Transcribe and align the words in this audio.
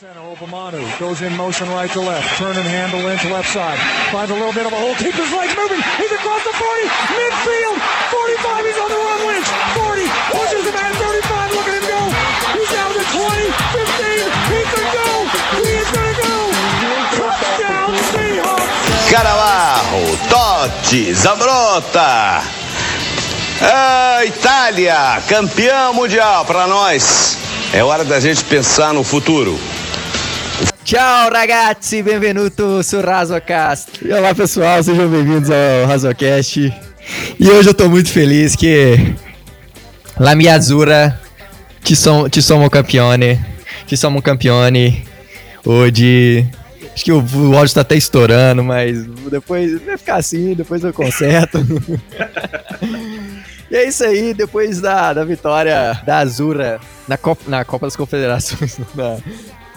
Obamanu 0.00 0.80
goes 0.98 1.20
in 1.20 1.36
motion 1.36 1.68
right 1.68 1.90
to 1.90 2.00
left, 2.00 2.24
turn 2.38 2.56
and 2.56 2.64
handle 2.64 3.04
into 3.12 3.28
left 3.28 3.52
side. 3.52 3.76
Finds 4.08 4.30
a 4.30 4.34
little 4.34 4.52
bit 4.56 4.64
of 4.64 4.72
a 4.72 4.76
hole, 4.80 4.94
keeps 4.96 5.12
his 5.12 5.28
legs 5.28 5.52
moving. 5.52 5.76
He's 6.00 6.08
across 6.08 6.40
the 6.40 6.56
40, 6.56 6.88
midfield, 7.20 7.76
45. 8.08 8.64
He's 8.64 8.80
on 8.80 8.88
the 8.88 8.96
run. 8.96 9.20
Lynch, 9.28 9.50
40, 9.76 10.08
pushes 10.32 10.64
him 10.64 10.76
at 10.80 10.96
35. 10.96 11.52
Look 11.52 11.68
at 11.68 11.76
him 11.76 11.84
go. 11.84 12.00
He's 12.56 12.70
down 12.72 12.90
to 12.96 13.04
20, 13.12 13.44
15. 13.76 14.24
He 14.48 14.60
can 14.72 14.86
go. 14.88 15.08
He 15.60 15.68
is 15.68 15.88
going 15.92 16.08
to 16.08 16.24
go. 16.24 16.36
Touchdown 17.20 17.92
Seahawks. 18.08 19.04
Carabarro, 19.12 20.00
Totti, 20.32 21.12
Zabrota. 21.12 22.40
Ah, 23.60 24.24
Itália, 24.24 25.20
campeão 25.28 25.92
mundial 25.92 26.46
para 26.46 26.66
nós. 26.66 27.36
É 27.74 27.84
hora 27.84 28.02
da 28.02 28.18
gente 28.18 28.42
pensar 28.44 28.94
no 28.94 29.04
futuro. 29.04 29.60
Ciao 30.90 31.30
ragazzi, 31.30 32.02
benvenuto 32.02 32.82
sul 32.82 33.00
Razocast. 33.00 34.04
E 34.04 34.12
olá 34.12 34.34
pessoal, 34.34 34.82
sejam 34.82 35.08
bem-vindos 35.08 35.48
ao 35.48 35.86
Razocast. 35.86 36.74
E 37.38 37.48
hoje 37.48 37.68
eu 37.68 37.74
tô 37.74 37.88
muito 37.88 38.10
feliz 38.10 38.56
que 38.56 39.14
La 40.18 40.34
mia 40.34 40.54
azzurra 40.54 41.20
ci, 41.84 41.94
som, 41.94 42.28
ci 42.28 42.42
sommo 42.42 42.68
campione, 42.68 43.38
ci 43.86 43.96
sommo 43.96 44.20
campione. 44.20 45.04
Hoje 45.64 46.44
acho 46.92 47.04
que 47.04 47.12
o, 47.12 47.20
o 47.20 47.56
áudio 47.56 47.72
tá 47.72 47.82
até 47.82 47.94
estourando, 47.94 48.64
mas 48.64 49.06
depois 49.30 49.80
vai 49.82 49.96
ficar 49.96 50.16
assim, 50.16 50.54
depois 50.54 50.82
eu 50.82 50.92
conserto. 50.92 51.58
E 53.70 53.76
é 53.76 53.86
isso 53.86 54.02
aí, 54.02 54.34
depois 54.34 54.80
da, 54.80 55.12
da 55.12 55.24
vitória 55.24 56.02
da 56.04 56.18
Azura 56.18 56.80
na 57.06 57.16
Copa, 57.16 57.42
na 57.46 57.64
Copa 57.64 57.86
das 57.86 57.94
Confederações, 57.94 58.80
na, 58.96 59.16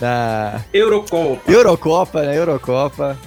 na 0.03 0.61
Eurocopa. 0.73 1.49
Eurocopa, 1.49 2.21
né? 2.23 2.37
Eurocopa. 2.37 3.17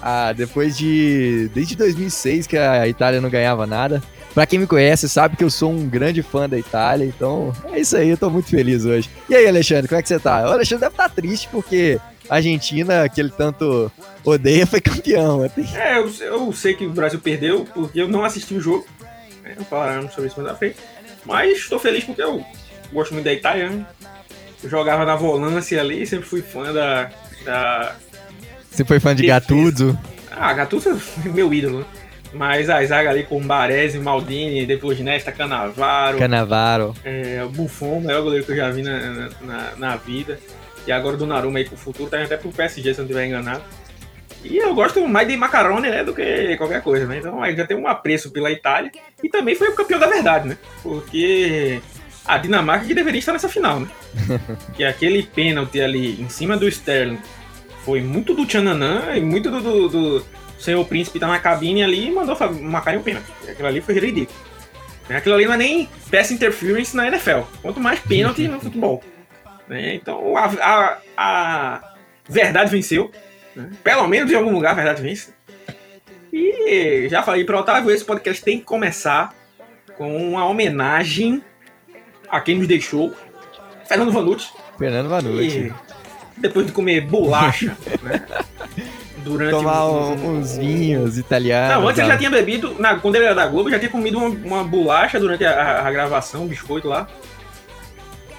Ah, 0.00 0.32
depois 0.32 0.76
de. 0.76 1.48
Desde 1.54 1.74
2006 1.74 2.46
que 2.46 2.58
a 2.58 2.86
Itália 2.86 3.20
não 3.20 3.30
ganhava 3.30 3.66
nada. 3.66 4.02
Pra 4.34 4.46
quem 4.46 4.58
me 4.58 4.66
conhece, 4.66 5.08
sabe 5.08 5.36
que 5.36 5.44
eu 5.44 5.50
sou 5.50 5.70
um 5.70 5.88
grande 5.88 6.22
fã 6.22 6.48
da 6.48 6.58
Itália, 6.58 7.04
então 7.04 7.52
é 7.70 7.80
isso 7.80 7.94
aí, 7.94 8.08
eu 8.08 8.16
tô 8.16 8.30
muito 8.30 8.48
feliz 8.48 8.86
hoje. 8.86 9.10
E 9.28 9.34
aí, 9.34 9.46
Alexandre, 9.46 9.86
como 9.86 9.98
é 9.98 10.02
que 10.02 10.08
você 10.08 10.18
tá? 10.18 10.48
O 10.48 10.52
Alexandre 10.52 10.80
deve 10.80 10.94
estar 10.94 11.08
tá 11.10 11.14
triste 11.14 11.48
porque 11.52 12.00
a 12.30 12.36
Argentina, 12.36 13.06
que 13.10 13.20
ele 13.20 13.28
tanto 13.28 13.92
odeia, 14.24 14.66
foi 14.66 14.80
campeão. 14.80 15.44
É, 15.44 15.98
eu, 15.98 16.10
eu 16.20 16.52
sei 16.54 16.72
que 16.72 16.86
o 16.86 16.90
Brasil 16.90 17.20
perdeu 17.20 17.66
porque 17.74 18.00
eu 18.00 18.08
não 18.08 18.24
assisti 18.24 18.54
o 18.54 18.60
jogo. 18.60 18.86
Né? 19.42 19.54
Falaremos 19.68 20.14
sobre 20.14 20.30
isso 20.30 20.40
mais 20.40 20.50
à 20.50 20.56
frente. 20.56 20.76
Mas 21.26 21.58
estou 21.58 21.78
feliz 21.78 22.02
porque 22.02 22.22
eu 22.22 22.42
gosto 22.90 23.12
muito 23.12 23.26
da 23.26 23.34
Itália. 23.34 23.68
Né? 23.68 23.86
Jogava 24.64 25.04
na 25.04 25.16
volância 25.16 25.80
ali, 25.80 26.06
sempre 26.06 26.26
fui 26.26 26.42
fã 26.42 26.72
da. 26.72 27.10
da... 27.44 27.96
Você 28.70 28.84
foi 28.84 29.00
fã 29.00 29.14
de 29.14 29.26
Gattuso? 29.26 29.98
Ah, 30.30 30.52
Gattuso 30.52 30.90
é 30.90 31.28
meu 31.28 31.52
ídolo. 31.52 31.80
Né? 31.80 31.84
Mas 32.32 32.70
a 32.70 32.82
zaga 32.84 33.10
ali 33.10 33.24
com 33.24 33.40
Baresi, 33.40 33.98
Maldini, 33.98 34.64
depois 34.64 34.98
Nesta, 35.00 35.30
Canavaro. 35.30 36.18
Canavaro. 36.18 36.94
É, 37.04 37.42
o 37.44 37.50
Buffon, 37.50 37.98
o 37.98 38.04
maior 38.04 38.22
goleiro 38.22 38.46
que 38.46 38.52
eu 38.52 38.56
já 38.56 38.70
vi 38.70 38.82
na, 38.82 39.28
na, 39.40 39.76
na 39.76 39.96
vida. 39.96 40.38
E 40.86 40.92
agora 40.92 41.16
do 41.16 41.26
Naruma 41.26 41.58
aí 41.58 41.64
pro 41.64 41.76
futuro, 41.76 42.08
tá 42.08 42.22
até 42.22 42.36
pro 42.36 42.50
PSG, 42.50 42.94
se 42.94 43.00
eu 43.00 43.04
não 43.04 43.10
estiver 43.10 43.26
enganado. 43.26 43.62
E 44.42 44.56
eu 44.56 44.74
gosto 44.74 45.06
mais 45.06 45.28
de 45.28 45.36
macarone, 45.36 45.88
né, 45.88 46.02
do 46.02 46.12
que 46.12 46.56
qualquer 46.56 46.82
coisa, 46.82 47.06
né? 47.06 47.18
Então 47.18 47.40
aí 47.40 47.54
já 47.54 47.64
tem 47.64 47.76
um 47.76 47.86
apreço 47.86 48.32
pela 48.32 48.50
Itália. 48.50 48.90
E 49.22 49.28
também 49.28 49.54
foi 49.54 49.68
o 49.68 49.74
campeão 49.74 50.00
da 50.00 50.08
verdade, 50.08 50.48
né? 50.48 50.58
Porque 50.82 51.80
a 52.24 52.38
Dinamarca 52.38 52.86
que 52.86 52.94
deveria 52.94 53.20
estar 53.20 53.32
nessa 53.32 53.48
final, 53.48 53.80
né? 53.80 53.88
que 54.74 54.84
aquele 54.84 55.22
pênalti 55.22 55.80
ali 55.80 56.20
em 56.20 56.28
cima 56.28 56.56
do 56.56 56.68
Sterling 56.68 57.18
foi 57.84 58.00
muito 58.00 58.34
do 58.34 58.46
Tchananã 58.46 59.16
e 59.16 59.20
muito 59.20 59.50
do, 59.50 59.60
do, 59.60 59.88
do 59.88 60.26
senhor 60.58 60.84
príncipe 60.86 61.18
tá 61.18 61.26
na 61.26 61.38
cabine 61.38 61.82
ali 61.82 62.08
e 62.08 62.10
mandou 62.10 62.36
marcar 62.60 62.96
um 62.96 63.02
pênalti. 63.02 63.26
Aquilo 63.48 63.68
ali 63.68 63.80
foi 63.80 63.98
ridículo. 63.98 64.38
Aquilo 65.08 65.34
ali 65.34 65.44
não 65.44 65.54
é 65.54 65.56
nem 65.56 65.88
pass 66.10 66.30
interference 66.30 66.96
na 66.96 67.08
NFL. 67.08 67.40
Quanto 67.60 67.80
mais 67.80 68.00
pênalti 68.00 68.46
no 68.48 68.60
futebol. 68.60 69.02
Né? 69.68 69.94
Então 69.94 70.36
a, 70.36 70.46
a, 70.60 70.98
a 71.16 71.94
verdade 72.28 72.70
venceu. 72.70 73.10
Né? 73.54 73.70
Pelo 73.82 74.06
menos 74.06 74.30
em 74.30 74.34
algum 74.34 74.52
lugar 74.52 74.72
a 74.72 74.74
verdade 74.74 75.02
vence. 75.02 75.32
E 76.32 77.08
já 77.10 77.22
falei 77.22 77.44
para 77.44 77.60
Otávio, 77.60 77.90
esse 77.90 78.04
podcast 78.04 78.42
tem 78.42 78.58
que 78.58 78.64
começar 78.64 79.34
com 79.98 80.16
uma 80.16 80.46
homenagem 80.46 81.42
a 82.28 82.40
quem 82.40 82.56
nos 82.56 82.66
deixou, 82.66 83.14
Fernando 83.92 84.12
Vanucci. 84.12 84.52
Fernando 84.78 85.08
Vanucci. 85.08 85.72
depois 86.38 86.66
de 86.66 86.72
comer 86.72 87.02
bolacha, 87.02 87.76
né? 88.02 88.24
Durante 89.18 89.50
Tomar 89.50 89.86
um, 89.86 90.38
uns 90.38 90.56
vinhos 90.56 91.16
italianos. 91.16 91.76
Não, 91.76 91.88
antes 91.88 92.00
ele 92.00 92.08
já 92.08 92.18
tinha 92.18 92.30
bebido, 92.30 92.74
na, 92.78 92.98
quando 92.98 93.16
ele 93.16 93.26
era 93.26 93.34
da 93.34 93.46
Globo, 93.46 93.70
já 93.70 93.78
tinha 93.78 93.90
comido 93.90 94.18
uma, 94.18 94.28
uma 94.28 94.64
bolacha 94.64 95.20
durante 95.20 95.44
a, 95.44 95.86
a, 95.86 95.92
gravação, 95.92 96.42
um 96.42 96.48
biscoito 96.48 96.88
lá. 96.88 97.06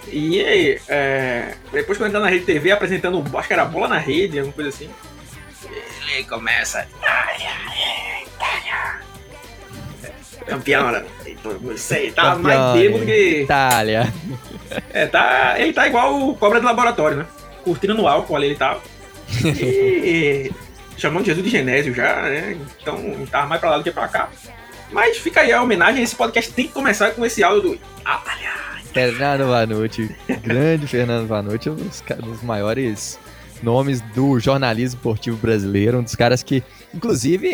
E 0.08 0.42
é, 0.90 1.56
depois 1.72 1.98
quando 1.98 2.08
ele 2.08 2.14
tá 2.14 2.20
na 2.20 2.28
Rede 2.30 2.46
TV 2.46 2.72
apresentando, 2.72 3.24
acho 3.38 3.48
que 3.48 3.54
era 3.54 3.64
bola 3.64 3.88
na 3.88 3.98
rede, 3.98 4.40
alguma 4.40 4.54
coisa 4.54 4.70
assim. 4.70 4.90
Ele 6.12 6.26
começa. 6.26 6.86
Itália, 7.00 7.50
Itália. 8.26 9.03
Campeão, 10.46 10.92
né? 10.92 11.04
Sei, 11.78 12.12
tá 12.12 12.36
mais 12.36 12.74
bêbado 12.74 13.06
que. 13.06 13.42
Itália. 13.42 14.14
É, 14.92 15.06
tá. 15.06 15.56
Ele 15.58 15.74
tá 15.74 15.88
igual 15.88 16.30
o 16.30 16.36
cobra 16.36 16.60
do 16.60 16.66
laboratório, 16.66 17.18
né? 17.18 17.26
Curtindo 17.64 17.94
no 17.94 18.08
álcool 18.08 18.36
ali 18.36 18.48
ele 18.48 18.56
tava. 18.56 18.82
E. 19.46 20.52
chamando 20.98 21.26
Jesus 21.26 21.44
de 21.44 21.52
Genésio 21.52 21.94
já, 21.94 22.22
né? 22.24 22.58
Então 22.82 23.26
tava 23.30 23.48
mais 23.48 23.60
pra 23.60 23.72
lá 23.72 23.78
do 23.78 23.84
que 23.84 23.92
pra 23.92 24.08
cá. 24.08 24.30
Mas 24.92 25.18
fica 25.18 25.42
aí 25.42 25.52
a 25.52 25.62
homenagem, 25.62 26.04
esse 26.04 26.16
podcast 26.16 26.52
tem 26.54 26.68
que 26.68 26.74
começar 26.74 27.12
com 27.12 27.26
esse 27.26 27.44
áudio 27.44 27.72
do 27.72 27.76
Itália. 27.76 28.52
Fernando 28.94 29.48
Vanucci, 29.48 30.16
grande 30.44 30.86
Fernando 30.86 31.28
Vanucci, 31.28 31.70
um 31.70 31.76
dos, 31.76 32.04
dos 32.20 32.44
maiores 32.44 33.20
nomes 33.64 34.02
do 34.14 34.40
jornalismo 34.40 34.98
esportivo 34.98 35.38
brasileiro, 35.38 36.00
um 36.00 36.04
dos 36.04 36.16
caras 36.16 36.44
que, 36.44 36.62
inclusive, 36.94 37.50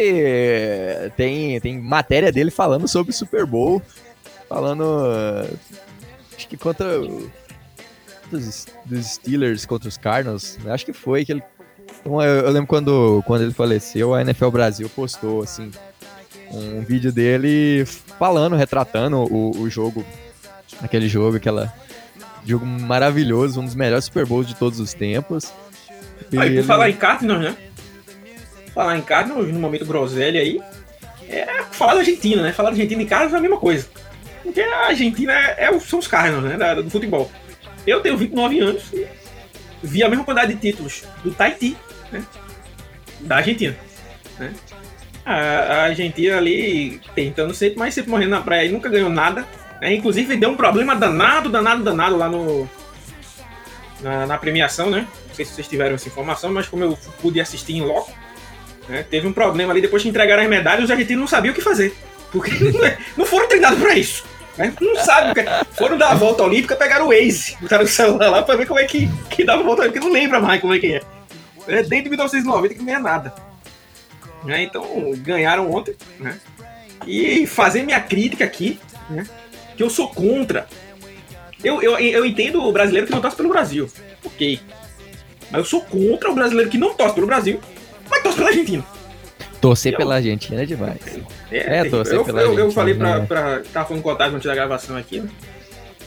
tem, 1.15 1.59
tem 1.61 1.79
matéria 1.79 2.31
dele 2.31 2.51
falando 2.51 2.87
sobre 2.87 3.11
o 3.11 3.13
Super 3.13 3.45
Bowl, 3.45 3.81
falando, 4.47 4.83
acho 6.35 6.47
que 6.47 6.57
contra 6.57 6.99
dos, 8.29 8.67
dos 8.85 9.05
Steelers 9.05 9.65
contra 9.65 9.87
os 9.87 9.97
Cardinals, 9.97 10.57
acho 10.67 10.85
que 10.85 10.93
foi 10.93 11.23
que 11.23 11.33
ele, 11.33 11.43
então, 12.01 12.21
eu, 12.21 12.45
eu 12.45 12.51
lembro 12.51 12.67
quando, 12.67 13.23
quando 13.25 13.43
ele 13.43 13.53
faleceu, 13.53 14.13
a 14.13 14.21
NFL 14.21 14.49
Brasil 14.49 14.89
postou, 14.89 15.43
assim, 15.43 15.71
um 16.51 16.81
vídeo 16.81 17.11
dele 17.11 17.85
falando, 18.17 18.55
retratando 18.55 19.17
o, 19.17 19.51
o 19.61 19.69
jogo 19.69 20.03
aquele 20.81 21.07
jogo, 21.07 21.37
aquela 21.37 21.73
jogo 22.45 22.65
maravilhoso, 22.65 23.59
um 23.59 23.65
dos 23.65 23.75
melhores 23.75 24.05
Super 24.05 24.25
Bowls 24.25 24.47
de 24.47 24.55
todos 24.55 24.79
os 24.79 24.93
tempos. 24.93 25.51
E 26.31 26.37
aí, 26.39 26.55
por 26.55 26.63
falar 26.63 26.89
em 26.89 26.93
Cardinals, 26.93 27.41
né? 27.41 27.55
Falar 28.73 28.97
em 28.97 29.01
Cardinals, 29.01 29.47
no 29.47 29.59
momento 29.59 29.85
groselha 29.85 30.41
aí, 30.41 30.59
é 31.27 31.63
falar 31.71 31.93
da 31.93 31.99
Argentina, 31.99 32.41
né? 32.41 32.51
Falar 32.51 32.69
da 32.69 32.75
Argentina 32.75 33.01
e 33.01 33.05
Cardinals 33.05 33.33
é 33.33 33.37
a 33.37 33.41
mesma 33.41 33.57
coisa. 33.57 33.87
Porque 34.43 34.61
a 34.61 34.87
Argentina 34.87 35.33
é, 35.33 35.65
é, 35.65 35.79
são 35.79 35.99
os 35.99 36.07
Cardinals, 36.07 36.43
né? 36.43 36.57
Da, 36.57 36.75
do 36.75 36.89
futebol. 36.89 37.31
Eu 37.85 38.01
tenho 38.01 38.17
29 38.17 38.59
anos 38.59 38.83
e 38.93 39.07
vi 39.81 40.03
a 40.03 40.09
mesma 40.09 40.23
quantidade 40.23 40.53
de 40.53 40.59
títulos 40.59 41.03
do 41.23 41.31
Tahiti, 41.31 41.77
né? 42.11 42.23
Da 43.21 43.37
Argentina, 43.37 43.75
né? 44.37 44.53
A, 45.25 45.35
a 45.35 45.83
Argentina 45.83 46.37
ali 46.37 46.99
tentando 47.13 47.53
sempre, 47.53 47.77
mas 47.77 47.93
sempre 47.93 48.09
morrendo 48.09 48.31
na 48.31 48.41
praia 48.41 48.65
e 48.65 48.71
nunca 48.71 48.89
ganhou 48.89 49.09
nada. 49.09 49.45
É, 49.81 49.93
inclusive 49.93 50.35
deu 50.35 50.49
um 50.49 50.57
problema 50.57 50.95
danado, 50.95 51.49
danado, 51.49 51.83
danado 51.83 52.17
lá 52.17 52.29
no. 52.29 52.69
Na, 54.01 54.25
na, 54.25 54.37
premiação, 54.37 54.89
né? 54.89 55.07
Sei 55.39 55.45
se 55.45 55.53
vocês 55.53 55.67
tiveram 55.69 55.95
essa 55.95 56.05
informação, 56.05 56.51
mas 56.51 56.67
como 56.67 56.83
eu 56.83 56.99
pude 57.21 57.39
assistir 57.39 57.71
em 57.71 57.81
loco, 57.81 58.11
né, 58.89 59.05
teve 59.09 59.25
um 59.25 59.31
problema 59.31 59.71
ali 59.71 59.79
depois 59.79 60.03
que 60.03 60.09
entregaram 60.09 60.43
as 60.43 60.49
medalhas, 60.49 60.83
os 60.83 60.91
argentinos 60.91 61.21
não 61.21 61.27
sabiam 61.29 61.53
o 61.53 61.55
que 61.55 61.61
fazer. 61.61 61.95
Porque 62.29 62.51
não 63.15 63.25
foram 63.25 63.47
treinados 63.47 63.79
para 63.79 63.93
isso. 63.93 64.25
Né? 64.57 64.73
Não 64.81 64.97
sabem 64.97 65.31
o 65.31 65.33
que 65.33 65.39
é. 65.39 65.63
Foram 65.77 65.97
dar 65.97 66.09
a 66.09 66.15
volta 66.15 66.43
olímpica, 66.43 66.75
pegaram 66.75 67.05
o 67.05 67.09
Waze, 67.11 67.55
botaram 67.61 67.85
o 67.85 67.87
celular 67.87 68.29
lá 68.29 68.43
para 68.43 68.57
ver 68.57 68.67
como 68.67 68.81
é 68.81 68.83
que, 68.83 69.09
que 69.29 69.45
dava 69.45 69.61
a 69.61 69.65
volta 69.65 69.83
olímpica, 69.83 70.03
não 70.03 70.11
lembra 70.11 70.41
mais 70.41 70.59
como 70.59 70.73
é 70.73 70.79
que 70.79 70.95
é. 70.95 71.01
é 71.69 71.83
desde 71.83 72.09
1990 72.09 72.73
que 72.73 72.79
não 72.81 72.85
ganha 72.85 72.99
nada. 72.99 73.33
Né? 74.43 74.63
Então, 74.63 74.83
ganharam 75.19 75.71
ontem, 75.71 75.95
né? 76.19 76.37
E 77.07 77.47
fazer 77.47 77.83
minha 77.83 78.01
crítica 78.01 78.43
aqui, 78.43 78.77
né? 79.09 79.25
que 79.77 79.81
eu 79.81 79.89
sou 79.89 80.09
contra. 80.09 80.67
Eu, 81.63 81.81
eu, 81.81 81.97
eu 81.97 82.25
entendo 82.25 82.61
o 82.61 82.73
brasileiro 82.73 83.07
que 83.07 83.13
não 83.13 83.21
torce 83.21 83.37
pelo 83.37 83.47
Brasil. 83.47 83.89
Ok. 84.25 84.59
Mas 85.51 85.59
eu 85.59 85.65
sou 85.65 85.81
contra 85.81 86.31
o 86.31 86.35
brasileiro 86.35 86.69
que 86.69 86.77
não 86.77 86.93
torce 86.93 87.15
pelo 87.15 87.27
Brasil, 87.27 87.59
mas 88.09 88.23
torce 88.23 88.37
pela 88.37 88.49
Argentina. 88.49 88.83
Torcer 89.59 89.97
pela 89.97 90.15
Argentina 90.15 90.63
é 90.63 90.65
demais. 90.65 90.99
É, 91.51 91.79
é 91.79 91.83
torcer 91.85 92.15
eu, 92.15 92.23
pela 92.23 92.41
eu, 92.41 92.51
Argentina. 92.51 92.67
Eu 92.67 92.71
falei 92.71 92.93
pra, 92.93 93.21
pra. 93.21 93.61
Tava 93.73 93.87
falando 93.87 94.03
com 94.03 94.09
o 94.09 94.11
Otávio 94.11 94.35
antes 94.35 94.47
da 94.47 94.55
gravação 94.55 94.95
aqui, 94.95 95.19
né? 95.19 95.29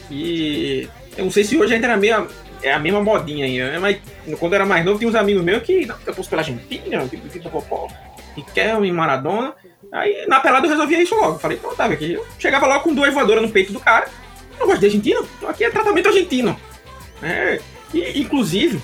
E. 0.09 0.89
Eu 1.15 1.25
não 1.25 1.31
sei 1.31 1.43
se 1.43 1.55
hoje 1.57 1.75
ainda 1.75 1.87
era 1.87 1.97
meio. 1.97 2.27
é 2.63 2.73
a 2.73 2.79
mesma 2.79 3.01
modinha 3.03 3.45
aí. 3.45 3.59
Né? 3.59 3.77
Mas 3.77 3.97
quando 4.39 4.53
eu 4.53 4.55
era 4.55 4.65
mais 4.65 4.83
novo, 4.83 4.97
tinha 4.97 5.09
uns 5.09 5.15
amigos 5.15 5.43
meus 5.43 5.61
que 5.63 5.87
eu 6.05 6.13
posso 6.13 6.29
pela 6.29 6.41
Argentina, 6.41 7.07
tipo, 7.07 7.27
tipo, 7.29 7.49
popó, 7.49 7.87
e 8.35 8.87
em 8.87 8.91
Maradona. 8.91 9.53
Aí 9.91 10.25
na 10.27 10.39
pelada 10.39 10.65
eu 10.65 10.71
resolvia 10.71 11.03
isso 11.03 11.15
logo. 11.15 11.37
Falei, 11.37 11.57
pronto, 11.57 11.75
tá, 11.75 11.85
aqui. 11.85 12.13
Eu 12.13 12.25
chegava 12.39 12.65
logo 12.65 12.83
com 12.83 12.95
duas 12.95 13.13
voadoras 13.13 13.43
no 13.43 13.49
peito 13.49 13.71
do 13.71 13.79
cara. 13.79 14.07
Não 14.59 14.65
gosto 14.65 14.79
de 14.79 14.85
argentino, 14.87 15.27
então 15.37 15.49
aqui 15.49 15.63
é 15.63 15.69
tratamento 15.69 16.07
argentino. 16.07 16.59
É, 17.21 17.59
e, 17.93 18.21
inclusive, 18.21 18.81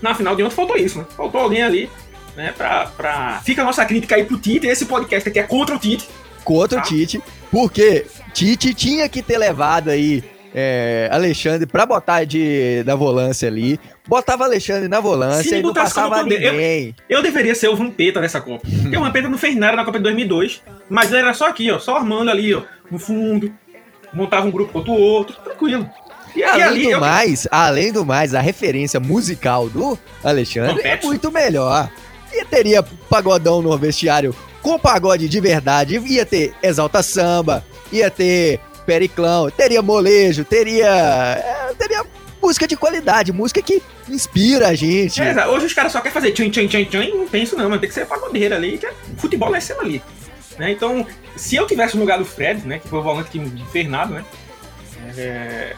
na 0.00 0.14
final 0.14 0.34
de 0.34 0.42
ontem 0.42 0.54
faltou 0.54 0.76
isso, 0.76 0.98
né? 0.98 1.06
Faltou 1.16 1.40
alguém 1.40 1.62
ali, 1.62 1.90
né? 2.36 2.52
Pra, 2.56 2.86
pra... 2.96 3.40
Fica 3.44 3.62
a 3.62 3.64
nossa 3.64 3.84
crítica 3.84 4.16
aí 4.16 4.24
pro 4.24 4.38
Tite. 4.38 4.66
Esse 4.66 4.86
podcast 4.86 5.28
aqui 5.28 5.38
é 5.38 5.42
contra 5.42 5.76
o 5.76 5.78
Tite. 5.78 6.08
Contra 6.44 6.80
tá? 6.80 6.84
o 6.84 6.88
Tite, 6.88 7.22
porque 7.50 8.06
Tite 8.32 8.74
tinha 8.74 9.08
que 9.08 9.22
ter 9.22 9.38
levado 9.38 9.90
aí 9.90 10.24
é, 10.54 11.08
Alexandre 11.12 11.66
pra 11.66 11.86
botar 11.86 12.24
de, 12.24 12.82
da 12.84 12.94
volância 12.94 13.48
ali. 13.48 13.78
Botava 14.06 14.44
Alexandre 14.44 14.88
na 14.88 15.00
volância 15.00 15.56
e 15.56 15.62
não 15.62 15.72
passava 15.72 16.22
ninguém. 16.22 16.94
Eu, 17.08 17.18
eu, 17.18 17.22
deveria 17.22 17.54
ser 17.54 17.68
o 17.68 17.76
Vampeta 17.76 18.20
dessa 18.20 18.40
Copa. 18.40 18.66
Porque 18.82 18.96
o 18.96 19.00
Vampeta 19.00 19.28
não 19.28 19.38
fez 19.38 19.56
nada 19.56 19.76
na 19.76 19.84
Copa 19.84 19.98
de 19.98 20.04
2002, 20.04 20.62
mas 20.88 21.08
ele 21.08 21.22
era 21.22 21.34
só 21.34 21.48
aqui, 21.48 21.70
ó, 21.70 21.78
só 21.78 21.96
armando 21.96 22.30
ali, 22.30 22.54
ó, 22.54 22.62
no 22.90 22.98
fundo. 22.98 23.52
Montava 24.12 24.46
um 24.46 24.50
grupo 24.50 24.72
contra 24.72 24.90
o 24.90 25.00
outro, 25.00 25.36
tranquilo. 25.36 25.88
E, 26.34 26.42
além 26.44 26.62
ali, 26.64 26.82
do 26.84 26.90
eu... 26.90 27.00
mais, 27.00 27.48
além 27.50 27.92
do 27.92 28.04
mais, 28.04 28.34
a 28.34 28.40
referência 28.40 29.00
musical 29.00 29.68
do 29.68 29.98
Alexandre 30.22 30.86
é 30.86 31.00
muito 31.02 31.30
melhor. 31.30 31.90
E 32.32 32.44
teria 32.44 32.82
pagodão 32.82 33.60
no 33.60 33.76
vestiário 33.76 34.34
com 34.62 34.78
pagode 34.78 35.28
de 35.28 35.40
verdade, 35.40 35.98
ia 36.06 36.24
ter 36.24 36.54
Exalta 36.62 37.02
Samba, 37.02 37.64
ia 37.90 38.10
ter 38.10 38.60
Periclão, 38.86 39.50
teria 39.50 39.82
molejo, 39.82 40.44
teria. 40.44 40.88
É, 40.88 41.74
teria 41.74 42.04
música 42.42 42.66
de 42.66 42.76
qualidade, 42.76 43.32
música 43.32 43.60
que 43.60 43.82
inspira 44.08 44.68
a 44.68 44.74
gente. 44.74 45.20
É, 45.20 45.46
hoje 45.46 45.66
os 45.66 45.74
caras 45.74 45.92
só 45.92 46.00
querem 46.00 46.12
fazer 46.12 46.32
tchan 46.32 46.50
tchan 46.50 46.66
tchan 46.66 46.84
tchan 46.84 47.04
e 47.04 47.12
não 47.12 47.28
tem 47.28 47.42
isso 47.42 47.56
não, 47.56 47.68
mas 47.68 47.80
tem 47.80 47.88
que 47.88 47.94
ser 47.94 48.06
pagodeira 48.06 48.56
ali, 48.56 48.78
que 48.78 48.86
é, 48.86 48.92
futebol 49.16 49.54
é 49.54 49.60
sendo 49.60 49.82
ali. 49.82 50.02
Né? 50.58 50.72
Então, 50.72 51.06
se 51.36 51.56
eu 51.56 51.66
tivesse 51.66 51.94
no 51.94 52.00
lugar 52.00 52.18
do 52.18 52.24
Fred, 52.24 52.66
né, 52.66 52.78
que 52.78 52.88
foi 52.88 52.98
o 52.98 53.02
volante 53.02 53.30
que 53.30 53.38
não 53.38 53.66
fez 53.66 53.88
nada, 53.88 54.14
né, 54.14 54.24
é, 55.16 55.76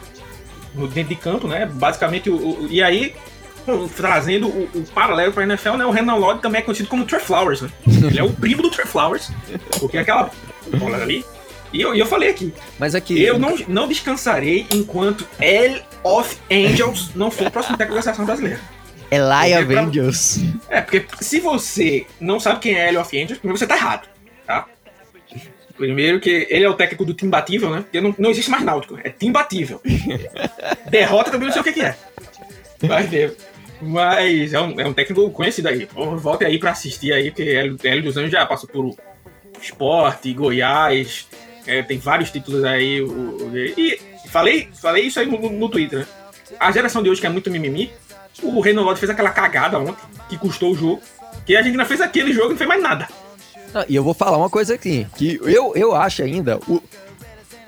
no, 0.75 0.87
dentro 0.87 1.09
de 1.09 1.15
campo, 1.15 1.47
né, 1.47 1.65
basicamente, 1.65 2.29
o, 2.29 2.35
o 2.35 2.67
e 2.69 2.81
aí, 2.81 3.15
trazendo 3.95 4.47
o, 4.47 4.69
o 4.75 4.83
paralelo 4.93 5.31
para 5.31 5.43
a 5.43 5.45
NFL, 5.45 5.77
né, 5.77 5.85
o 5.85 5.91
Renan 5.91 6.15
Lodge 6.15 6.41
também 6.41 6.59
é 6.59 6.63
conhecido 6.63 6.89
como 6.89 7.05
Trey 7.05 7.21
Flowers, 7.21 7.61
né, 7.61 7.69
ele 7.85 8.19
é 8.19 8.23
o 8.23 8.31
primo 8.31 8.61
do 8.61 8.69
Trey 8.69 8.85
Flowers, 8.85 9.31
porque 9.79 9.97
aquela 9.97 10.29
bola 10.77 10.97
ali 10.97 11.25
e 11.73 11.81
eu, 11.81 11.95
eu 11.95 12.05
falei 12.05 12.29
aqui. 12.29 12.53
Mas 12.77 12.93
aqui. 12.93 13.19
Eu 13.19 13.39
não, 13.39 13.57
não 13.67 13.87
descansarei 13.87 14.67
enquanto 14.71 15.27
L 15.39 15.81
of 16.03 16.37
Angels 16.49 17.09
não 17.15 17.31
for 17.31 17.47
o 17.47 17.51
próximo 17.51 17.75
técnico 17.75 17.95
da 17.95 18.03
seleção 18.03 18.25
brasileira. 18.25 18.59
Eli 19.09 19.57
of 19.57 19.75
Angels. 19.75 20.39
É, 20.69 20.81
porque 20.81 21.05
se 21.19 21.39
você 21.39 22.05
não 22.19 22.39
sabe 22.39 22.59
quem 22.59 22.75
é 22.75 22.89
L 22.89 22.97
of 22.97 23.15
Angels, 23.17 23.39
primeiro 23.39 23.57
você 23.57 23.65
tá 23.65 23.75
errado? 23.75 24.07
Primeiro 25.77 26.19
que 26.19 26.47
ele 26.49 26.63
é 26.63 26.69
o 26.69 26.75
técnico 26.75 27.03
do 27.03 27.13
time 27.13 27.31
batível, 27.31 27.69
né? 27.71 27.81
Porque 27.81 27.99
não, 27.99 28.13
não 28.17 28.29
existe 28.29 28.51
mais 28.51 28.63
náutico, 28.63 28.97
é 29.03 29.09
time 29.09 29.31
batível. 29.31 29.81
Derrota 30.89 31.31
também 31.31 31.47
não 31.47 31.53
sei 31.53 31.61
o 31.61 31.63
que, 31.63 31.73
que 31.73 31.81
é. 31.81 31.95
Mas, 32.87 33.09
mas 33.81 34.53
é, 34.53 34.61
um, 34.61 34.79
é 34.79 34.87
um 34.87 34.93
técnico 34.93 35.29
conhecido 35.31 35.69
aí. 35.69 35.87
Volte 36.17 36.45
aí 36.45 36.59
pra 36.59 36.71
assistir 36.71 37.11
aí, 37.11 37.31
porque 37.31 37.77
L 37.83 38.01
dos 38.01 38.17
Anjos 38.17 38.31
já 38.31 38.45
passou 38.45 38.69
por 38.69 38.95
esporte, 39.59 40.33
Goiás, 40.33 41.27
é, 41.65 41.81
tem 41.81 41.97
vários 41.97 42.29
títulos 42.29 42.63
aí. 42.63 43.01
O, 43.01 43.07
o, 43.07 43.57
e 43.57 43.99
falei, 44.29 44.69
falei 44.73 45.05
isso 45.05 45.19
aí 45.19 45.25
no, 45.25 45.49
no, 45.49 45.69
Twitter, 45.69 45.99
né? 45.99 46.07
A 46.59 46.71
geração 46.71 47.01
de 47.01 47.09
hoje 47.09 47.19
que 47.19 47.27
é 47.27 47.29
muito 47.29 47.49
mimimi, 47.49 47.91
o 48.41 48.59
Renan 48.59 48.81
Lodge 48.81 48.99
fez 48.99 49.09
aquela 49.09 49.31
cagada 49.31 49.79
ontem, 49.79 50.05
que 50.29 50.37
custou 50.37 50.71
o 50.71 50.75
jogo, 50.75 51.01
que 51.45 51.55
a 51.55 51.61
gente 51.61 51.75
não 51.75 51.85
fez 51.85 51.99
aquele 51.99 52.31
jogo 52.31 52.47
e 52.47 52.51
não 52.51 52.57
fez 52.57 52.67
mais 52.67 52.81
nada. 52.81 53.07
Ah, 53.73 53.85
e 53.87 53.95
eu 53.95 54.03
vou 54.03 54.13
falar 54.13 54.37
uma 54.37 54.49
coisa 54.49 54.75
aqui, 54.75 55.07
que 55.15 55.39
eu, 55.43 55.73
eu 55.75 55.95
acho 55.95 56.21
ainda, 56.21 56.59
o, 56.67 56.81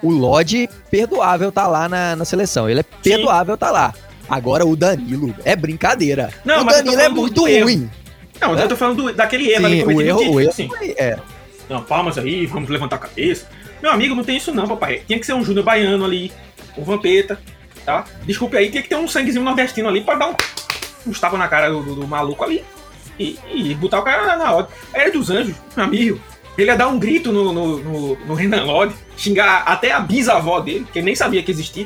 o 0.03 0.11
Lodge 0.11 0.69
perdoável 0.91 1.51
tá 1.51 1.67
lá 1.67 1.89
na, 1.89 2.15
na 2.15 2.25
seleção. 2.25 2.69
Ele 2.69 2.81
é 2.81 2.83
perdoável 2.83 3.55
Sim. 3.55 3.59
tá 3.59 3.71
lá. 3.71 3.93
Agora 4.29 4.65
o 4.65 4.75
Danilo 4.75 5.35
é 5.43 5.55
brincadeira. 5.55 6.31
Não, 6.43 6.61
o 6.61 6.65
Danilo 6.65 6.99
é 6.99 7.09
muito 7.09 7.41
ruim. 7.41 7.89
Não, 8.39 8.49
mas 8.49 8.59
é? 8.59 8.63
eu 8.63 8.69
tô 8.69 8.75
falando 8.75 9.03
do, 9.03 9.13
daquele 9.13 9.49
erro 9.51 9.67
Sim, 9.67 9.81
ali 9.81 9.83
o 9.83 10.01
erro, 10.01 10.33
o 10.33 10.41
erro, 10.41 10.49
assim. 10.49 10.69
é. 10.97 11.17
Não, 11.69 11.81
palmas 11.81 12.17
aí, 12.17 12.45
vamos 12.45 12.69
levantar 12.69 12.97
a 12.97 12.99
cabeça. 12.99 13.47
Meu 13.81 13.91
amigo, 13.91 14.13
não 14.13 14.23
tem 14.23 14.37
isso 14.37 14.53
não, 14.53 14.67
papai. 14.67 15.01
Tinha 15.07 15.19
que 15.19 15.25
ser 15.25 15.33
um 15.33 15.43
Júnior 15.43 15.65
Baiano 15.65 16.05
ali, 16.05 16.31
um 16.77 16.83
Vampeta, 16.83 17.39
tá? 17.83 18.05
Desculpe 18.25 18.57
aí, 18.57 18.69
tinha 18.69 18.83
que 18.83 18.89
ter 18.89 18.95
um 18.95 19.07
sanguezinho 19.07 19.43
nordestino 19.43 19.87
ali 19.89 20.01
pra 20.01 20.15
dar 20.15 20.27
um, 20.29 20.35
um 21.07 21.37
na 21.37 21.47
cara 21.47 21.69
do, 21.69 21.81
do, 21.81 21.95
do, 21.95 22.07
maluco 22.07 22.43
ali 22.43 22.63
e, 23.19 23.39
e 23.53 23.75
botar 23.75 23.99
o 23.99 24.03
cara 24.03 24.35
na 24.35 24.51
hora. 24.51 24.67
Era 24.93 25.11
dos 25.11 25.29
anjos, 25.29 25.55
meu 25.75 25.85
amigo. 25.85 26.21
Ele 26.57 26.71
ia 26.71 26.77
dar 26.77 26.87
um 26.87 26.97
grito 26.97 27.31
no, 27.31 27.51
no, 27.51 27.77
no, 27.79 28.15
no 28.15 28.33
Renan 28.33 28.63
Lodge, 28.63 28.95
xingar 29.17 29.63
até 29.65 29.91
a 29.91 29.99
bisavó 29.99 30.59
dele, 30.61 30.87
que 30.91 30.99
ele 30.99 31.05
nem 31.05 31.15
sabia 31.15 31.43
que 31.43 31.51
existia. 31.51 31.85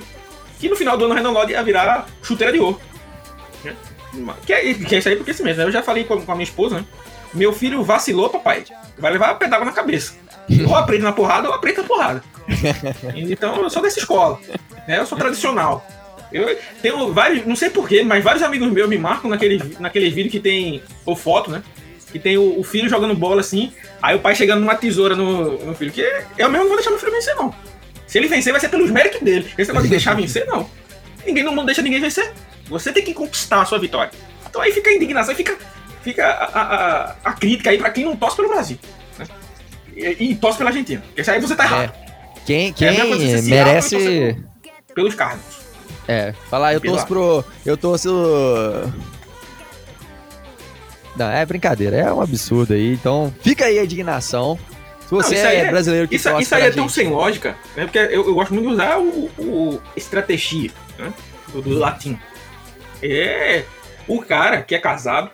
Que 0.60 0.70
no 0.70 0.76
final 0.76 0.98
do 0.98 1.06
ano 1.06 1.14
o 1.14 1.18
Renan 1.18 1.32
Lodge 1.32 1.54
ia 1.54 1.64
virar 1.64 2.08
chuteira 2.22 2.54
de 2.54 2.60
ouro. 2.60 2.80
Que 4.46 4.54
é, 4.54 4.74
que 4.74 4.96
é 4.96 4.98
isso 5.00 5.10
aí 5.10 5.16
porque 5.16 5.32
assim 5.32 5.44
mesmo. 5.44 5.64
Eu 5.64 5.72
já 5.72 5.82
falei 5.82 6.04
com, 6.04 6.22
com 6.22 6.32
a 6.32 6.36
minha 6.36 6.44
esposa, 6.44 6.78
né? 6.78 6.86
Meu 7.34 7.54
filho 7.54 7.84
vacilou, 7.84 8.30
papai. 8.30 8.64
Vai 8.98 9.12
levar 9.12 9.30
a 9.30 9.36
pedala 9.36 9.66
na 9.66 9.72
cabeça. 9.72 10.14
Ou 10.68 10.76
aprende 10.76 11.04
na 11.04 11.12
porrada 11.12 11.48
ou 11.48 11.54
aprende 11.54 11.78
na 11.78 11.84
porrada. 11.84 12.24
Então 13.16 13.56
eu 13.62 13.70
sou 13.70 13.82
dessa 13.82 14.00
escola. 14.00 14.40
Né? 14.88 15.00
Eu 15.00 15.06
sou 15.06 15.18
tradicional. 15.18 15.86
Eu 16.32 16.58
tenho 16.82 17.12
vários, 17.12 17.46
não 17.46 17.56
sei 17.56 17.70
porquê, 17.70 18.04
mas 18.04 18.24
vários 18.24 18.44
amigos 18.44 18.72
meus 18.72 18.90
me 18.90 18.98
marcam 18.98 19.30
naquele, 19.30 19.62
naquele 19.80 20.10
vídeo 20.10 20.32
que 20.32 20.40
tem, 20.40 20.82
ou 21.06 21.16
foto, 21.16 21.50
né? 21.50 21.64
Que 22.12 22.20
tem 22.20 22.38
o, 22.38 22.60
o, 22.60 22.64
filho 22.64 22.90
jogando 22.90 23.16
bola 23.16 23.42
assim, 23.42 23.72
aí 24.02 24.16
o 24.16 24.20
pai 24.20 24.36
chegando 24.36 24.62
numa 24.62 24.76
tesoura 24.76 25.16
no, 25.16 25.66
no 25.66 25.76
filho. 25.76 25.92
Que 25.92 26.02
eu 26.38 26.50
mesmo 26.50 26.64
não 26.64 26.68
vou 26.68 26.76
deixar 26.76 26.90
meu 26.90 27.00
filho 27.00 27.12
vencer, 27.12 27.36
não. 27.36 27.54
Se 28.08 28.18
ele 28.18 28.28
vencer, 28.28 28.52
vai 28.52 28.60
ser 28.60 28.70
pelos 28.70 28.90
méritos 28.90 29.22
dele. 29.22 29.48
Esse 29.58 29.70
negócio 29.70 29.88
de 29.88 29.90
deixar 29.90 30.14
vencer, 30.18 30.46
não. 30.48 30.70
Ninguém 31.26 31.44
não 31.44 31.66
deixa 31.66 31.82
ninguém 31.82 32.00
vencer. 32.00 32.34
Você 32.68 32.92
tem 32.92 33.04
que 33.04 33.14
conquistar 33.14 33.62
a 33.62 33.66
sua 33.66 33.78
vitória. 33.78 34.12
Então 34.50 34.62
aí 34.62 34.72
fica 34.72 34.90
a 34.90 34.94
indignação, 34.94 35.36
fica, 35.36 35.58
fica 36.02 36.26
a, 36.26 36.62
a, 36.62 37.16
a 37.24 37.34
crítica 37.34 37.70
aí 37.70 37.78
pra 37.78 37.92
quem 37.92 38.06
não 38.06 38.16
torce 38.16 38.36
pelo 38.36 38.50
Brasil 38.50 38.80
e, 40.00 40.32
e 40.32 40.36
torce 40.36 40.58
pela 40.58 40.70
Argentina. 40.70 41.04
Porque 41.14 41.30
aí 41.30 41.40
você 41.40 41.56
tá 41.56 41.66
errado. 41.66 41.94
É. 42.06 42.10
Quem, 42.46 42.74
quem 42.74 42.88
é 42.88 43.42
merece. 43.42 44.38
Pelos 44.96 45.14
cargos. 45.14 45.69
É, 46.10 46.34
falar, 46.50 46.74
eu 46.74 46.82
torço 46.82 47.06
pro. 47.06 47.46
Eu 47.64 47.78
torço. 47.78 48.10
Não, 51.16 51.30
é 51.30 51.46
brincadeira, 51.46 51.98
é 51.98 52.12
um 52.12 52.20
absurdo 52.20 52.74
aí. 52.74 52.94
Então, 52.94 53.32
fica 53.42 53.66
aí 53.66 53.78
a 53.78 53.84
indignação. 53.84 54.58
Se 55.02 55.12
você 55.12 55.36
não, 55.36 55.50
é, 55.50 55.56
é, 55.58 55.70
brasileiro 55.70 56.08
que 56.08 56.16
Isso, 56.16 56.40
isso 56.40 56.56
aí 56.56 56.64
é 56.64 56.72
tão 56.72 56.90
sem 56.90 57.10
lógica, 57.10 57.56
né? 57.76 57.84
Porque 57.84 58.00
eu, 58.00 58.26
eu, 58.26 58.34
gosto 58.34 58.56
muito 58.56 58.68
de 58.68 58.74
usar 58.74 58.98
o, 58.98 59.30
o 59.38 59.82
estratégia, 59.96 60.72
né? 60.98 61.14
Do, 61.50 61.62
do 61.62 61.78
latim. 61.78 62.18
É 63.04 63.64
o 64.08 64.20
cara 64.20 64.64
que 64.64 64.74
é 64.74 64.80
casado 64.80 65.30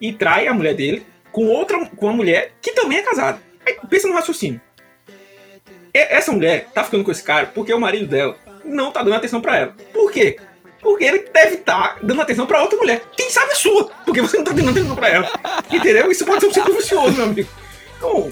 e 0.00 0.12
trai 0.12 0.46
a 0.46 0.54
mulher 0.54 0.74
dele 0.74 1.04
com 1.32 1.46
outra 1.46 1.84
com 1.86 2.06
uma 2.06 2.14
mulher 2.14 2.52
que 2.62 2.70
também 2.70 2.98
é 2.98 3.02
casada. 3.02 3.40
Aí, 3.66 3.76
pensa 3.90 4.06
no 4.06 4.14
raciocínio. 4.14 4.60
Essa 5.92 6.30
mulher 6.30 6.68
tá 6.72 6.84
ficando 6.84 7.02
com 7.02 7.10
esse 7.10 7.22
cara 7.24 7.46
porque 7.46 7.74
o 7.74 7.80
marido 7.80 8.06
dela 8.06 8.36
não 8.68 8.92
tá 8.92 9.02
dando 9.02 9.14
atenção 9.14 9.40
para 9.40 9.56
ela. 9.56 9.74
Por 9.92 10.10
quê? 10.12 10.38
Porque 10.80 11.04
ele 11.04 11.28
deve 11.32 11.56
estar 11.56 11.94
tá 11.94 11.96
dando 12.02 12.22
atenção 12.22 12.46
para 12.46 12.62
outra 12.62 12.78
mulher. 12.78 13.02
Quem 13.16 13.30
sabe 13.30 13.52
é 13.52 13.54
sua, 13.54 13.90
porque 14.04 14.20
você 14.20 14.36
não 14.36 14.44
tá 14.44 14.52
dando 14.52 14.70
atenção 14.70 14.94
para 14.94 15.08
ela. 15.08 15.30
Entendeu? 15.70 16.10
Isso 16.10 16.24
pode 16.24 16.40
ser 16.40 16.46
um 16.46 16.52
ciclo 16.52 16.74
vicioso, 16.74 17.12
meu 17.12 17.24
amigo. 17.24 17.48
Então, 17.96 18.30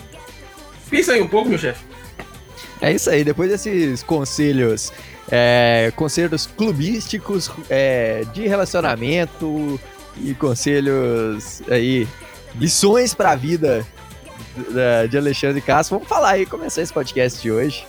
pensa 0.88 1.12
aí 1.12 1.21
um 1.21 1.28
pouco, 1.28 1.49
meu 1.49 1.59
chefe. 1.59 1.85
É 2.81 2.93
isso 2.93 3.11
aí, 3.11 3.25
depois 3.25 3.50
desses 3.50 4.02
conselhos, 4.02 4.93
é, 5.31 5.93
conselhos 5.97 6.47
clubísticos 6.47 7.50
é, 7.71 8.25
de 8.33 8.47
relacionamento 8.47 9.81
e 10.19 10.35
conselhos 10.35 11.62
aí, 11.69 12.07
lições 12.55 13.14
pra 13.14 13.35
vida 13.35 13.85
de 15.11 15.19
Alexandre 15.19 15.61
Castro. 15.61 15.97
Vamos 15.97 16.09
falar 16.09 16.31
aí, 16.31 16.47
começar 16.47 16.83
esse 16.83 16.93
podcast 16.93 17.40
de 17.43 17.50
hoje. 17.50 17.87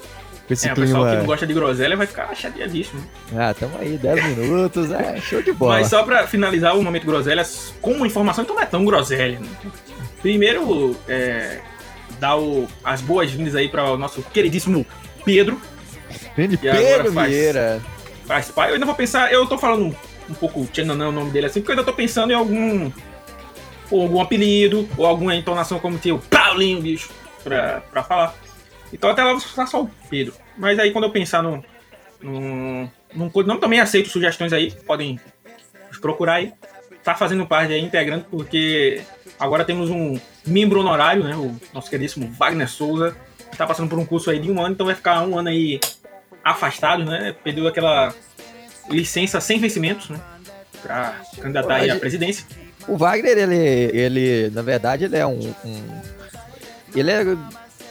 Com 0.48 0.54
esse 0.54 0.68
é, 0.68 0.74
clima... 0.74 0.86
o 0.86 0.89
pessoal 0.89 1.12
que 1.12 1.18
não 1.18 1.25
gosta 1.25 1.46
de 1.46 1.54
groselha 1.54 1.98
vai 1.98 2.08
ficar 2.08 2.34
chateadíssimo. 2.34 3.04
Ah, 3.36 3.54
tamo 3.54 3.77
aí, 3.80 3.98
10 3.98 4.38
minutos, 4.38 4.92
é 4.92 5.20
show 5.20 5.42
de 5.42 5.51
bola. 5.51 5.74
Mas 5.74 5.88
só 5.88 6.04
pra 6.04 6.25
finalizar 6.25 6.77
o 6.77 6.82
momento 6.82 7.06
groselha, 7.06 7.46
com 7.82 7.92
uma 7.92 8.08
informação, 8.08 8.46
então 8.46 8.56
não 8.56 8.63
é 8.63 8.66
tão 8.66 8.86
groselha. 8.86 9.39
Né? 9.39 9.48
Primeiro, 10.22 10.96
é, 11.08 11.60
dar 12.18 12.38
o, 12.38 12.66
as 12.82 13.01
boas-vindas 13.01 13.56
aí 13.56 13.68
para 13.68 13.92
o 13.92 13.98
nosso 13.98 14.22
queridíssimo 14.22 14.86
Pedro. 15.25 15.60
Grande 16.36 16.56
Pedro 16.56 17.12
faz, 17.12 17.30
Vieira. 17.30 17.82
Faz 18.25 18.50
pai. 18.50 18.70
Eu 18.70 18.75
ainda 18.75 18.86
vou 18.86 18.96
pensar, 18.96 19.32
eu 19.34 19.46
tô 19.48 19.58
falando 19.58 19.86
um, 19.86 19.96
um 20.30 20.34
pouco 20.34 20.66
Tchananã, 20.68 21.10
o 21.10 21.12
nome 21.12 21.32
dele 21.32 21.48
assim, 21.48 21.60
porque 21.60 21.74
eu 21.74 21.77
ainda 21.77 21.92
tô 21.92 21.94
pensando 21.94 22.32
em 22.32 22.36
algum 22.36 22.89
ou 23.89 24.01
algum 24.01 24.22
apelido, 24.22 24.88
ou 24.98 25.06
alguma 25.06 25.36
entonação 25.36 25.80
como 25.80 25.98
tem 25.98 26.12
o 26.12 26.20
Paulinho, 26.20 26.82
bicho, 26.82 27.10
pra, 27.44 27.82
pra 27.92 28.04
falar. 28.04 28.36
Então 28.91 29.10
até 29.10 29.24
lá 29.24 29.34
você 29.34 29.48
falar 29.48 29.67
só 29.67 29.84
o 29.84 29.89
Pedro. 30.10 30.34
Mas 30.58 30.79
aí 30.79 30.91
quando 30.91 31.06
eu 31.06 31.12
pensar 31.12 31.44
no, 31.44 31.63
no, 32.22 32.89
não, 33.13 33.32
não 33.46 33.60
também 33.60 33.79
aceito 33.79 34.10
sugestões 34.10 34.53
aí, 34.53 34.72
podem 34.86 35.20
procurar 36.01 36.36
aí. 36.36 36.53
Tá 37.03 37.15
fazendo 37.15 37.46
parte 37.46 37.72
aí, 37.72 37.82
integrante, 37.82 38.25
porque 38.29 39.01
agora 39.39 39.63
temos 39.63 39.89
um 39.89 40.20
membro 40.46 40.82
honorário, 40.82 41.24
né? 41.24 41.36
O 41.36 41.56
nosso 41.74 41.89
queridíssimo 41.89 42.29
Wagner 42.34 42.70
Souza, 42.70 43.15
tá 43.58 43.65
passando 43.65 43.89
por 43.89 43.98
um 43.98 44.06
curso 44.06 44.29
aí 44.29 44.39
de 44.39 44.51
um 44.51 44.60
ano, 44.60 44.74
então 44.74 44.86
vai 44.86 44.96
ficar 44.96 45.25
um 45.25 45.38
ano 45.38 45.50
aí 45.50 45.79
afastado, 46.44 47.06
né? 47.06 47.34
Perdeu 47.44 47.67
aquela 47.67 48.13
licença 48.89 49.39
sem 49.39 49.60
vencimentos, 49.60 50.10
né? 50.10 50.20
Pra 50.82 51.22
candidatar 51.39 51.75
aí 51.75 51.89
à 51.89 51.96
presidência. 51.96 52.46
O 52.88 52.98
Wagner, 52.98 53.38
ele, 53.38 53.56
ele, 53.98 54.50
na 54.51 54.62
verdade, 54.62 55.06
ele 55.06 55.17
é 55.17 55.25
um, 55.25 55.53
um 55.65 56.01
ele 56.96 57.12
é, 57.12 57.24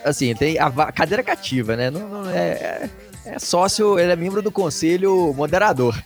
assim, 0.07 0.35
tem 0.35 0.59
a 0.59 0.71
cadeira 0.93 1.23
cativa, 1.23 1.77
né? 1.77 1.91
Não, 1.91 2.09
não 2.09 2.31
é, 2.31 2.49
é, 2.49 2.91
é, 3.27 3.39
sócio, 3.39 3.99
ele 3.99 4.13
é 4.13 4.17
membro 4.17 4.41
do 4.41 4.51
conselho 4.51 5.35
moderador. 5.35 6.01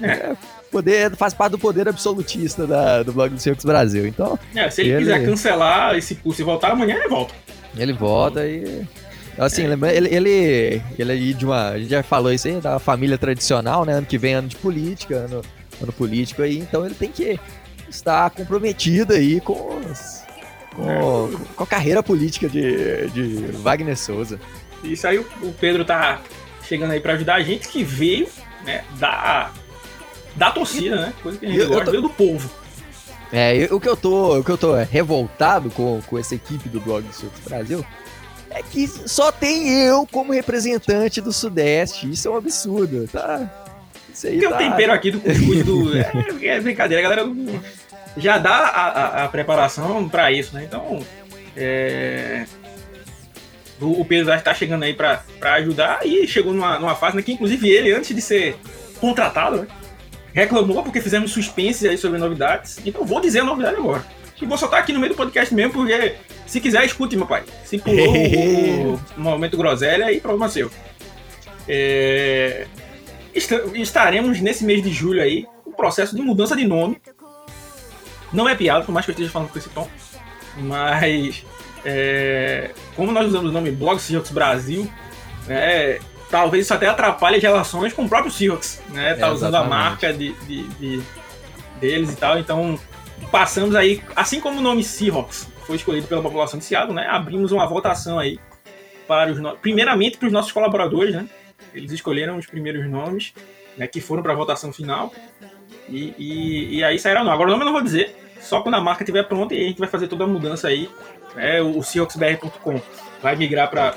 É. 0.00 0.34
Poder, 0.70 1.14
faz 1.14 1.32
parte 1.32 1.52
do 1.52 1.58
poder 1.58 1.88
absolutista 1.88 2.66
da, 2.66 3.04
do 3.04 3.12
blog 3.12 3.32
do 3.32 3.38
Circus 3.38 3.64
Brasil. 3.64 4.08
Então, 4.08 4.36
é, 4.56 4.68
se 4.68 4.80
ele, 4.80 4.90
ele, 4.90 4.98
quiser 4.98 5.24
cancelar 5.24 5.96
esse 5.96 6.16
curso 6.16 6.40
e 6.40 6.44
voltar 6.44 6.72
amanhã, 6.72 6.96
ele 6.96 7.08
volta. 7.08 7.32
Ele 7.76 7.92
volta 7.92 8.44
e. 8.44 8.84
Assim, 9.38 9.62
é. 9.62 9.96
ele, 9.96 10.14
ele, 10.14 10.82
ele 10.98 11.12
aí 11.12 11.32
de 11.32 11.44
uma. 11.44 11.70
A 11.70 11.78
gente 11.78 11.90
já 11.90 12.02
falou 12.02 12.32
isso 12.32 12.48
aí, 12.48 12.60
da 12.60 12.80
família 12.80 13.16
tradicional, 13.16 13.84
né? 13.84 13.92
Ano 13.92 14.06
que 14.06 14.18
vem, 14.18 14.34
ano 14.34 14.48
de 14.48 14.56
política, 14.56 15.14
ano, 15.14 15.42
ano 15.80 15.92
político 15.92 16.42
aí, 16.42 16.58
então 16.58 16.84
ele 16.84 16.94
tem 16.94 17.10
que 17.10 17.38
estar 17.88 18.30
comprometido 18.30 19.12
aí 19.12 19.40
com 19.40 19.78
os, 19.78 20.23
com, 20.74 21.30
com 21.56 21.64
a 21.64 21.66
carreira 21.66 22.02
política 22.02 22.48
de, 22.48 23.08
de 23.08 23.52
Wagner 23.58 23.96
Souza. 23.96 24.40
Isso 24.82 25.06
aí 25.06 25.18
o 25.18 25.52
Pedro 25.58 25.84
tá 25.84 26.20
chegando 26.66 26.92
aí 26.92 27.00
para 27.00 27.14
ajudar 27.14 27.36
a 27.36 27.42
gente 27.42 27.68
que 27.68 27.82
veio, 27.82 28.28
né, 28.64 28.84
da, 28.98 29.50
da 30.36 30.50
torcida, 30.50 30.96
né? 30.96 31.12
Coisa 31.22 31.38
que 31.38 31.46
a 31.46 31.48
gente 31.48 31.66
gosta, 31.66 31.84
tô... 31.84 31.90
veio 31.90 32.02
do 32.02 32.10
povo. 32.10 32.50
É, 33.32 33.68
o 33.70 33.80
que 33.80 33.88
eu 33.88 33.96
tô, 33.96 34.38
o 34.38 34.44
que 34.44 34.50
eu 34.50 34.58
tô 34.58 34.74
revoltado 34.74 35.70
com, 35.70 36.00
com 36.06 36.18
essa 36.18 36.34
equipe 36.34 36.68
do 36.68 36.80
blog 36.80 37.02
do 37.02 37.12
Santos 37.12 37.40
Brasil 37.40 37.84
é 38.50 38.62
que 38.62 38.86
só 38.86 39.32
tem 39.32 39.68
eu 39.80 40.06
como 40.06 40.32
representante 40.32 41.20
do 41.20 41.32
Sudeste. 41.32 42.08
Isso 42.08 42.28
é 42.28 42.30
um 42.30 42.36
absurdo, 42.36 43.08
tá? 43.08 43.50
Isso 44.12 44.28
aí 44.28 44.34
Porque 44.34 44.48
tá... 44.48 44.54
o 44.54 44.58
tempero 44.58 44.92
aqui 44.92 45.10
do 45.10 45.20
cuscuz 45.20 45.64
do. 45.64 45.98
é, 45.98 46.46
é 46.46 46.60
brincadeira, 46.60 47.00
a 47.00 47.10
galera 47.10 47.28
já 48.16 48.38
dá 48.38 48.54
a, 48.54 48.86
a, 48.86 49.24
a 49.24 49.28
preparação 49.28 50.08
para 50.08 50.30
isso, 50.30 50.54
né? 50.54 50.64
Então, 50.64 51.04
é, 51.56 52.44
o, 53.80 54.00
o 54.00 54.04
Pedro 54.04 54.32
está 54.32 54.54
chegando 54.54 54.84
aí 54.84 54.94
para 54.94 55.22
ajudar 55.54 56.06
e 56.06 56.26
chegou 56.26 56.52
numa, 56.52 56.78
numa 56.78 56.94
fase 56.94 57.16
né, 57.16 57.22
que, 57.22 57.32
inclusive, 57.32 57.68
ele, 57.68 57.92
antes 57.92 58.14
de 58.14 58.22
ser 58.22 58.56
contratado, 59.00 59.62
né, 59.62 59.66
reclamou 60.32 60.82
porque 60.82 61.00
fizemos 61.00 61.32
suspense 61.32 61.88
aí 61.88 61.98
sobre 61.98 62.18
novidades. 62.18 62.80
Então, 62.84 63.04
vou 63.04 63.20
dizer 63.20 63.40
a 63.40 63.44
novidade 63.44 63.76
agora. 63.76 64.04
E 64.40 64.46
vou 64.46 64.58
soltar 64.58 64.80
aqui 64.80 64.92
no 64.92 64.98
meio 64.98 65.12
do 65.12 65.16
podcast 65.16 65.54
mesmo, 65.54 65.72
porque 65.72 66.16
se 66.46 66.60
quiser, 66.60 66.84
escute, 66.84 67.16
meu 67.16 67.26
pai. 67.26 67.44
Se 67.64 67.78
pulou 67.78 68.14
o, 68.14 68.94
o 69.16 69.20
momento 69.20 69.56
groselha, 69.56 70.06
aí 70.06 70.20
problema 70.20 70.48
seu. 70.48 70.70
É, 71.68 72.66
estaremos 73.74 74.40
nesse 74.40 74.64
mês 74.64 74.82
de 74.82 74.90
julho 74.90 75.22
aí, 75.22 75.46
um 75.66 75.72
processo 75.72 76.14
de 76.14 76.22
mudança 76.22 76.54
de 76.56 76.66
nome 76.66 77.00
não 78.34 78.48
é 78.48 78.54
piada, 78.54 78.84
por 78.84 78.92
mais 78.92 79.06
que 79.06 79.10
eu 79.10 79.14
esteja 79.14 79.30
falando 79.30 79.48
com 79.50 79.58
esse 79.58 79.70
tom. 79.70 79.88
Mas 80.56 81.44
é, 81.84 82.70
como 82.96 83.12
nós 83.12 83.28
usamos 83.28 83.50
o 83.50 83.52
nome 83.52 83.70
Blog 83.70 83.98
Seahawks 83.98 84.30
Brasil, 84.30 84.90
né, 85.46 85.98
talvez 86.30 86.64
isso 86.64 86.74
até 86.74 86.86
atrapalhe 86.86 87.36
as 87.36 87.42
relações 87.42 87.92
com 87.92 88.04
o 88.04 88.08
próprio 88.08 88.32
Seahawks. 88.32 88.82
Né? 88.90 89.14
Tá 89.14 89.28
é, 89.28 89.30
usando 89.30 89.54
a 89.54 89.64
marca 89.64 90.12
de, 90.12 90.32
de, 90.32 90.62
de, 90.74 91.02
deles 91.80 92.12
e 92.12 92.16
tal. 92.16 92.38
Então 92.38 92.78
passamos 93.30 93.74
aí, 93.74 94.02
assim 94.16 94.40
como 94.40 94.58
o 94.58 94.62
nome 94.62 94.82
Seahawks 94.82 95.48
foi 95.66 95.76
escolhido 95.76 96.06
pela 96.06 96.22
população 96.22 96.58
de 96.58 96.64
Seattle, 96.64 96.94
né? 96.94 97.06
Abrimos 97.08 97.52
uma 97.52 97.66
votação 97.66 98.18
aí 98.18 98.38
para 99.06 99.32
os 99.32 99.40
no... 99.40 99.56
primeiramente 99.56 100.18
para 100.18 100.26
os 100.26 100.32
nossos 100.32 100.52
colaboradores, 100.52 101.14
né? 101.14 101.26
Eles 101.72 101.90
escolheram 101.92 102.36
os 102.36 102.46
primeiros 102.46 102.86
nomes, 102.86 103.32
né? 103.76 103.86
Que 103.86 104.00
foram 104.00 104.22
para 104.22 104.32
a 104.32 104.36
votação 104.36 104.72
final 104.72 105.12
e, 105.88 106.14
e, 106.18 106.76
e 106.76 106.84
aí 106.84 106.98
saíram 106.98 107.24
não. 107.24 107.32
Agora 107.32 107.48
o 107.48 107.52
nome 107.52 107.62
eu 107.62 107.66
não 107.66 107.72
vou 107.72 107.82
dizer, 107.82 108.14
só 108.44 108.60
quando 108.60 108.74
a 108.74 108.80
marca 108.80 109.02
estiver 109.02 109.24
pronta 109.24 109.54
e 109.54 109.64
a 109.64 109.68
gente 109.68 109.78
vai 109.78 109.88
fazer 109.88 110.06
toda 110.06 110.24
a 110.24 110.26
mudança 110.26 110.68
aí. 110.68 110.88
É, 111.36 111.60
o 111.60 111.82
Seahawksbr.com 111.82 112.80
vai 113.22 113.34
migrar 113.34 113.68
para 113.70 113.94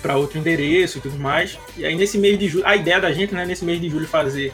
para 0.00 0.18
outro 0.18 0.38
endereço 0.38 0.98
e 0.98 1.00
tudo 1.00 1.18
mais. 1.18 1.58
E 1.78 1.84
aí 1.86 1.96
nesse 1.96 2.18
mês 2.18 2.38
de 2.38 2.46
julho, 2.46 2.66
a 2.66 2.76
ideia 2.76 3.00
da 3.00 3.10
gente, 3.10 3.34
né, 3.34 3.46
nesse 3.46 3.64
mês 3.64 3.80
de 3.80 3.88
julho 3.88 4.06
fazer 4.06 4.52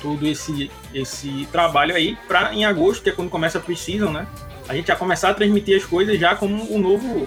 todo 0.00 0.24
esse 0.24 0.70
esse 0.94 1.48
trabalho 1.50 1.94
aí 1.96 2.16
para 2.28 2.54
em 2.54 2.64
agosto, 2.64 3.02
que 3.02 3.10
é 3.10 3.12
quando 3.12 3.28
começa 3.28 3.58
a 3.58 3.60
pre-season, 3.60 4.12
né? 4.12 4.26
A 4.68 4.74
gente 4.74 4.86
já 4.86 4.94
começar 4.94 5.30
a 5.30 5.34
transmitir 5.34 5.76
as 5.76 5.84
coisas 5.84 6.18
já 6.18 6.36
como 6.36 6.72
um 6.72 6.78
novo, 6.78 7.26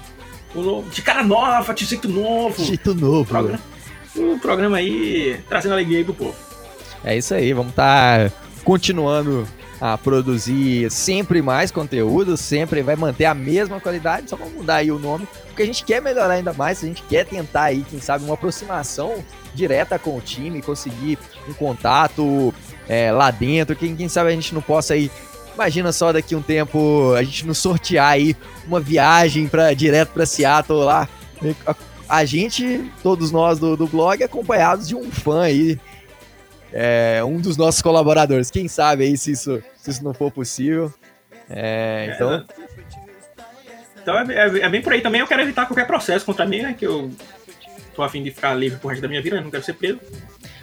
um 0.56 0.62
novo 0.62 0.90
de 0.90 1.02
cara 1.02 1.24
nova, 1.24 1.74
de 1.74 1.84
jeito 1.84 2.08
novo. 2.08 2.64
Jeito 2.64 2.96
novo. 2.96 3.28
Programa, 3.28 3.60
o 4.16 4.40
programa 4.40 4.78
aí 4.78 5.38
trazendo 5.50 5.74
alegria 5.74 5.98
aí 5.98 6.04
pro 6.06 6.14
povo. 6.14 6.36
É 7.04 7.18
isso 7.18 7.34
aí, 7.34 7.52
vamos 7.52 7.72
estar 7.72 8.30
tá 8.30 8.36
continuando 8.64 9.46
a 9.82 9.98
produzir 9.98 10.92
sempre 10.92 11.42
mais 11.42 11.72
conteúdo, 11.72 12.38
sempre 12.38 12.84
vai 12.84 12.96
manter 12.96 13.26
a 13.26 13.34
mesma 13.34 13.82
qualidade, 13.82 14.30
só 14.30 14.36
vamos 14.36 14.54
mudar 14.54 14.76
aí 14.76 14.92
o 14.92 15.00
nome, 15.00 15.28
porque 15.48 15.64
a 15.64 15.66
gente 15.66 15.84
quer 15.84 16.00
melhorar 16.00 16.36
ainda 16.36 16.54
mais, 16.54 16.84
a 16.84 16.88
gente 16.88 17.02
quer 17.02 17.26
tentar 17.26 17.64
aí, 17.64 17.84
quem 17.90 18.00
sabe, 18.00 18.24
uma 18.24 18.36
aproximação 18.36 19.24
direta 19.56 19.98
com 19.98 20.16
o 20.16 20.22
time, 20.22 20.62
conseguir 20.62 21.18
um 21.50 21.54
contato 21.54 22.54
é, 22.88 23.12
lá 23.12 23.32
dentro, 23.32 23.76
quem, 23.76 23.96
quem 23.96 24.08
sabe 24.08 24.30
a 24.30 24.34
gente 24.34 24.54
não 24.54 24.62
possa 24.62 24.94
aí 24.94 25.10
Imagina 25.54 25.92
só 25.92 26.14
daqui 26.14 26.36
um 26.36 26.42
tempo 26.42 27.14
a 27.14 27.24
gente 27.24 27.46
não 27.46 27.54
sortear 27.54 28.12
aí 28.12 28.36
uma 28.66 28.80
viagem 28.80 29.48
para 29.48 29.74
direto 29.74 30.10
para 30.10 30.26
Seattle 30.26 30.80
lá. 30.80 31.10
A, 32.08 32.24
gente, 32.26 32.90
todos 33.04 33.32
nós 33.32 33.60
do, 33.60 33.76
do 33.76 33.86
blog, 33.86 34.24
acompanhados 34.24 34.88
de 34.88 34.96
um 34.96 35.12
fã 35.12 35.44
aí 35.44 35.80
é, 36.74 37.22
um 37.24 37.40
dos 37.40 37.58
nossos 37.58 37.82
colaboradores. 37.82 38.50
Quem 38.50 38.68
sabe 38.68 39.04
aí 39.04 39.18
se 39.18 39.32
isso, 39.32 39.62
se 39.78 39.92
isso 39.92 40.04
não 40.04 40.14
for 40.14 40.32
possível. 40.32 40.94
É, 41.50 42.14
então. 42.14 42.46
Então 44.02 44.20
é, 44.20 44.34
é, 44.34 44.60
é, 44.62 44.70
bem 44.70 44.82
por 44.82 44.94
aí 44.94 45.02
também. 45.02 45.22
Eu 45.22 45.28
quero 45.28 45.42
evitar 45.42 45.66
qualquer 45.66 45.86
processo 45.86 46.26
contra 46.26 46.46
mim, 46.46 46.62
né? 46.62 46.76
Que 46.78 46.86
eu 46.86 47.12
tô 47.94 48.02
afim 48.02 48.24
de 48.24 48.32
ficar 48.32 48.54
livre 48.54 48.80
por 48.80 48.90
resto 48.90 49.02
da 49.02 49.08
minha 49.08 49.22
vida, 49.22 49.42
não 49.42 49.52
quero 49.52 49.64
ser 49.64 49.74
preso. 49.74 50.00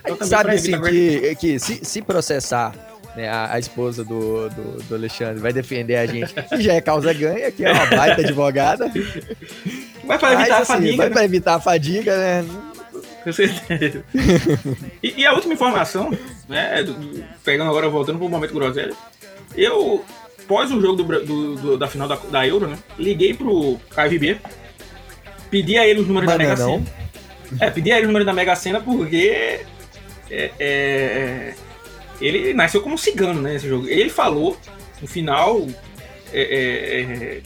Então, 0.01 0.15
a 0.15 0.19
gente 0.19 0.27
sabe 0.29 0.51
assim, 0.53 0.81
que, 0.81 1.37
que 1.37 1.59
se, 1.59 1.85
se 1.85 2.03
processar 2.03 2.75
né, 3.15 3.29
a, 3.29 3.55
a, 3.55 3.59
esposa 3.59 4.05
do, 4.05 4.49
do, 4.49 4.83
do, 4.85 4.95
Alexandre 4.95 5.41
vai 5.41 5.53
defender 5.53 5.97
a 5.97 6.07
gente, 6.07 6.33
que 6.49 6.61
já 6.61 6.75
é 6.75 6.81
causa 6.81 7.13
ganha, 7.13 7.51
que 7.51 7.65
é 7.65 7.73
uma 7.73 7.87
baita 7.87 8.23
advogada. 8.23 8.91
Vai 10.05 10.19
para 10.19 10.33
evitar 10.35 10.49
Mas, 10.49 10.51
a 10.51 10.59
assim, 10.59 10.73
fadiga. 10.73 10.97
Vai 10.97 11.09
né? 11.09 11.13
para 11.13 11.25
evitar 11.25 11.55
a 11.55 11.61
fadiga, 11.61 12.17
né? 12.17 12.45
Com 13.29 13.33
certeza. 13.33 14.03
e, 15.03 15.21
e, 15.21 15.27
a 15.27 15.35
última 15.35 15.53
informação, 15.53 16.11
né, 16.49 16.83
do, 16.83 16.95
do, 16.95 17.25
pegando 17.45 17.69
agora, 17.69 17.87
voltando 17.91 18.19
pro 18.19 18.29
momento 18.29 18.55
groselha, 18.55 18.95
eu, 19.55 20.03
pós 20.47 20.71
o 20.71 20.81
jogo 20.81 21.03
do, 21.03 21.57
do, 21.57 21.77
da 21.77 21.87
final 21.87 22.09
da, 22.09 22.17
da, 22.17 22.47
Euro, 22.47 22.67
né, 22.67 22.79
liguei 22.99 23.35
pro 23.35 23.79
KVB, 23.91 24.41
pedi 25.51 25.77
a 25.77 25.87
ele 25.87 26.01
os 26.01 26.09
números 26.09 26.27
Mas 26.27 26.39
da 26.39 26.45
Mega 26.45 26.57
Sena. 26.57 26.87
É, 27.61 27.71
pedi 27.71 27.93
a 27.93 27.97
ele 27.97 28.07
os 28.07 28.09
números 28.09 28.25
da 28.25 28.33
Mega 28.33 28.57
Sena 28.57 28.81
porque 28.81 29.61
é, 30.31 30.51
é, 30.59 31.55
ele 32.23 32.55
nasceu 32.55 32.81
como 32.81 32.97
cigano, 32.97 33.43
né, 33.43 33.57
esse 33.57 33.69
jogo. 33.69 33.87
Ele 33.89 34.09
falou, 34.09 34.57
no 35.03 35.07
final 35.07 35.67
é, 36.33 36.41
é, 36.41 37.01
é 37.01 37.41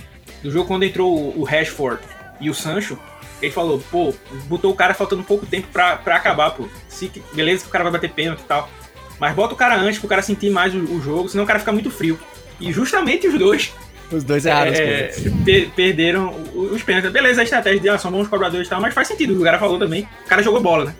do 0.44 0.50
jogo, 0.52 0.68
quando 0.68 0.84
entrou 0.84 1.36
o 1.36 1.42
Rashford 1.42 2.00
e 2.40 2.48
o 2.48 2.54
Sancho, 2.54 2.96
ele 3.42 3.52
falou, 3.52 3.82
pô, 3.90 4.14
botou 4.46 4.70
o 4.70 4.74
cara 4.74 4.94
faltando 4.94 5.22
pouco 5.22 5.44
tempo 5.44 5.66
pra, 5.72 5.96
pra 5.96 6.16
acabar, 6.16 6.52
pô. 6.52 6.68
Se, 6.88 7.10
beleza 7.34 7.62
que 7.62 7.68
o 7.68 7.72
cara 7.72 7.84
vai 7.84 7.92
bater 7.92 8.10
pênalti 8.10 8.40
e 8.40 8.44
tal. 8.44 8.70
Mas 9.18 9.34
bota 9.34 9.54
o 9.54 9.56
cara 9.56 9.76
antes 9.76 9.98
pro 9.98 10.08
cara 10.08 10.22
sentir 10.22 10.50
mais 10.50 10.74
o, 10.74 10.78
o 10.78 11.00
jogo, 11.02 11.28
senão 11.28 11.44
o 11.44 11.46
cara 11.46 11.58
fica 11.58 11.72
muito 11.72 11.90
frio. 11.90 12.18
E 12.60 12.72
justamente 12.72 13.26
os 13.26 13.38
dois. 13.38 13.72
Os 14.10 14.24
dois 14.24 14.44
erraram 14.44 14.72
é, 14.72 15.12
per, 15.44 15.70
perderam 15.70 16.34
os 16.54 16.82
pênaltis. 16.82 17.10
Beleza, 17.10 17.40
a 17.40 17.44
estratégia 17.44 17.80
de 17.80 17.88
ah, 17.88 17.98
são 17.98 18.10
bons 18.10 18.28
cobradores 18.28 18.66
e 18.66 18.70
tal, 18.70 18.80
mas 18.80 18.94
faz 18.94 19.08
sentido. 19.08 19.40
O 19.40 19.44
cara 19.44 19.58
falou 19.58 19.78
também. 19.78 20.08
O 20.24 20.28
cara 20.28 20.42
jogou 20.42 20.60
bola, 20.60 20.86
né? 20.86 20.94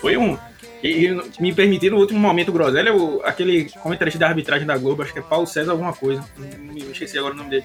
Foi 0.00 0.16
um. 0.16 0.36
E, 0.82 1.06
e 1.06 1.22
me 1.40 1.54
permitiram 1.54 1.94
no 1.96 2.02
último 2.02 2.18
momento, 2.18 2.52
Groselha, 2.52 2.92
o, 2.94 3.22
aquele 3.24 3.70
comentarista 3.82 4.18
da 4.18 4.28
arbitragem 4.28 4.66
da 4.66 4.76
Globo, 4.76 5.02
acho 5.02 5.12
que 5.12 5.20
é 5.20 5.22
Paulo 5.22 5.46
César 5.46 5.70
alguma 5.70 5.92
coisa. 5.92 6.24
Não 6.36 6.74
me 6.74 6.80
esqueci 6.90 7.16
agora 7.18 7.34
o 7.34 7.36
nome 7.36 7.50
dele. 7.50 7.64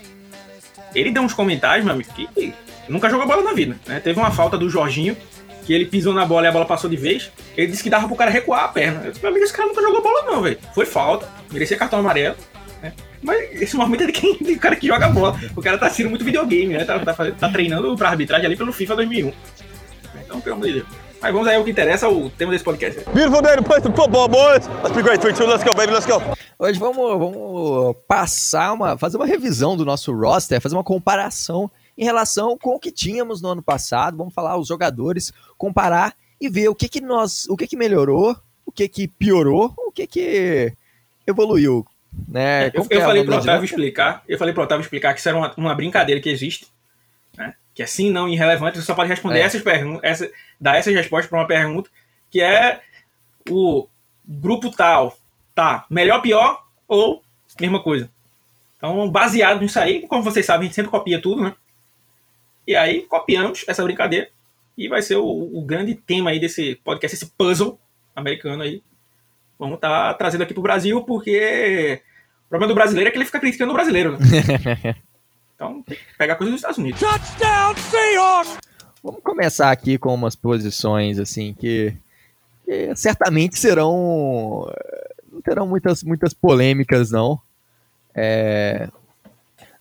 Ele 0.93 1.11
deu 1.11 1.23
uns 1.23 1.33
comentários, 1.33 1.83
meu 1.83 1.93
amigo, 1.93 2.09
que 2.13 2.53
nunca 2.89 3.09
jogou 3.09 3.27
bola 3.27 3.41
na 3.43 3.53
vida. 3.53 3.77
Né? 3.85 3.99
Teve 3.99 4.19
uma 4.19 4.31
falta 4.31 4.57
do 4.57 4.69
Jorginho, 4.69 5.15
que 5.65 5.73
ele 5.73 5.85
pisou 5.85 6.13
na 6.13 6.25
bola 6.25 6.45
e 6.45 6.49
a 6.49 6.51
bola 6.51 6.65
passou 6.65 6.89
de 6.89 6.95
vez. 6.95 7.31
Ele 7.55 7.67
disse 7.67 7.83
que 7.83 7.89
dava 7.89 8.07
pro 8.07 8.15
cara 8.15 8.31
recuar 8.31 8.63
a 8.63 8.67
perna. 8.69 9.01
Eu 9.03 9.11
disse, 9.11 9.21
meu 9.21 9.31
amigo, 9.31 9.45
esse 9.45 9.53
cara 9.53 9.67
nunca 9.67 9.81
jogou 9.81 10.01
bola, 10.01 10.23
não, 10.23 10.41
velho. 10.41 10.57
Foi 10.73 10.85
falta, 10.85 11.27
merecia 11.51 11.77
cartão 11.77 11.99
amarelo. 11.99 12.35
Né? 12.81 12.93
Mas 13.21 13.61
esse 13.61 13.75
momento 13.75 14.03
é 14.03 14.05
de 14.07 14.13
quem 14.13 14.37
de 14.37 14.55
cara 14.55 14.75
que 14.75 14.87
joga 14.87 15.09
bola. 15.09 15.39
O 15.55 15.61
cara 15.61 15.77
tá 15.77 15.89
sendo 15.89 16.09
muito 16.09 16.23
videogame, 16.23 16.73
né? 16.77 16.85
Tá, 16.85 16.99
tá, 16.99 17.13
tá 17.13 17.49
treinando 17.49 17.95
pra 17.95 18.09
arbitragem 18.09 18.45
ali 18.45 18.55
pelo 18.55 18.71
FIFA 18.71 18.95
2001. 18.95 19.33
Então, 20.23 20.39
pelo 20.39 20.55
amor 20.55 20.67
de 20.67 20.73
Deus. 20.73 20.87
Mas 21.21 21.33
vamos 21.33 21.47
aí 21.47 21.55
ao 21.55 21.63
que 21.63 21.71
interessa, 21.71 22.07
o 22.07 22.29
tema 22.29 22.51
desse 22.51 22.63
podcast. 22.63 23.03
Beautiful 23.11 23.41
day 23.41 23.55
to 23.55 23.63
play 23.63 23.81
some 23.81 23.95
football, 23.95 24.27
boys. 24.27 24.67
Let's 24.83 24.95
be 24.95 25.01
great. 25.01 25.19
3, 25.19 25.35
2, 25.35 25.49
let's 25.49 25.63
go, 25.63 25.73
baby, 25.73 25.91
let's 25.91 26.05
go. 26.05 26.21
Hoje 26.59 26.79
vamos, 26.79 26.95
vamos 26.95 27.95
passar 28.07 28.73
uma. 28.73 28.97
fazer 28.97 29.17
uma 29.17 29.25
revisão 29.25 29.75
do 29.75 29.83
nosso 29.83 30.13
roster, 30.13 30.61
fazer 30.61 30.75
uma 30.75 30.83
comparação 30.83 31.69
em 31.97 32.03
relação 32.03 32.57
com 32.57 32.75
o 32.75 32.79
que 32.79 32.91
tínhamos 32.91 33.41
no 33.41 33.49
ano 33.49 33.61
passado. 33.61 34.17
Vamos 34.17 34.33
falar 34.33 34.57
os 34.57 34.67
jogadores, 34.67 35.33
comparar 35.57 36.15
e 36.39 36.47
ver 36.49 36.69
o 36.69 36.75
que, 36.75 36.87
que 36.87 37.01
nós. 37.01 37.47
o 37.49 37.57
que, 37.57 37.67
que 37.67 37.75
melhorou, 37.75 38.35
o 38.65 38.71
que, 38.71 38.87
que 38.87 39.07
piorou, 39.07 39.73
o 39.77 39.91
que, 39.91 40.05
que 40.05 40.73
evoluiu. 41.25 41.85
Né? 42.27 42.67
eu, 42.73 42.87
eu 42.89 43.01
é 43.01 43.03
falei 43.03 43.23
pro 43.23 43.35
Otávio 43.35 43.65
explicar, 43.65 44.23
eu 44.27 44.37
falei 44.37 44.53
pro 44.53 44.63
Otávio 44.63 44.81
explicar 44.81 45.13
que 45.13 45.19
isso 45.19 45.29
era 45.29 45.37
uma, 45.37 45.53
uma 45.55 45.75
brincadeira 45.75 46.21
que 46.21 46.29
existe. 46.29 46.67
Né? 47.37 47.53
Que 47.73 47.83
é 47.83 47.85
sim, 47.85 48.11
não, 48.11 48.27
irrelevante, 48.27 48.77
você 48.77 48.85
só 48.85 48.95
pode 48.95 49.09
responder 49.09 49.39
é. 49.39 49.43
essas 49.43 49.61
perguntas, 49.61 50.01
essa, 50.03 50.31
dar 50.59 50.77
essas 50.77 50.93
respostas 50.93 51.29
para 51.29 51.39
uma 51.39 51.47
pergunta, 51.47 51.89
que 52.29 52.41
é 52.41 52.81
o 53.49 53.87
grupo 54.25 54.71
tal, 54.71 55.17
tá, 55.53 55.85
melhor, 55.89 56.21
pior 56.21 56.63
ou 56.87 57.21
mesma 57.59 57.81
coisa. 57.81 58.09
Então, 58.77 59.09
baseado 59.09 59.61
nisso 59.61 59.79
aí, 59.79 60.05
como 60.07 60.23
vocês 60.23 60.45
sabem, 60.45 60.61
a 60.61 60.65
gente 60.65 60.75
sempre 60.75 60.91
copia 60.91 61.21
tudo, 61.21 61.43
né? 61.43 61.53
E 62.67 62.75
aí, 62.75 63.03
copiamos 63.03 63.63
essa 63.65 63.81
brincadeira 63.81 64.29
e 64.77 64.89
vai 64.89 65.01
ser 65.01 65.15
o, 65.15 65.25
o 65.25 65.61
grande 65.65 65.95
tema 65.95 66.31
aí 66.31 66.39
desse 66.39 66.75
podcast, 66.83 67.15
esse 67.15 67.25
puzzle 67.37 67.79
americano 68.13 68.61
aí. 68.61 68.83
Vamos 69.57 69.75
estar 69.75 70.09
tá 70.09 70.13
trazendo 70.13 70.43
aqui 70.43 70.53
pro 70.53 70.61
Brasil, 70.61 71.01
porque 71.03 72.01
o 72.45 72.49
problema 72.49 72.71
do 72.71 72.75
brasileiro 72.75 73.07
é 73.07 73.11
que 73.11 73.17
ele 73.17 73.25
fica 73.25 73.39
criticando 73.39 73.71
o 73.71 73.73
brasileiro, 73.73 74.11
né? 74.11 74.17
então, 75.55 75.81
tem 75.83 75.97
que 75.97 76.03
pegar 76.17 76.35
coisa 76.35 76.51
dos 76.51 76.59
Estados 76.59 76.77
Unidos. 76.77 76.99
Touchdown, 76.99 77.75
Seahawks! 77.77 78.57
Vamos 79.01 79.21
começar 79.23 79.71
aqui 79.71 79.97
com 79.97 80.13
umas 80.13 80.35
posições, 80.35 81.19
assim, 81.19 81.53
que, 81.53 81.95
que 82.65 82.93
certamente 82.97 83.57
serão... 83.57 84.69
Não 85.31 85.41
terão 85.41 85.65
muitas, 85.65 86.03
muitas 86.03 86.33
polêmicas, 86.33 87.11
não. 87.11 87.39
É... 88.13 88.89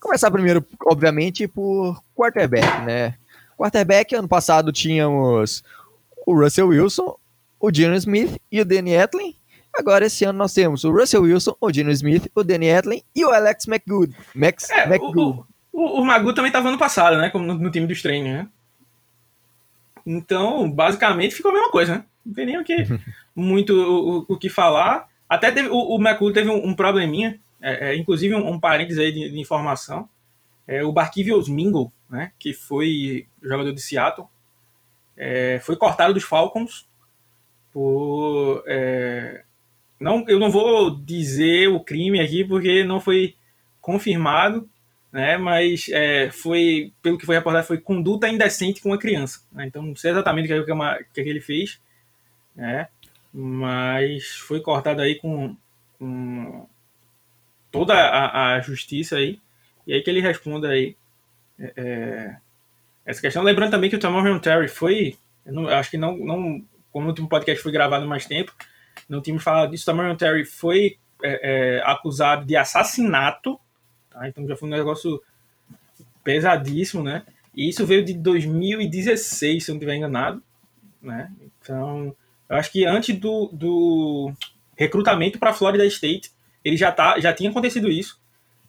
Começar 0.00 0.30
primeiro, 0.30 0.64
obviamente, 0.84 1.48
por 1.48 2.02
quarterback, 2.14 2.84
né? 2.84 3.14
Quarterback, 3.56 4.14
ano 4.14 4.28
passado 4.28 4.72
tínhamos 4.72 5.64
o 6.26 6.34
Russell 6.34 6.68
Wilson, 6.68 7.16
o 7.58 7.72
Geno 7.72 7.94
Smith 7.94 8.40
e 8.50 8.60
o 8.60 8.64
Danny 8.64 8.92
Etlin. 8.92 9.34
Agora, 9.78 10.06
esse 10.06 10.24
ano, 10.24 10.38
nós 10.38 10.54
temos 10.54 10.84
o 10.84 10.90
Russell 10.90 11.22
Wilson, 11.22 11.54
o 11.60 11.72
Geno 11.72 11.90
Smith, 11.90 12.30
o 12.34 12.42
Danny 12.42 12.66
Etlin 12.66 13.02
e 13.14 13.24
o 13.24 13.30
Alex 13.30 13.66
McGood. 13.66 14.14
Max, 14.34 14.70
é, 14.70 14.84
McGood. 14.84 15.18
O, 15.18 15.46
o, 15.72 16.00
o 16.00 16.04
Magu 16.04 16.32
também 16.32 16.48
estava 16.48 16.68
ano 16.68 16.78
passado, 16.78 17.18
né? 17.18 17.28
Como 17.28 17.44
no, 17.44 17.54
no, 17.54 17.70
time 17.70 17.86
dos 17.86 18.00
treinos, 18.00 18.30
né? 18.30 18.48
Então, 20.06 20.70
basicamente, 20.70 21.34
ficou 21.34 21.50
a 21.50 21.54
mesma 21.54 21.70
coisa, 21.70 21.96
né? 21.96 22.04
Não 22.24 22.34
tem 22.34 22.46
nem 22.46 22.58
o 22.58 22.64
que, 22.64 22.86
muito 23.36 23.74
o, 23.74 24.24
o, 24.28 24.38
que 24.38 24.48
falar. 24.48 25.08
Até 25.28 25.50
teve, 25.50 25.68
o, 25.68 25.76
o 25.76 26.00
McGood 26.00 26.32
teve 26.32 26.48
um, 26.48 26.68
um 26.68 26.74
probleminha, 26.74 27.38
é, 27.66 27.90
é, 27.90 27.96
inclusive 27.96 28.32
um, 28.32 28.48
um 28.48 28.60
parênteses 28.60 29.00
aí 29.00 29.10
de, 29.10 29.28
de 29.28 29.40
informação. 29.40 30.08
É, 30.68 30.84
o 30.84 30.92
Barquivius 30.92 31.48
Mingle, 31.48 31.92
né, 32.08 32.30
que 32.38 32.52
foi 32.52 33.26
jogador 33.42 33.72
de 33.72 33.80
Seattle, 33.80 34.28
é, 35.16 35.58
foi 35.60 35.74
cortado 35.74 36.14
dos 36.14 36.22
Falcons 36.22 36.88
por. 37.72 38.62
É, 38.68 39.42
não, 39.98 40.24
eu 40.28 40.38
não 40.38 40.48
vou 40.48 40.96
dizer 40.96 41.68
o 41.68 41.80
crime 41.80 42.20
aqui 42.20 42.44
porque 42.44 42.84
não 42.84 43.00
foi 43.00 43.34
confirmado, 43.80 44.68
né, 45.10 45.36
mas 45.36 45.88
é, 45.88 46.30
foi, 46.30 46.92
pelo 47.02 47.18
que 47.18 47.26
foi 47.26 47.34
reportado, 47.34 47.66
foi 47.66 47.78
conduta 47.78 48.28
indecente 48.28 48.80
com 48.80 48.90
uma 48.90 48.98
criança. 48.98 49.40
Né, 49.50 49.66
então 49.66 49.82
não 49.82 49.96
sei 49.96 50.12
exatamente 50.12 50.52
o 50.52 50.64
que, 50.64 50.72
é 50.72 51.04
que, 51.12 51.22
que 51.24 51.28
ele 51.28 51.40
fez, 51.40 51.80
né, 52.54 52.86
mas 53.32 54.36
foi 54.36 54.60
cortado 54.60 55.02
aí 55.02 55.16
com, 55.16 55.56
com 55.98 56.68
toda 57.78 57.94
a, 57.94 58.54
a 58.54 58.60
justiça 58.60 59.16
aí. 59.16 59.38
E 59.86 59.92
aí 59.92 60.02
que 60.02 60.10
ele 60.10 60.20
responda 60.20 60.68
aí 60.68 60.96
é, 61.58 61.72
é, 61.76 62.36
essa 63.04 63.20
questão. 63.20 63.42
Lembrando 63.42 63.70
também 63.70 63.90
que 63.90 63.96
o 63.96 64.00
Tamarion 64.00 64.38
Terry 64.38 64.68
foi, 64.68 65.16
não, 65.44 65.68
acho 65.68 65.90
que 65.90 65.98
não, 65.98 66.16
não, 66.16 66.62
como 66.90 67.06
o 67.06 67.08
último 67.08 67.28
podcast 67.28 67.62
foi 67.62 67.72
gravado 67.72 68.06
mais 68.06 68.26
tempo, 68.26 68.52
não 69.08 69.20
tínhamos 69.20 69.44
falado 69.44 69.70
disso, 69.70 69.90
o 69.90 70.16
Terry 70.16 70.44
foi 70.44 70.96
é, 71.22 71.76
é, 71.76 71.82
acusado 71.84 72.44
de 72.44 72.56
assassinato, 72.56 73.60
tá? 74.10 74.28
então 74.28 74.46
já 74.46 74.56
foi 74.56 74.68
um 74.68 74.72
negócio 74.72 75.22
pesadíssimo, 76.24 77.02
né? 77.02 77.22
E 77.54 77.68
isso 77.68 77.86
veio 77.86 78.04
de 78.04 78.12
2016, 78.14 79.64
se 79.64 79.70
eu 79.70 79.74
não 79.74 79.78
estiver 79.78 79.96
enganado, 79.96 80.42
né? 81.00 81.30
Então, 81.40 82.14
eu 82.48 82.56
acho 82.56 82.70
que 82.72 82.84
antes 82.84 83.16
do, 83.18 83.48
do 83.52 84.32
recrutamento 84.76 85.38
para 85.38 85.52
Florida 85.52 85.86
State, 85.86 86.32
ele 86.66 86.76
já, 86.76 86.90
tá, 86.90 87.20
já 87.20 87.32
tinha 87.32 87.48
acontecido 87.48 87.88
isso. 87.88 88.20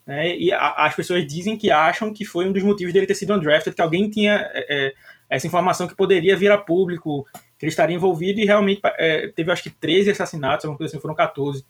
Né? 0.06 0.38
E 0.38 0.54
a, 0.54 0.86
as 0.86 0.96
pessoas 0.96 1.26
dizem 1.26 1.58
que 1.58 1.72
acham 1.72 2.14
que 2.14 2.24
foi 2.24 2.48
um 2.48 2.52
dos 2.52 2.62
motivos 2.62 2.94
dele 2.94 3.08
ter 3.08 3.16
sido 3.16 3.34
undrafted, 3.34 3.76
que 3.76 3.82
alguém 3.82 4.08
tinha 4.08 4.36
é, 4.54 4.66
é, 4.70 4.94
essa 5.28 5.48
informação 5.48 5.88
que 5.88 5.96
poderia 5.96 6.38
vir 6.38 6.52
a 6.52 6.60
público, 6.60 7.26
que 7.58 7.66
ele 7.66 7.72
estaria 7.72 7.96
envolvido, 7.96 8.40
e 8.40 8.46
realmente 8.46 8.82
é, 9.00 9.30
teve 9.30 9.52
acho 9.52 9.64
que 9.64 9.72
13 9.72 10.12
assassinatos, 10.12 10.64
alguma 10.66 10.78
coisa 10.78 10.94
assim, 10.94 11.02
foram 11.02 11.16
14. 11.16 11.66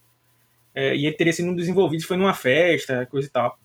É, 0.75 0.93
e 0.97 1.05
ele 1.05 1.15
teria 1.15 1.31
sido 1.31 1.49
um 1.49 1.55
dos 1.55 1.69
envolvidos, 1.69 2.05
foi 2.05 2.17
numa 2.17 2.33
festa, 2.33 3.05
coisa 3.05 3.25
e 3.25 3.31
tal. 3.31 3.57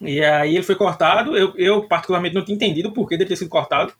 E 0.00 0.24
aí 0.24 0.54
ele 0.56 0.64
foi 0.64 0.74
cortado, 0.74 1.36
eu, 1.36 1.54
eu 1.56 1.86
particularmente 1.86 2.34
não 2.34 2.44
tinha 2.44 2.56
entendido 2.56 2.88
o 2.88 2.92
porquê 2.92 3.18
dele 3.18 3.28
ter 3.28 3.36
sido 3.36 3.50
cortado, 3.50 3.92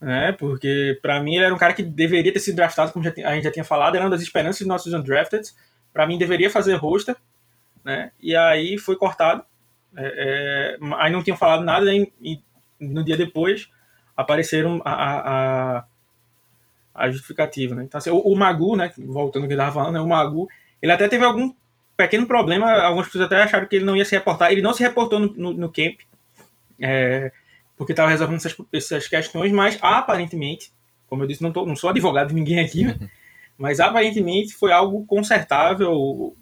né? 0.00 0.32
Porque 0.32 0.98
para 1.00 1.22
mim 1.22 1.36
ele 1.36 1.44
era 1.44 1.54
um 1.54 1.58
cara 1.58 1.72
que 1.72 1.84
deveria 1.84 2.32
ter 2.32 2.40
sido 2.40 2.56
draftado, 2.56 2.92
como 2.92 3.04
já, 3.04 3.12
a 3.24 3.34
gente 3.34 3.44
já 3.44 3.52
tinha 3.52 3.64
falado, 3.64 3.94
era 3.94 4.04
uma 4.04 4.10
das 4.10 4.22
esperanças 4.22 4.58
dos 4.58 4.66
nossos 4.66 4.92
undrafted. 4.92 5.48
Para 5.92 6.06
mim 6.06 6.18
deveria 6.18 6.50
fazer 6.50 6.74
roster, 6.74 7.16
né? 7.84 8.12
E 8.20 8.34
aí 8.34 8.78
foi 8.78 8.96
cortado. 8.96 9.44
É, 9.96 10.78
é, 10.80 10.94
aí 10.96 11.12
não 11.12 11.22
tinham 11.22 11.36
falado 11.36 11.62
nada, 11.62 11.84
né? 11.84 12.06
e 12.20 12.40
no 12.80 13.04
dia 13.04 13.16
depois 13.16 13.68
apareceram 14.16 14.80
a, 14.84 15.78
a, 15.78 15.84
a 16.94 17.10
justificativa, 17.10 17.74
né? 17.74 17.84
Então, 17.84 17.98
assim, 17.98 18.10
o, 18.10 18.18
o, 18.18 18.36
Magu, 18.36 18.76
né? 18.76 18.92
Voltando 18.98 19.42
ao 19.42 19.48
que 19.48 19.54
eu 19.54 19.58
estava 19.58 19.72
falando, 19.72 19.94
né? 19.94 20.00
o 20.00 20.08
Magu, 20.08 20.48
ele 20.80 20.92
até 20.92 21.08
teve 21.08 21.24
algum 21.24 21.52
pequeno 21.96 22.26
problema, 22.26 22.70
algumas 22.72 23.06
pessoas 23.06 23.26
até 23.26 23.42
acharam 23.42 23.66
que 23.66 23.76
ele 23.76 23.84
não 23.84 23.96
ia 23.96 24.04
se 24.04 24.14
reportar, 24.14 24.50
ele 24.50 24.62
não 24.62 24.72
se 24.72 24.82
reportou 24.82 25.18
no, 25.18 25.32
no, 25.34 25.52
no 25.52 25.72
camp, 25.72 26.00
é, 26.80 27.30
porque 27.76 27.92
estava 27.92 28.10
resolvendo 28.10 28.36
essas, 28.36 28.56
essas, 28.72 29.08
questões, 29.08 29.52
mas 29.52 29.78
aparentemente, 29.80 30.72
como 31.06 31.22
eu 31.22 31.28
disse, 31.28 31.42
não, 31.42 31.52
tô, 31.52 31.64
não 31.66 31.76
sou 31.76 31.90
advogado 31.90 32.28
de 32.28 32.34
ninguém 32.34 32.60
aqui, 32.60 32.84
né? 32.84 32.96
mas 33.62 33.78
aparentemente 33.78 34.54
foi 34.54 34.72
algo 34.72 35.06
consertável, 35.06 36.36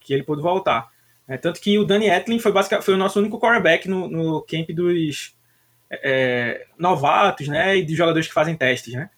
que 0.00 0.12
ele 0.12 0.24
pôde 0.24 0.42
voltar. 0.42 0.88
É, 1.28 1.36
tanto 1.36 1.60
que 1.60 1.78
o 1.78 1.84
Danny 1.84 2.10
Etlin 2.10 2.40
foi, 2.40 2.50
basicamente, 2.50 2.84
foi 2.84 2.94
o 2.94 2.98
nosso 2.98 3.20
único 3.20 3.38
quarterback 3.38 3.88
no, 3.88 4.08
no 4.08 4.42
camp 4.42 4.68
dos 4.70 5.36
é, 5.88 6.66
novatos, 6.76 7.46
né, 7.46 7.76
e 7.76 7.84
de 7.84 7.94
jogadores 7.94 8.26
que 8.26 8.34
fazem 8.34 8.56
testes, 8.56 8.92
né. 8.92 9.08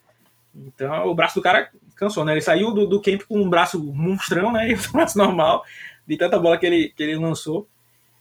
Então 0.54 1.06
o 1.06 1.14
braço 1.14 1.36
do 1.36 1.40
cara 1.40 1.70
cansou, 1.96 2.26
né, 2.26 2.32
ele 2.32 2.42
saiu 2.42 2.74
do, 2.74 2.86
do 2.86 3.00
camp 3.00 3.22
com 3.22 3.40
um 3.40 3.48
braço 3.48 3.82
monstrão, 3.82 4.52
né, 4.52 4.68
e 4.72 4.74
um 4.74 4.92
braço 4.92 5.16
normal, 5.16 5.64
de 6.06 6.18
tanta 6.18 6.38
bola 6.38 6.58
que 6.58 6.66
ele, 6.66 6.92
que 6.94 7.02
ele 7.02 7.16
lançou. 7.16 7.66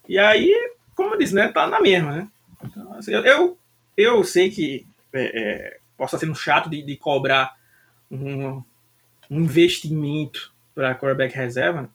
E 0.07 0.17
aí, 0.17 0.49
como 0.95 1.15
eu 1.15 1.17
disse, 1.17 1.35
né, 1.35 1.49
tá 1.49 1.67
na 1.67 1.81
mesma, 1.81 2.13
né. 2.13 2.27
Então, 2.63 2.93
assim, 2.93 3.11
eu, 3.11 3.57
eu 3.97 4.23
sei 4.23 4.49
que 4.49 4.87
é, 5.11 5.23
é, 5.23 5.77
posso 5.97 6.15
estar 6.15 6.25
sendo 6.25 6.39
chato 6.39 6.69
de, 6.69 6.81
de 6.81 6.95
cobrar 6.95 7.59
um, 8.09 8.63
um 9.29 9.41
investimento 9.41 10.53
para 10.73 10.95
quarterback 10.95 11.35
reserva? 11.35 11.89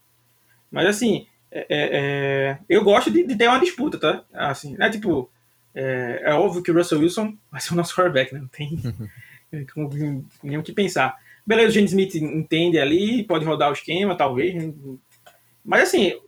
Mas 0.71 0.87
assim, 0.87 1.27
é, 1.51 1.67
é, 1.69 1.89
é, 1.93 2.59
eu 2.69 2.83
gosto 2.83 3.11
de, 3.11 3.25
de, 3.25 3.37
ter 3.37 3.49
uma 3.49 3.61
disputa, 3.61 3.99
tá? 3.99 4.25
Assim, 4.33 4.77
né? 4.77 4.91
Tipo, 4.91 5.31
é, 5.75 6.23
é, 6.25 6.35
óbvio 6.35 6.63
que 6.63 6.71
o 6.71 6.75
Russell 6.75 6.99
Wilson 6.99 7.37
vai 7.51 7.61
ser 7.61 7.73
o 7.73 7.77
nosso 7.77 7.95
quarterback, 7.95 8.35
né? 8.35 8.41
Não 8.41 8.49
tem 8.49 8.79
nem 10.43 10.59
o 10.59 10.63
que 10.63 10.73
pensar. 10.73 11.17
Beleza, 11.47 11.69
o 11.69 11.73
Gene 11.73 11.87
Smith 11.87 12.15
entende 12.17 12.79
ali, 12.79 13.23
pode 13.23 13.45
rodar 13.45 13.71
o 13.71 13.75
esquema, 13.75 14.17
talvez. 14.17 14.55
Né? 14.55 14.73
Mas 15.65 15.85
assim, 15.85 16.19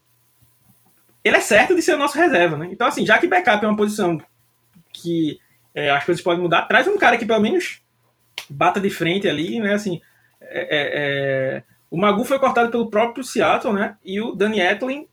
ele 1.24 1.36
é 1.36 1.40
certo 1.40 1.74
de 1.74 1.82
ser 1.82 1.94
o 1.94 1.98
nosso 1.98 2.16
reserva, 2.16 2.56
né? 2.56 2.68
Então, 2.70 2.86
assim, 2.86 3.04
já 3.04 3.18
que 3.18 3.26
backup 3.26 3.64
é 3.64 3.68
uma 3.68 3.76
posição 3.76 4.20
que 4.92 5.40
é, 5.74 5.90
as 5.90 6.04
coisas 6.04 6.22
podem 6.22 6.42
mudar, 6.42 6.62
traz 6.62 6.86
um 6.86 6.96
cara 6.96 7.18
que 7.18 7.26
pelo 7.26 7.40
menos 7.40 7.82
bata 8.48 8.80
de 8.80 8.90
frente 8.90 9.28
ali, 9.28 9.58
né? 9.58 9.74
Assim, 9.74 10.00
é, 10.48 10.60
é, 10.60 11.58
é 11.58 11.62
o 11.90 11.96
Magu 11.96 12.24
foi 12.24 12.38
cortado 12.38 12.70
pelo 12.70 12.90
próprio 12.90 13.24
Seattle, 13.24 13.72
né? 13.72 13.96
E 14.04 14.20
o 14.20 14.34
Danny 14.34 14.60
Etlin 14.60 15.06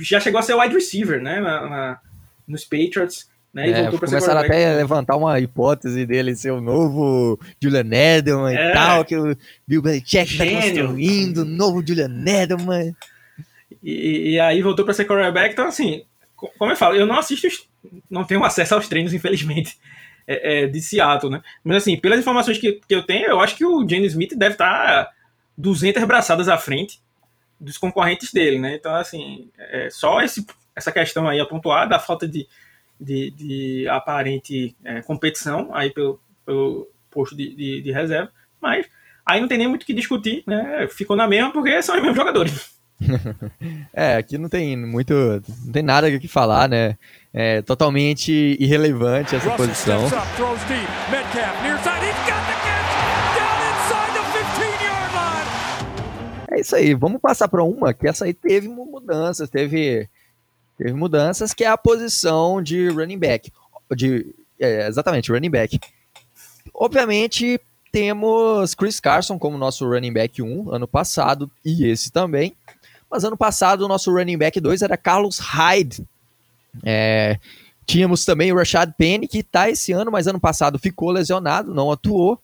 já 0.00 0.20
chegou 0.20 0.38
a 0.38 0.42
ser 0.42 0.54
wide 0.54 0.74
receiver, 0.74 1.22
né? 1.22 1.40
Na, 1.40 1.68
na 1.68 2.00
nos 2.46 2.64
Patriots. 2.64 3.28
Né, 3.52 3.70
é, 3.70 3.90
começaram 3.90 4.40
até 4.40 4.72
a 4.72 4.76
levantar 4.76 5.16
uma 5.16 5.40
hipótese 5.40 6.04
dele 6.04 6.36
ser 6.36 6.50
o 6.50 6.60
novo 6.60 7.40
Julian 7.60 7.88
Edelman 7.90 8.54
é, 8.54 8.70
e 8.70 8.72
tal, 8.74 9.04
que 9.06 9.16
o 9.16 9.34
Bill 9.66 9.80
Belichick 9.80 10.36
tá 10.36 10.44
construindo, 10.44 11.38
o 11.38 11.44
novo 11.46 11.82
Julian 11.84 12.24
Edelman. 12.26 12.94
E, 13.82 14.34
e 14.34 14.40
aí 14.40 14.60
voltou 14.60 14.84
para 14.84 14.92
ser 14.92 15.06
quarterback, 15.06 15.52
então 15.52 15.66
assim, 15.66 16.02
como 16.36 16.70
eu 16.70 16.76
falo, 16.76 16.94
eu 16.94 17.06
não 17.06 17.18
assisto, 17.18 17.48
não 18.10 18.22
tenho 18.22 18.44
acesso 18.44 18.74
aos 18.74 18.86
treinos, 18.86 19.14
infelizmente. 19.14 19.78
É, 20.28 20.64
é, 20.64 20.66
de 20.66 20.80
Seattle, 20.82 21.32
né? 21.32 21.42
Mas 21.64 21.78
assim, 21.78 21.98
pelas 21.98 22.20
informações 22.20 22.58
que, 22.58 22.80
que 22.86 22.94
eu 22.94 23.02
tenho, 23.02 23.26
eu 23.28 23.40
acho 23.40 23.56
que 23.56 23.64
o 23.64 23.88
James 23.88 24.12
Smith 24.12 24.36
deve 24.36 24.54
estar 24.54 25.10
200 25.56 26.04
braçadas 26.04 26.48
à 26.50 26.58
frente 26.58 27.00
dos 27.58 27.78
concorrentes 27.78 28.30
dele, 28.30 28.58
né? 28.58 28.74
Então, 28.74 28.94
assim, 28.94 29.50
é, 29.58 29.88
só 29.90 30.20
esse, 30.20 30.46
essa 30.76 30.92
questão 30.92 31.26
aí 31.26 31.40
a 31.40 31.46
pontuar 31.46 31.88
da 31.88 31.98
falta 31.98 32.28
de, 32.28 32.46
de, 33.00 33.30
de 33.30 33.88
aparente 33.88 34.76
é, 34.84 35.00
competição 35.00 35.74
aí 35.74 35.90
pelo, 35.90 36.20
pelo 36.44 36.86
posto 37.10 37.34
de, 37.34 37.56
de, 37.56 37.80
de, 37.80 37.90
reserva, 37.90 38.30
mas 38.60 38.86
aí 39.24 39.40
não 39.40 39.48
tem 39.48 39.58
nem 39.58 39.66
muito 39.66 39.82
o 39.84 39.86
que 39.86 39.94
discutir, 39.94 40.44
né? 40.46 40.86
Ficou 40.88 41.16
na 41.16 41.26
mesma 41.26 41.50
porque 41.50 41.82
são 41.82 41.96
os 41.96 42.02
mesmos 42.02 42.16
jogadores. 42.18 42.77
é, 43.92 44.16
aqui 44.16 44.36
não 44.36 44.48
tem 44.48 44.76
muito, 44.76 45.14
não 45.64 45.72
tem 45.72 45.82
nada 45.82 46.18
que 46.18 46.28
falar, 46.28 46.68
né? 46.68 46.96
É 47.32 47.62
totalmente 47.62 48.56
irrelevante 48.58 49.36
essa 49.36 49.50
posição. 49.52 50.08
É 56.50 56.60
isso 56.60 56.74
aí, 56.74 56.94
vamos 56.94 57.20
passar 57.20 57.46
para 57.46 57.62
uma 57.62 57.94
que 57.94 58.08
essa 58.08 58.24
aí 58.24 58.34
teve 58.34 58.66
mudanças, 58.68 59.48
teve, 59.48 60.08
teve 60.76 60.92
mudanças, 60.92 61.54
que 61.54 61.62
é 61.62 61.68
a 61.68 61.78
posição 61.78 62.60
de 62.60 62.88
running 62.88 63.18
back. 63.18 63.52
De, 63.94 64.34
é, 64.58 64.88
exatamente, 64.88 65.30
running 65.30 65.50
back. 65.50 65.78
Obviamente, 66.74 67.60
temos 67.92 68.74
Chris 68.74 68.98
Carson 68.98 69.38
como 69.38 69.56
nosso 69.56 69.88
running 69.88 70.12
back 70.12 70.42
1 70.42 70.70
ano 70.72 70.88
passado 70.88 71.50
e 71.64 71.86
esse 71.86 72.10
também. 72.10 72.54
Mas 73.10 73.24
ano 73.24 73.36
passado 73.36 73.82
o 73.82 73.88
nosso 73.88 74.12
running 74.12 74.38
back 74.38 74.60
2 74.60 74.82
era 74.82 74.96
Carlos 74.96 75.38
Hyde. 75.38 76.06
É, 76.84 77.38
tínhamos 77.86 78.24
também 78.24 78.52
o 78.52 78.56
Rashad 78.56 78.92
Penny, 78.96 79.26
que 79.26 79.38
está 79.38 79.70
esse 79.70 79.92
ano, 79.92 80.10
mas 80.10 80.26
ano 80.26 80.40
passado 80.40 80.78
ficou 80.78 81.10
lesionado, 81.10 81.74
não 81.74 81.90
atuou. 81.90 82.40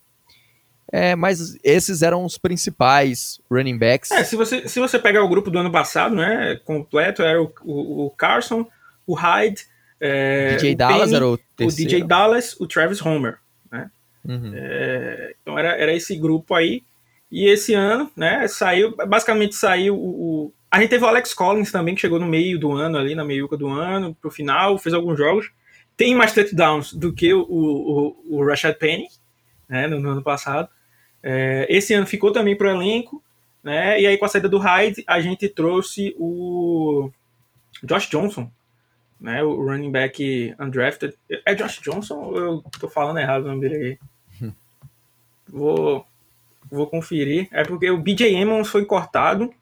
É, 0.92 1.16
mas 1.16 1.58
esses 1.64 2.02
eram 2.02 2.24
os 2.24 2.38
principais 2.38 3.40
running 3.50 3.76
backs. 3.76 4.10
É, 4.10 4.22
se 4.22 4.36
você, 4.36 4.68
se 4.68 4.78
você 4.78 4.98
pegar 4.98 5.24
o 5.24 5.28
grupo 5.28 5.50
do 5.50 5.58
ano 5.58 5.72
passado, 5.72 6.14
né, 6.14 6.60
completo, 6.64 7.22
era 7.22 7.42
o, 7.42 7.52
o, 7.62 8.06
o 8.06 8.10
Carson, 8.10 8.66
o 9.06 9.14
Hyde, 9.14 9.66
é, 10.00 10.56
DJ 10.56 10.74
o 10.74 10.76
Dallas 10.76 11.00
Penny, 11.00 11.16
era 11.16 11.26
o 11.26 11.38
terceiro. 11.56 11.72
O 11.72 11.76
DJ 11.76 12.06
Dallas, 12.06 12.56
o 12.60 12.66
Travis 12.66 13.00
Homer. 13.04 13.38
Né? 13.70 13.90
Uhum. 14.24 14.52
É, 14.54 15.34
então 15.40 15.58
era, 15.58 15.76
era 15.76 15.92
esse 15.92 16.16
grupo 16.16 16.54
aí. 16.54 16.82
E 17.34 17.48
esse 17.48 17.74
ano, 17.74 18.08
né, 18.14 18.46
saiu, 18.46 18.94
basicamente 18.94 19.56
saiu 19.56 19.96
o, 19.96 20.44
o, 20.44 20.52
A 20.70 20.80
gente 20.80 20.90
teve 20.90 21.04
o 21.04 21.08
Alex 21.08 21.34
Collins 21.34 21.72
também, 21.72 21.92
que 21.92 22.00
chegou 22.00 22.20
no 22.20 22.26
meio 22.26 22.60
do 22.60 22.70
ano, 22.70 22.96
ali, 22.96 23.12
na 23.16 23.24
meiuca 23.24 23.56
do 23.56 23.66
ano, 23.66 24.14
pro 24.14 24.30
final, 24.30 24.78
fez 24.78 24.94
alguns 24.94 25.18
jogos. 25.18 25.50
Tem 25.96 26.14
mais 26.14 26.32
touchdowns 26.32 26.94
do 26.94 27.12
que 27.12 27.34
o, 27.34 27.42
o, 27.42 28.36
o 28.36 28.46
Rashad 28.46 28.76
Penny, 28.78 29.08
né, 29.68 29.88
no, 29.88 29.98
no 29.98 30.10
ano 30.10 30.22
passado. 30.22 30.68
É, 31.20 31.66
esse 31.68 31.92
ano 31.92 32.06
ficou 32.06 32.30
também 32.30 32.56
pro 32.56 32.70
elenco, 32.70 33.20
né, 33.64 34.00
e 34.00 34.06
aí 34.06 34.16
com 34.16 34.26
a 34.26 34.28
saída 34.28 34.48
do 34.48 34.58
Hyde, 34.58 35.02
a 35.04 35.20
gente 35.20 35.48
trouxe 35.48 36.14
o 36.16 37.10
Josh 37.82 38.08
Johnson, 38.08 38.48
né, 39.18 39.42
o 39.42 39.60
running 39.60 39.90
back 39.90 40.54
undrafted. 40.60 41.14
É 41.44 41.52
Josh 41.52 41.80
Johnson 41.80 42.14
ou 42.14 42.38
eu 42.38 42.64
tô 42.78 42.88
falando 42.88 43.18
errado 43.18 43.42
o 43.42 43.48
nome 43.48 43.60
dele 43.60 43.98
aí? 44.40 44.50
Vou 45.48 46.06
Vou 46.70 46.86
conferir. 46.86 47.48
É 47.50 47.62
porque 47.64 47.90
o 47.90 47.98
BJ 47.98 48.34
Emmons 48.34 48.68
foi 48.68 48.84
cortado. 48.84 49.52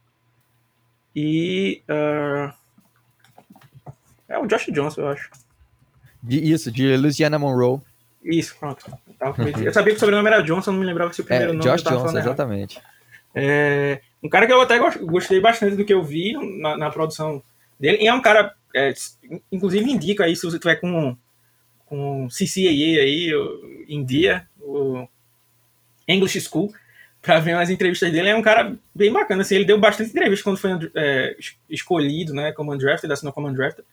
E. 1.15 1.83
Uh, 1.89 2.53
é 4.29 4.39
o 4.39 4.47
Josh 4.47 4.67
Johnson, 4.73 5.03
eu 5.03 5.09
acho. 5.09 5.31
Isso, 6.29 6.71
de 6.71 6.97
Louisiana 6.97 7.39
Monroe. 7.39 7.81
Isso, 8.25 8.57
pronto. 8.59 8.87
Eu 9.65 9.73
sabia 9.75 9.93
que 9.93 9.97
o 9.97 10.01
sobrenome 10.01 10.29
era 10.29 10.43
Johnson, 10.43 10.73
não 10.73 10.81
me 10.81 10.87
lembrava 10.87 11.13
se 11.13 11.21
o 11.21 11.25
primeiro 11.25 11.53
é, 11.53 11.55
nome 11.55 11.71
Josh 11.71 11.83
Johnson, 11.83 12.19
exatamente. 12.19 12.81
É, 13.35 14.01
um 14.23 14.29
cara 14.29 14.47
que 14.47 14.53
eu 14.53 14.61
até 14.61 14.79
gostei 15.01 15.41
bastante 15.41 15.77
do 15.77 15.85
que 15.85 15.93
eu 15.93 16.03
vi 16.03 16.35
na, 16.61 16.77
na 16.77 16.91
produção 16.91 17.43
dele. 17.79 17.99
E 18.01 18.07
é 18.07 18.15
um 18.15 18.23
cara, 18.23 18.55
é, 18.75 18.93
inclusive 19.51 19.91
indica 19.91 20.25
aí, 20.25 20.37
se 20.37 20.47
você 20.47 20.59
tiver 20.59 20.77
com, 20.77 21.17
com 21.87 22.29
CCAA 22.29 23.03
aí, 23.03 23.33
em 23.89 24.05
dia, 24.05 24.47
o 24.61 25.07
English 26.07 26.41
School, 26.41 26.73
para 27.23 27.39
ver 27.39 27.55
umas 27.55 27.71
entrevistas 27.71 28.11
dele. 28.11 28.29
É 28.29 28.37
um 28.37 28.43
cara 28.43 28.77
bem 28.93 29.13
bacana, 29.13 29.43
assim, 29.43 29.55
ele 29.55 29.65
deu 29.65 29.79
bastante 29.79 30.11
entrevista 30.11 30.43
quando 30.43 30.59
foi 30.59 30.73
é, 30.95 31.37
escolhido, 31.71 32.35
né, 32.35 32.53
como 32.53 32.75
undrafted, 32.75 33.11
assinou 33.11 33.33
como 33.33 33.49
undrafted. 33.49 33.87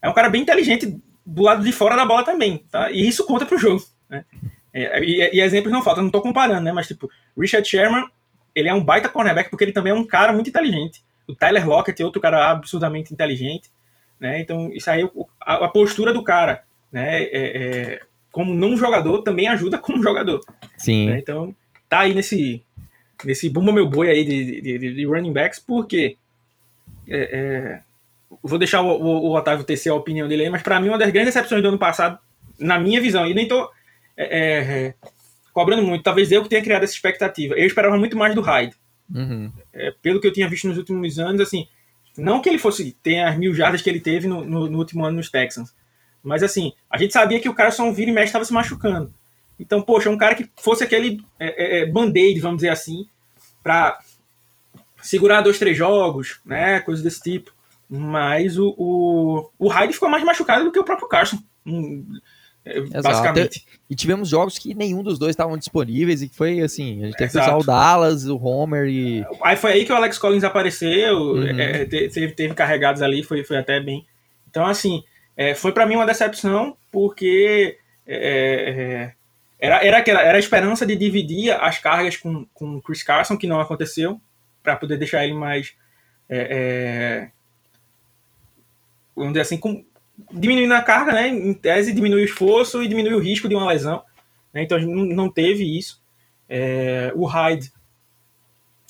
É 0.00 0.08
um 0.08 0.14
cara 0.14 0.30
bem 0.30 0.42
inteligente 0.42 0.96
do 1.26 1.42
lado 1.42 1.62
de 1.62 1.72
fora 1.72 1.96
da 1.96 2.06
bola 2.06 2.24
também, 2.24 2.64
tá? 2.70 2.90
E 2.90 3.06
isso 3.06 3.26
conta 3.26 3.44
pro 3.44 3.58
jogo, 3.58 3.84
né? 4.08 4.24
É, 4.72 5.04
e, 5.04 5.36
e, 5.36 5.40
exemplos 5.40 5.72
não 5.72 5.82
faltam, 5.82 6.04
não 6.04 6.10
tô 6.10 6.22
comparando, 6.22 6.62
né? 6.62 6.72
Mas, 6.72 6.88
tipo, 6.88 7.10
Richard 7.36 7.68
Sherman, 7.68 8.06
ele 8.54 8.68
é 8.68 8.74
um 8.74 8.82
baita 8.82 9.08
cornerback 9.08 9.50
porque 9.50 9.64
ele 9.64 9.72
também 9.72 9.92
é 9.92 9.94
um 9.94 10.06
cara 10.06 10.32
muito 10.32 10.48
inteligente. 10.48 11.04
O 11.28 11.34
Tyler 11.34 11.68
Lockett 11.68 12.00
é 12.00 12.04
outro 12.04 12.20
cara 12.20 12.50
absurdamente 12.50 13.12
inteligente, 13.12 13.70
né? 14.18 14.40
Então, 14.40 14.72
isso 14.72 14.90
aí, 14.90 15.08
a, 15.40 15.66
a 15.66 15.68
postura 15.68 16.12
do 16.12 16.24
cara, 16.24 16.64
né? 16.90 17.22
É, 17.22 17.30
é, 17.32 18.00
como 18.30 18.54
não 18.54 18.76
jogador, 18.76 19.22
também 19.22 19.46
ajuda 19.46 19.78
como 19.78 20.02
jogador. 20.02 20.40
Sim. 20.78 21.10
Né? 21.10 21.18
Então, 21.18 21.54
tá 21.92 22.00
aí 22.00 22.14
nesse, 22.14 22.62
nesse 23.22 23.50
bumba 23.50 23.70
meu 23.70 23.86
boi 23.86 24.08
aí 24.08 24.24
de, 24.24 24.62
de, 24.62 24.94
de 24.94 25.04
running 25.04 25.30
backs, 25.30 25.58
porque 25.58 26.16
é, 27.06 27.18
é, 27.20 27.80
vou 28.42 28.58
deixar 28.58 28.80
o, 28.80 28.88
o, 28.88 29.28
o, 29.28 29.36
Otávio 29.36 29.62
tecer 29.62 29.92
a 29.92 29.94
opinião 29.94 30.26
dele 30.26 30.44
aí, 30.44 30.48
mas 30.48 30.62
para 30.62 30.80
mim 30.80 30.88
uma 30.88 30.96
das 30.96 31.10
grandes 31.10 31.34
decepções 31.34 31.60
do 31.60 31.68
ano 31.68 31.78
passado, 31.78 32.18
na 32.58 32.78
minha 32.78 32.98
visão, 32.98 33.26
e 33.26 33.34
nem 33.34 33.46
tô 33.46 33.70
é, 34.16 34.24
é, 34.24 34.86
é, 34.86 34.94
cobrando 35.52 35.82
muito, 35.82 36.02
talvez 36.02 36.32
eu 36.32 36.42
que 36.42 36.48
tenha 36.48 36.62
criado 36.62 36.82
essa 36.82 36.94
expectativa. 36.94 37.54
Eu 37.56 37.66
esperava 37.66 37.98
muito 37.98 38.16
mais 38.16 38.34
do 38.34 38.40
Hyde. 38.40 38.74
Uhum. 39.14 39.52
É, 39.70 39.92
pelo 40.00 40.18
que 40.18 40.26
eu 40.26 40.32
tinha 40.32 40.48
visto 40.48 40.66
nos 40.66 40.78
últimos 40.78 41.18
anos, 41.18 41.42
assim, 41.42 41.68
não 42.16 42.40
que 42.40 42.48
ele 42.48 42.58
fosse 42.58 42.92
ter 43.02 43.20
as 43.20 43.36
mil 43.36 43.52
jardas 43.52 43.82
que 43.82 43.90
ele 43.90 44.00
teve 44.00 44.26
no, 44.26 44.42
no, 44.42 44.66
no 44.66 44.78
último 44.78 45.04
ano 45.04 45.18
nos 45.18 45.30
Texans, 45.30 45.74
mas 46.22 46.42
assim, 46.42 46.72
a 46.88 46.96
gente 46.96 47.12
sabia 47.12 47.38
que 47.38 47.50
o 47.50 47.54
cara 47.54 47.70
só 47.70 47.84
um 47.84 47.92
vira 47.92 48.10
e 48.10 48.14
mexe 48.14 48.28
estava 48.28 48.46
se 48.46 48.52
machucando. 48.54 49.12
Então, 49.62 49.80
poxa, 49.80 50.10
um 50.10 50.18
cara 50.18 50.34
que 50.34 50.50
fosse 50.60 50.82
aquele 50.82 51.24
é, 51.38 51.78
é, 51.78 51.82
é 51.82 51.86
band-aid, 51.86 52.40
vamos 52.40 52.58
dizer 52.58 52.70
assim, 52.70 53.06
para 53.62 53.98
segurar 55.00 55.40
dois, 55.40 55.58
três 55.58 55.76
jogos, 55.76 56.40
né? 56.44 56.80
Coisas 56.80 57.02
desse 57.02 57.22
tipo. 57.22 57.52
Mas 57.88 58.58
o, 58.58 58.74
o, 58.76 59.50
o 59.58 59.68
Hyde 59.68 59.92
ficou 59.92 60.08
mais 60.08 60.24
machucado 60.24 60.64
do 60.64 60.72
que 60.72 60.78
o 60.78 60.84
próprio 60.84 61.08
Carson. 61.08 61.38
É, 62.64 62.80
basicamente. 63.00 63.64
E 63.88 63.94
tivemos 63.94 64.28
jogos 64.28 64.58
que 64.58 64.74
nenhum 64.74 65.02
dos 65.02 65.18
dois 65.18 65.30
estavam 65.30 65.56
disponíveis 65.56 66.22
e 66.22 66.28
que 66.28 66.36
foi 66.36 66.60
assim, 66.60 67.02
a 67.02 67.06
gente 67.06 67.16
teve 67.16 67.32
que 67.32 67.38
usar 67.38 67.56
o 67.56 67.62
Dallas, 67.62 68.26
o 68.26 68.36
Homer 68.36 68.88
e. 68.88 69.24
Aí 69.42 69.56
foi 69.56 69.72
aí 69.72 69.84
que 69.84 69.92
o 69.92 69.96
Alex 69.96 70.18
Collins 70.18 70.44
apareceu, 70.44 71.18
uhum. 71.18 71.60
é, 71.60 71.84
teve, 71.84 72.32
teve 72.32 72.54
carregados 72.54 73.02
ali, 73.02 73.22
foi, 73.22 73.44
foi 73.44 73.58
até 73.58 73.78
bem. 73.78 74.06
Então, 74.48 74.66
assim, 74.66 75.04
é, 75.36 75.54
foi 75.54 75.72
para 75.72 75.86
mim 75.86 75.96
uma 75.96 76.06
decepção, 76.06 76.76
porque 76.90 77.78
é, 78.06 79.12
era, 79.62 79.76
era, 79.86 79.98
aquela, 79.98 80.20
era 80.20 80.36
a 80.36 80.40
esperança 80.40 80.84
de 80.84 80.96
dividir 80.96 81.52
as 81.52 81.78
cargas 81.78 82.16
com, 82.16 82.44
com 82.52 82.80
Chris 82.80 83.04
Carson, 83.04 83.36
que 83.36 83.46
não 83.46 83.60
aconteceu, 83.60 84.20
para 84.60 84.74
poder 84.74 84.96
deixar 84.96 85.22
ele 85.22 85.34
mais. 85.34 85.72
É, 86.28 86.48
é, 86.50 87.30
vamos 89.14 89.34
dizer 89.34 89.42
assim, 89.42 89.56
com, 89.56 89.84
diminuindo 90.32 90.74
a 90.74 90.82
carga, 90.82 91.12
né? 91.12 91.28
Em 91.28 91.54
tese, 91.54 91.92
diminui 91.92 92.22
o 92.22 92.24
esforço 92.24 92.82
e 92.82 92.88
diminui 92.88 93.14
o 93.14 93.20
risco 93.20 93.48
de 93.48 93.54
uma 93.54 93.68
lesão. 93.68 94.02
Né, 94.52 94.64
então 94.64 94.80
não, 94.80 95.04
não 95.04 95.30
teve 95.30 95.78
isso. 95.78 96.02
É, 96.48 97.12
o 97.14 97.24
Hyde 97.24 97.72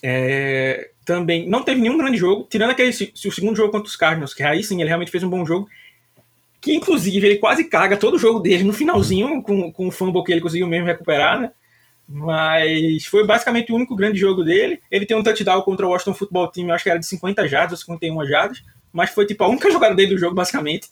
é, 0.02 0.90
também 1.04 1.46
não 1.46 1.62
teve 1.62 1.82
nenhum 1.82 1.98
grande 1.98 2.16
jogo, 2.16 2.48
tirando 2.50 2.70
aquele 2.70 2.88
o 2.88 3.30
segundo 3.30 3.54
jogo 3.54 3.72
contra 3.72 3.88
os 3.88 3.96
Cardinals, 3.96 4.32
que 4.32 4.42
aí 4.42 4.64
sim 4.64 4.80
ele 4.80 4.88
realmente 4.88 5.10
fez 5.10 5.22
um 5.22 5.28
bom 5.28 5.44
jogo 5.44 5.68
que 6.62 6.72
inclusive 6.72 7.26
ele 7.26 7.38
quase 7.38 7.64
caga 7.64 7.96
todo 7.96 8.14
o 8.14 8.18
jogo 8.18 8.38
dele 8.38 8.62
no 8.62 8.72
finalzinho, 8.72 9.42
com, 9.42 9.72
com 9.72 9.88
o 9.88 9.90
fumble 9.90 10.22
que 10.22 10.30
ele 10.30 10.40
conseguiu 10.40 10.68
mesmo 10.68 10.86
recuperar, 10.86 11.40
né? 11.40 11.50
Mas 12.08 13.04
foi 13.04 13.26
basicamente 13.26 13.72
o 13.72 13.74
único 13.74 13.96
grande 13.96 14.18
jogo 14.18 14.44
dele. 14.44 14.80
Ele 14.88 15.04
tem 15.04 15.16
um 15.16 15.24
touchdown 15.24 15.60
contra 15.62 15.84
o 15.84 15.90
Washington 15.90 16.14
Football 16.14 16.48
Team, 16.48 16.70
acho 16.70 16.84
que 16.84 16.90
era 16.90 17.00
de 17.00 17.06
50 17.06 17.48
jardas 17.48 17.72
ou 17.80 17.84
51 17.84 18.26
jardas, 18.26 18.62
mas 18.92 19.10
foi 19.10 19.26
tipo 19.26 19.42
a 19.42 19.48
única 19.48 19.70
jogada 19.72 19.94
dele 19.94 20.14
do 20.14 20.20
jogo, 20.20 20.36
basicamente. 20.36 20.88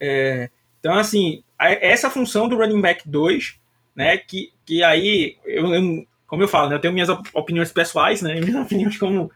É, 0.00 0.50
então, 0.80 0.94
assim, 0.94 1.44
essa 1.58 2.10
função 2.10 2.48
do 2.48 2.56
running 2.56 2.80
back 2.80 3.08
2, 3.08 3.54
né, 3.94 4.16
que, 4.16 4.52
que 4.66 4.82
aí, 4.82 5.36
eu, 5.44 5.72
eu, 5.72 6.06
como 6.26 6.42
eu 6.42 6.48
falo, 6.48 6.70
né, 6.70 6.74
eu 6.74 6.80
tenho 6.80 6.92
minhas 6.92 7.08
opiniões 7.32 7.70
pessoais, 7.70 8.22
né, 8.22 8.34
minhas 8.42 8.56
opiniões 8.56 8.98
como, 8.98 9.30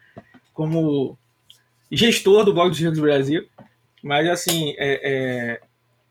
como 0.52 1.16
gestor 1.92 2.44
do 2.44 2.52
blog 2.52 2.70
dos 2.70 2.78
Jogos 2.78 2.98
do 2.98 3.04
Brasil, 3.04 3.46
mas 4.02 4.28
assim, 4.28 4.74
é, 4.78 5.00
é, 5.02 5.60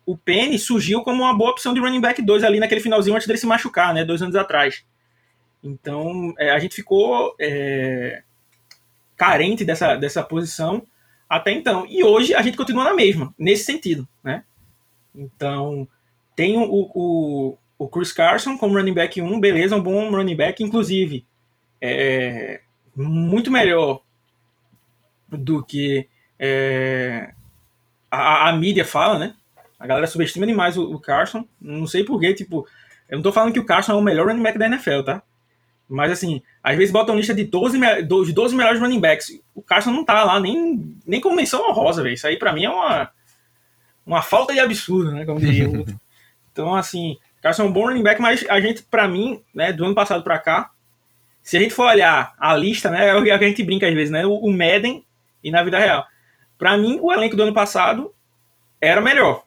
o 0.06 0.17
Penny 0.17 0.58
surgiu 0.58 1.02
como 1.02 1.23
uma 1.23 1.38
boa 1.38 1.52
opção 1.52 1.73
de 1.73 1.80
running 1.80 2.02
back 2.02 2.21
2 2.21 2.43
ali 2.43 2.60
naquele 2.60 2.82
finalzinho 2.82 3.15
antes 3.15 3.28
dele 3.28 3.39
se 3.39 3.45
machucar, 3.45 3.93
né? 3.93 4.06
Dois 4.06 4.21
anos 4.21 4.36
atrás. 4.36 4.86
Então 5.63 6.34
é, 6.38 6.52
a 6.52 6.60
gente 6.60 6.76
ficou 6.76 7.36
é, 7.39 8.23
carente 9.15 9.65
dessa, 9.65 9.95
dessa 9.95 10.23
posição 10.23 10.86
até 11.30 11.52
então. 11.52 11.86
E 11.88 12.04
hoje 12.04 12.34
a 12.34 12.41
gente 12.41 12.58
continua 12.58 12.84
na 12.84 12.93
mesma, 12.93 13.34
nesse 13.38 13.65
sentido, 13.65 14.08
né? 14.23 14.43
Então, 15.13 15.88
tem 16.36 16.58
o, 16.58 16.63
o, 16.63 17.58
o 17.78 17.88
Chris 17.88 18.12
Carson 18.12 18.58
como 18.58 18.76
running 18.76 18.93
back 18.93 19.19
1, 19.19 19.39
beleza, 19.39 19.76
um 19.76 19.82
bom 19.82 20.12
running 20.12 20.36
back, 20.36 20.63
inclusive 20.63 21.26
é, 21.82 22.62
muito 22.95 23.52
melhor 23.52 24.02
do 25.28 25.63
que 25.63 26.08
é, 26.39 27.34
a, 28.10 28.50
a, 28.50 28.54
mídia 28.54 28.86
fala, 28.86 29.20
né? 29.20 29.34
A 29.80 29.86
galera 29.86 30.08
subestima 30.08 30.48
demais 30.48 30.78
o, 30.78 30.84
o 30.84 31.00
Carson. 31.00 31.46
Não 31.60 31.88
sei 31.88 32.04
porquê, 32.04 32.34
tipo, 32.34 32.67
eu 33.10 33.17
não 33.17 33.24
tô 33.24 33.32
falando 33.32 33.54
que 33.54 33.60
o 33.60 33.65
Carson 33.65 33.93
é 33.93 33.96
o 33.96 34.02
melhor 34.02 34.28
running 34.28 34.43
back 34.43 34.58
da 34.58 34.65
NFL, 34.65 35.02
tá? 35.04 35.22
Mas 35.89 36.12
assim, 36.12 36.41
às 36.62 36.76
vezes 36.76 36.91
botam 36.91 37.15
lista 37.15 37.34
de 37.34 37.46
12, 37.46 37.80
de 37.80 38.34
12 38.34 38.56
melhores 38.56 38.80
running 38.80 39.00
backs. 39.00 39.39
O 39.56 39.62
Carson 39.62 39.91
não 39.91 40.04
tá 40.04 40.24
lá, 40.24 40.39
nem, 40.39 40.96
nem 41.06 41.22
como 41.22 41.36
menção 41.36 41.70
honrosa, 41.70 42.04
velho. 42.04 42.13
Isso 42.13 42.28
aí 42.28 42.38
pra 42.38 42.52
mim 42.52 42.65
é 42.65 42.70
uma, 42.70 43.10
uma 44.06 44.22
falta 44.22 44.54
de 44.54 44.60
absurdo, 44.60 45.12
né? 45.12 45.26
Como 45.26 45.39
diria 45.39 45.70
o 45.70 45.80
outro. 45.80 46.00
Então, 46.52 46.74
assim, 46.74 47.20
o 47.38 47.41
Carson 47.43 47.62
é 47.62 47.65
um 47.67 47.72
bom 47.72 47.86
running 47.86 48.02
back, 48.02 48.20
mas 48.20 48.43
a 48.50 48.60
gente, 48.60 48.82
pra 48.82 49.08
mim, 49.08 49.43
né, 49.54 49.72
do 49.72 49.86
ano 49.86 49.93
passado 49.93 50.24
pra 50.24 50.39
cá, 50.39 50.72
se 51.43 51.56
a 51.56 51.60
gente 51.60 51.72
for 51.72 51.88
olhar 51.88 52.34
a 52.36 52.56
lista, 52.56 52.89
né, 52.89 53.10
é 53.10 53.15
o 53.15 53.24
que 53.24 53.30
a 53.30 53.38
gente 53.38 53.63
brinca 53.63 53.88
às 53.88 53.93
vezes, 53.93 54.10
né? 54.10 54.26
O 54.26 54.52
Madden 54.52 55.06
e 55.43 55.52
na 55.52 55.62
vida 55.62 55.78
real. 55.78 56.04
Pra 56.58 56.78
mim, 56.78 57.00
o 57.02 57.12
elenco 57.12 57.36
do 57.36 57.43
ano 57.43 57.54
passado 57.54 58.13
era 58.82 59.02
melhor. 59.02 59.43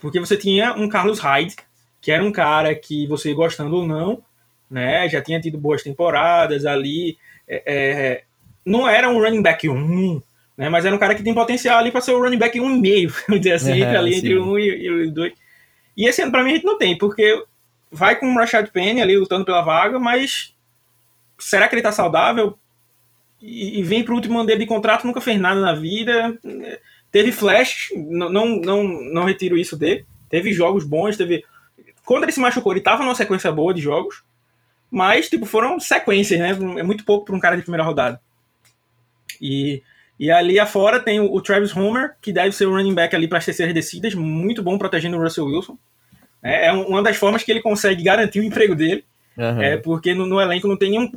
Porque 0.00 0.20
você 0.20 0.36
tinha 0.36 0.74
um 0.74 0.88
Carlos 0.88 1.18
Hyde, 1.18 1.56
que 2.00 2.10
era 2.10 2.22
um 2.22 2.32
cara 2.32 2.74
que 2.74 3.06
você 3.06 3.34
gostando 3.34 3.76
ou 3.76 3.86
não, 3.86 4.22
né? 4.70 5.08
Já 5.08 5.20
tinha 5.20 5.40
tido 5.40 5.58
boas 5.58 5.82
temporadas 5.82 6.64
ali. 6.64 7.18
É, 7.46 7.62
é, 7.66 8.24
não 8.64 8.88
era 8.88 9.08
um 9.08 9.20
running 9.20 9.42
back 9.42 9.68
1, 9.68 10.22
né? 10.56 10.68
Mas 10.68 10.84
era 10.84 10.94
um 10.94 10.98
cara 10.98 11.14
que 11.14 11.22
tem 11.22 11.34
potencial 11.34 11.78
ali 11.78 11.90
para 11.90 12.00
ser 12.00 12.12
o 12.12 12.22
running 12.22 12.38
back 12.38 12.58
1,5, 12.58 13.24
vamos 13.26 13.40
dizer 13.40 13.54
assim, 13.54 13.82
é, 13.82 13.96
ali 13.96 14.12
sim. 14.12 14.18
entre 14.18 14.38
1 14.38 14.58
e, 14.58 14.90
o 14.90 15.12
2. 15.12 15.32
E 15.96 16.06
esse 16.06 16.22
ano, 16.22 16.30
para 16.30 16.44
mim, 16.44 16.52
a 16.52 16.54
gente 16.54 16.66
não 16.66 16.78
tem, 16.78 16.96
porque 16.96 17.44
vai 17.90 18.16
com 18.16 18.26
o 18.26 18.34
Rashad 18.36 18.68
Penny 18.70 19.02
ali 19.02 19.16
lutando 19.16 19.44
pela 19.44 19.62
vaga, 19.62 19.98
mas 19.98 20.54
será 21.38 21.66
que 21.66 21.74
ele 21.74 21.82
tá 21.82 21.90
saudável? 21.90 22.56
E, 23.40 23.78
e 23.78 23.82
vem 23.82 24.02
pro 24.02 24.14
último 24.14 24.38
ano 24.38 24.46
dele 24.46 24.60
de 24.60 24.66
contrato, 24.66 25.06
nunca 25.06 25.20
fez 25.20 25.40
nada 25.40 25.60
na 25.60 25.74
vida. 25.74 26.38
Teve 27.10 27.32
flash, 27.32 27.90
não, 27.96 28.28
não, 28.28 28.48
não, 28.56 28.82
não 28.84 29.24
retiro 29.24 29.56
isso 29.56 29.76
dele. 29.76 30.04
Teve 30.28 30.52
jogos 30.52 30.84
bons, 30.84 31.16
teve. 31.16 31.44
Quando 32.04 32.24
ele 32.24 32.32
se 32.32 32.40
machucou, 32.40 32.72
ele 32.72 32.80
tava 32.80 33.02
numa 33.02 33.14
sequência 33.14 33.50
boa 33.52 33.72
de 33.72 33.80
jogos. 33.80 34.22
Mas, 34.90 35.28
tipo, 35.28 35.44
foram 35.44 35.78
sequências, 35.78 36.40
né? 36.40 36.50
É 36.78 36.82
muito 36.82 37.04
pouco 37.04 37.26
para 37.26 37.36
um 37.36 37.40
cara 37.40 37.56
de 37.56 37.62
primeira 37.62 37.84
rodada. 37.84 38.20
E, 39.40 39.82
e 40.18 40.30
ali 40.30 40.58
afora 40.58 41.00
tem 41.00 41.20
o, 41.20 41.32
o, 41.32 41.40
Travis 41.40 41.76
Homer, 41.76 42.14
que 42.20 42.32
deve 42.32 42.52
ser 42.52 42.66
o 42.66 42.72
running 42.72 42.94
back 42.94 43.14
ali 43.14 43.28
para 43.28 43.38
as 43.38 43.44
terceiras 43.44 43.74
descidas, 43.74 44.14
muito 44.14 44.62
bom 44.62 44.78
protegendo 44.78 45.16
o 45.16 45.22
Russell 45.22 45.46
Wilson. 45.46 45.78
É, 46.42 46.66
é 46.66 46.72
uma 46.72 47.02
das 47.02 47.16
formas 47.16 47.42
que 47.42 47.50
ele 47.50 47.60
consegue 47.60 48.02
garantir 48.02 48.40
o 48.40 48.44
emprego 48.44 48.74
dele. 48.74 49.04
Uhum. 49.36 49.62
É 49.62 49.76
porque 49.76 50.14
no, 50.14 50.26
no, 50.26 50.40
elenco 50.40 50.66
não 50.66 50.76
tem 50.76 50.90
nenhum, 50.90 51.12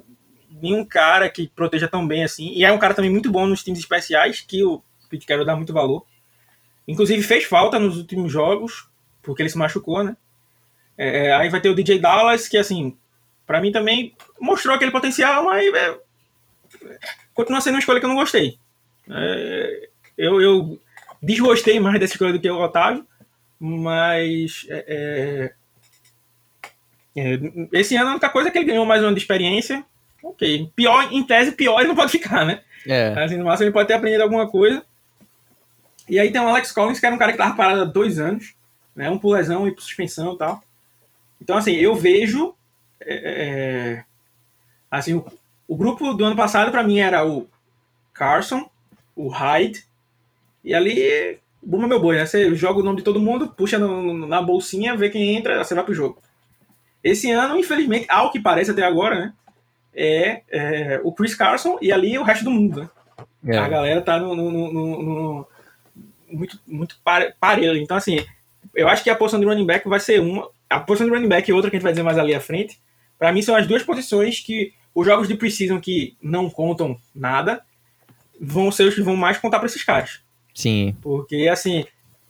nenhum 0.62 0.86
cara 0.86 1.30
que 1.30 1.47
proteja 1.47 1.88
tão 1.88 2.08
bem 2.08 2.24
assim. 2.24 2.52
E 2.54 2.63
é 2.63 2.71
um 2.71 2.80
cara 2.80 2.93
também 2.93 3.12
muito 3.12 3.32
bom 3.32 3.45
nos 3.45 3.63
times 3.63 3.80
especiais, 3.80 4.41
que 4.41 4.63
o 4.63 4.82
Pete 5.10 5.26
Carroll 5.26 5.45
dá 5.45 5.56
muito 5.56 5.74
valor. 5.74 6.06
Inclusive 6.88 7.24
fez 7.24 7.45
falta 7.45 7.80
nos 7.80 7.97
últimos 7.97 8.32
jogos, 8.32 8.88
porque 9.21 9.41
ele 9.41 9.50
se 9.50 9.58
machucou, 9.58 10.04
né? 10.04 10.15
É, 10.97 11.28
é 11.28 11.34
aí 11.34 11.50
vai 11.50 11.62
ter 11.62 11.69
o 11.69 11.76
DJ 11.76 12.00
Dallas, 12.00 12.47
que 12.47 12.58
assim, 12.58 12.97
para 13.45 13.62
mim 13.62 13.71
também 13.71 14.15
mostrou 14.39 14.76
aquele 14.76 14.91
potencial, 14.91 15.45
mas 15.45 15.74
é, 15.74 16.00
continua 17.34 17.62
sendo 17.62 17.76
uma 17.76 17.80
escolha 17.80 18.00
que 18.00 18.06
eu 18.06 18.10
não 18.10 18.15
gostei. 18.15 18.58
É, 19.10 19.89
eu, 20.17 20.41
eu 20.41 20.80
desgostei 21.21 21.80
mais 21.80 22.00
dessa 22.00 22.13
escolha 22.13 22.34
do 22.34 22.39
que 22.39 22.50
o 22.50 22.62
Otávio, 22.62 23.06
mas 23.60 24.65
é, 24.69 24.86
é, 24.88 25.54
é, 27.15 27.39
esse 27.74 27.95
ano 27.95 28.10
a 28.10 28.12
única 28.13 28.30
coisa 28.30 28.50
é 28.50 28.52
que 28.52 28.58
ele 28.58 28.65
ganhou 28.65 28.86
mais 28.86 29.04
um 29.04 29.08
ano 29.08 29.15
de 29.15 29.21
experiência. 29.21 29.86
Ok. 30.23 30.71
Pior, 30.75 31.12
em 31.12 31.23
tese, 31.23 31.51
pior 31.51 31.79
ele 31.79 31.89
não 31.89 31.95
pode 31.95 32.12
ficar, 32.12 32.45
né? 32.45 32.62
É. 32.88 33.13
Assim, 33.23 33.38
no 33.38 33.45
máximo 33.45 33.65
ele 33.65 33.73
pode 33.73 33.88
ter 33.88 33.93
aprendido 33.93 34.23
alguma 34.23 34.47
coisa. 34.47 34.84
E 36.10 36.19
aí 36.19 36.31
tem 36.31 36.41
o 36.41 36.47
Alex 36.47 36.71
Collins, 36.71 36.99
que 36.99 37.05
era 37.05 37.15
um 37.15 37.19
cara 37.19 37.31
que 37.31 37.38
tava 37.38 37.55
parado 37.55 37.81
há 37.81 37.86
dois 37.86 38.19
anos, 38.19 38.53
né? 38.95 39.10
Um 39.10 39.17
por 39.17 39.36
lesão 39.36 39.67
e 39.67 39.71
por 39.71 39.81
suspensão 39.81 40.34
e 40.34 40.38
tal. 40.38 40.63
Então, 41.41 41.57
assim, 41.57 41.71
eu 41.71 41.95
vejo 41.95 42.53
é, 43.05 43.15
é, 43.15 44.03
assim, 44.89 45.13
o, 45.15 45.25
o, 45.67 45.75
grupo 45.75 46.13
do 46.13 46.25
ano 46.25 46.36
passado 46.36 46.71
para 46.71 46.84
mim 46.84 46.99
era 46.99 47.25
o 47.25 47.47
Carson, 48.13 48.69
o 49.15 49.27
Hyde, 49.27 49.84
e 50.63 50.73
ali, 50.73 51.39
buma 51.62 51.88
meu 51.88 51.99
boi, 51.99 52.17
né? 52.17 52.25
Você 52.25 52.53
joga 52.55 52.79
o 52.79 52.84
nome 52.84 52.97
de 52.97 53.03
todo 53.03 53.19
mundo, 53.19 53.47
puxa 53.47 53.79
no, 53.79 54.27
na 54.27 54.41
bolsinha, 54.41 54.95
vê 54.95 55.10
quem 55.10 55.36
entra, 55.36 55.63
você 55.63 55.73
vai 55.73 55.84
pro 55.84 55.93
jogo. 55.93 56.21
Esse 57.03 57.31
ano, 57.31 57.57
infelizmente, 57.57 58.05
ao 58.10 58.31
que 58.31 58.39
parece 58.39 58.71
até 58.71 58.84
agora, 58.84 59.19
né? 59.19 59.34
É, 59.93 60.41
é 60.49 61.01
o 61.04 61.12
Chris 61.12 61.36
Carson 61.36 61.77
e 61.82 61.91
ali 61.91 62.17
o 62.17 62.23
resto 62.23 62.45
do 62.45 62.51
mundo, 62.51 62.82
né? 62.82 62.89
É. 63.56 63.58
A 63.58 63.67
galera 63.67 64.01
tá 64.01 64.19
no, 64.19 64.36
no, 64.36 64.51
no, 64.51 65.04
no 65.04 65.47
muito, 66.32 66.60
muito 66.65 66.95
parelho. 67.39 67.77
Então, 67.77 67.97
assim, 67.97 68.23
eu 68.73 68.88
acho 68.88 69.04
que 69.04 69.10
a 69.10 69.15
posição 69.15 69.39
de 69.39 69.45
running 69.45 69.65
back 69.65 69.88
vai 69.88 69.99
ser 69.99 70.21
uma. 70.21 70.49
A 70.69 70.80
posição 70.80 71.08
de 71.08 71.13
running 71.13 71.27
back 71.27 71.49
e 71.49 71.54
outra 71.54 71.69
que 71.69 71.75
a 71.75 71.80
gente 71.80 71.84
vai 71.84 71.91
dizer 71.91 72.04
mais 72.04 72.17
ali 72.17 72.34
à 72.34 72.39
frente 72.39 72.80
para 73.21 73.32
mim 73.32 73.43
são 73.43 73.56
as 73.56 73.67
duas 73.67 73.84
posições 73.84 74.39
que 74.39 74.73
os 74.95 75.06
jogos 75.06 75.27
de 75.27 75.36
precisam 75.36 75.80
que 75.80 76.17
não 76.19 76.49
contam 76.49 76.97
nada 77.13 77.62
vão 78.41 78.71
ser 78.71 78.86
os 78.86 78.95
que 78.95 79.01
vão 79.04 79.15
mais 79.15 79.38
contar 79.38 79.60
para 79.60 79.67
esses 79.67 79.84
caras. 79.84 80.21
Sim. 80.56 80.97
Porque, 81.04 81.47
assim, 81.47 81.86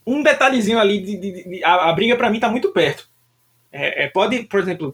um 0.06 0.22
detalhezinho 0.22 0.78
ali, 0.78 1.00
de, 1.00 1.16
de, 1.16 1.50
de 1.50 1.64
a, 1.64 1.90
a, 1.90 1.94
briga 1.94 2.18
para 2.18 2.30
mim 2.30 2.42
tá 2.42 2.50
muito 2.50 2.74
perto. 2.74 3.08
É, 3.72 4.04
é, 4.04 4.08
pode, 4.10 4.44
por 4.44 4.60
exemplo, 4.60 4.94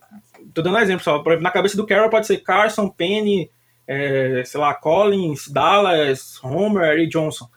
tô 0.57 0.63
dando 0.63 0.77
um 0.77 0.81
exemplo 0.81 1.03
só, 1.03 1.23
na 1.39 1.51
cabeça 1.51 1.77
do 1.77 1.85
Carroll 1.85 2.09
pode 2.09 2.25
ser 2.25 2.37
Carson, 2.37 2.89
Penny, 2.89 3.49
é, 3.87 4.41
sei 4.43 4.59
lá, 4.59 4.73
Collins, 4.73 5.47
Dallas, 5.47 6.43
Homer 6.43 6.97
e 6.97 7.07
Johnson. 7.07 7.47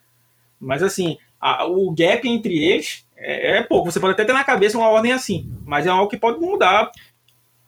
Mas, 0.61 0.83
assim, 0.83 1.17
a, 1.41 1.67
o 1.67 1.91
gap 1.93 2.29
entre 2.29 2.63
eles 2.63 3.07
é, 3.17 3.59
é 3.59 3.63
pouco. 3.63 3.91
Você 3.91 3.99
pode 3.99 4.13
até 4.13 4.25
ter 4.25 4.35
na 4.35 4.45
cabeça 4.45 4.77
uma 4.77 4.89
ordem 4.89 5.13
assim, 5.13 5.51
mas 5.65 5.87
é 5.87 5.89
algo 5.89 6.11
que 6.11 6.19
pode 6.19 6.39
mudar 6.39 6.91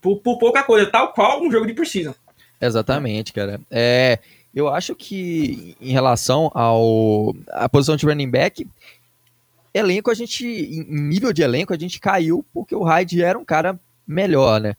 por, 0.01 0.19
por 0.19 0.39
pouca 0.39 0.63
coisa, 0.63 0.91
tal 0.91 1.13
qual 1.13 1.43
um 1.43 1.51
jogo 1.51 1.67
de 1.67 1.73
Precision. 1.73 2.13
Exatamente, 2.61 3.33
cara. 3.33 3.59
É, 3.71 4.19
eu 4.55 4.69
acho 4.69 4.95
que 4.95 5.75
em 5.81 5.93
relação 5.93 6.51
ao 6.55 7.35
a 7.49 7.69
posição 7.69 7.97
de 7.97 8.05
running 8.05 8.31
back, 8.31 8.69
elenco 9.73 10.11
a 10.11 10.15
gente, 10.15 10.47
em 10.47 10.85
nível 10.85 11.33
de 11.33 11.43
elenco, 11.43 11.73
a 11.73 11.79
gente 11.79 11.99
caiu 11.99 12.45
porque 12.53 12.75
o 12.75 12.83
Hyde 12.83 13.23
era 13.23 13.39
um 13.39 13.45
cara 13.45 13.81
melhor, 14.07 14.61
né? 14.61 14.77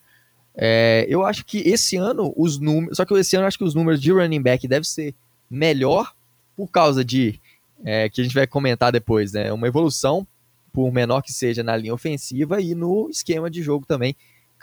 É, 0.55 1.05
eu 1.09 1.25
acho 1.25 1.45
que 1.45 1.59
esse 1.59 1.95
ano 1.95 2.33
os 2.37 2.59
números, 2.59 2.97
só 2.97 3.05
que 3.05 3.13
esse 3.15 3.35
ano 3.35 3.43
eu 3.43 3.47
acho 3.47 3.57
que 3.57 3.63
os 3.63 3.73
números 3.73 4.01
de 4.01 4.11
running 4.11 4.41
back 4.41 4.67
devem 4.67 4.83
ser 4.83 5.15
melhor 5.49 6.13
por 6.55 6.69
causa 6.69 7.03
de 7.03 7.39
é, 7.83 8.07
que 8.09 8.21
a 8.21 8.23
gente 8.23 8.35
vai 8.35 8.45
comentar 8.45 8.91
depois, 8.91 9.33
né? 9.33 9.51
Uma 9.51 9.67
evolução 9.67 10.27
por 10.71 10.91
menor 10.91 11.21
que 11.21 11.33
seja 11.33 11.63
na 11.63 11.75
linha 11.75 11.93
ofensiva 11.93 12.61
e 12.61 12.75
no 12.75 13.09
esquema 13.09 13.49
de 13.49 13.61
jogo 13.61 13.85
também 13.85 14.15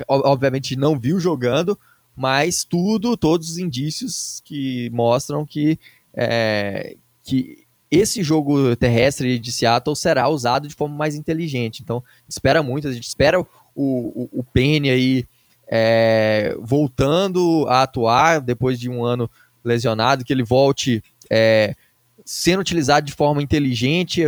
obviamente 0.08 0.76
não 0.76 0.98
viu 0.98 1.18
jogando, 1.18 1.78
mas 2.16 2.64
tudo, 2.64 3.16
todos 3.16 3.50
os 3.50 3.58
indícios 3.58 4.42
que 4.44 4.90
mostram 4.90 5.46
que, 5.46 5.78
é, 6.14 6.96
que 7.24 7.64
esse 7.90 8.22
jogo 8.22 8.74
terrestre 8.76 9.38
de 9.38 9.50
Seattle 9.50 9.96
será 9.96 10.28
usado 10.28 10.68
de 10.68 10.74
forma 10.74 10.94
mais 10.94 11.14
inteligente. 11.14 11.82
Então, 11.82 12.02
espera 12.28 12.62
muito, 12.62 12.88
a 12.88 12.92
gente 12.92 13.06
espera 13.06 13.40
o, 13.40 13.46
o, 13.74 14.28
o 14.32 14.44
Penny 14.44 14.90
aí 14.90 15.24
é, 15.70 16.56
voltando 16.60 17.64
a 17.68 17.82
atuar 17.82 18.40
depois 18.40 18.78
de 18.78 18.90
um 18.90 19.04
ano 19.04 19.30
lesionado, 19.64 20.24
que 20.24 20.32
ele 20.32 20.42
volte 20.42 21.02
é, 21.30 21.76
sendo 22.24 22.60
utilizado 22.60 23.06
de 23.06 23.12
forma 23.12 23.40
inteligente, 23.40 24.24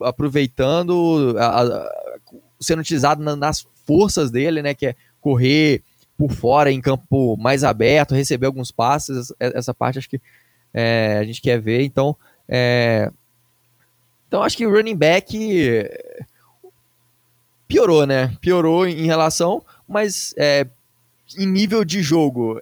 aproveitando, 0.00 1.34
a, 1.36 1.62
a, 1.62 1.90
sendo 2.60 2.80
utilizado 2.80 3.22
na, 3.22 3.34
nas 3.34 3.66
forças 3.84 4.30
dele, 4.30 4.62
né, 4.62 4.72
que 4.72 4.86
é 4.86 4.94
correr 5.20 5.82
por 6.16 6.30
fora 6.30 6.70
em 6.70 6.80
campo 6.80 7.36
mais 7.36 7.64
aberto, 7.64 8.14
receber 8.14 8.46
alguns 8.46 8.70
passes, 8.70 9.32
essa 9.40 9.74
parte 9.74 9.98
acho 9.98 10.08
que 10.08 10.20
é, 10.72 11.18
a 11.18 11.24
gente 11.24 11.42
quer 11.42 11.60
ver. 11.60 11.82
Então, 11.82 12.16
é, 12.48 13.10
então 14.28 14.42
acho 14.42 14.56
que 14.56 14.66
o 14.66 14.70
running 14.70 14.96
back 14.96 15.36
piorou, 17.66 18.06
né? 18.06 18.36
Piorou 18.40 18.86
em 18.86 19.06
relação, 19.06 19.64
mas 19.88 20.32
é, 20.36 20.66
em 21.36 21.46
nível 21.46 21.84
de 21.84 22.02
jogo, 22.02 22.60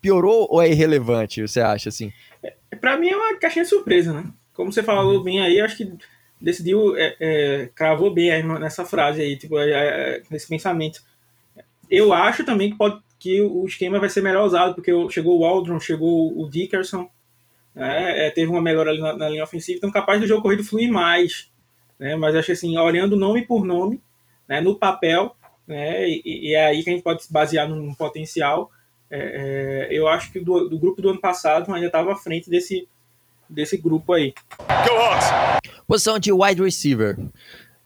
piorou 0.00 0.46
ou 0.50 0.62
é 0.62 0.70
irrelevante, 0.70 1.42
você 1.42 1.60
acha 1.60 1.88
assim? 1.88 2.12
É, 2.42 2.54
para 2.76 2.96
mim 2.96 3.08
é 3.08 3.16
uma 3.16 3.36
caixinha 3.36 3.64
de 3.64 3.70
surpresa, 3.70 4.12
né? 4.12 4.24
Como 4.52 4.72
você 4.72 4.82
falou 4.82 5.18
uhum. 5.18 5.22
bem 5.22 5.40
aí, 5.40 5.60
acho 5.60 5.76
que 5.76 5.92
decidiu, 6.40 6.96
é, 6.96 7.16
é, 7.20 7.70
cravou 7.74 8.12
bem 8.12 8.30
aí 8.30 8.42
nessa 8.42 8.84
frase 8.84 9.22
aí, 9.22 9.36
tipo, 9.36 9.58
é, 9.58 9.70
é, 9.70 10.22
nesse 10.30 10.48
pensamento 10.48 11.00
eu 11.92 12.10
acho 12.10 12.42
também 12.42 12.70
que, 12.70 12.78
pode, 12.78 12.98
que 13.18 13.42
o 13.42 13.66
esquema 13.66 14.00
vai 14.00 14.08
ser 14.08 14.22
melhor 14.22 14.46
usado, 14.46 14.74
porque 14.74 14.90
chegou 15.10 15.38
o 15.38 15.44
Aldron, 15.44 15.78
chegou 15.78 16.40
o 16.40 16.48
Dickerson, 16.48 17.06
né, 17.74 18.26
é, 18.26 18.30
teve 18.30 18.50
uma 18.50 18.62
melhora 18.62 18.90
ali 18.90 18.98
na, 18.98 19.12
na, 19.14 19.28
linha 19.28 19.44
ofensiva, 19.44 19.76
então 19.76 19.90
capaz 19.90 20.18
do 20.18 20.26
jogo 20.26 20.40
corrido 20.40 20.64
fluir 20.64 20.90
mais. 20.90 21.50
Né, 21.98 22.16
mas 22.16 22.34
acho 22.34 22.50
assim, 22.50 22.78
olhando 22.78 23.14
nome 23.14 23.42
por 23.42 23.62
nome, 23.62 24.00
né, 24.48 24.58
no 24.62 24.74
papel, 24.74 25.36
né, 25.72 26.08
e, 26.08 26.22
e, 26.24 26.54
é 26.54 26.66
aí 26.66 26.84
que 26.84 26.90
a 26.90 26.92
gente 26.92 27.02
pode 27.02 27.24
se 27.24 27.32
basear 27.32 27.68
num 27.68 27.94
potencial. 27.94 28.70
É, 29.10 29.88
é, 29.90 29.98
eu 29.98 30.06
acho 30.08 30.30
que 30.32 30.40
do, 30.40 30.68
do, 30.68 30.78
grupo 30.78 31.02
do 31.02 31.10
ano 31.10 31.20
passado 31.20 31.72
ainda 31.72 31.86
estava 31.86 32.12
à 32.12 32.16
frente 32.16 32.48
desse, 32.48 32.88
desse 33.48 33.76
grupo 33.76 34.12
aí. 34.12 34.32
Posição 35.86 36.18
de 36.18 36.32
wide 36.32 36.62
receiver. 36.62 37.18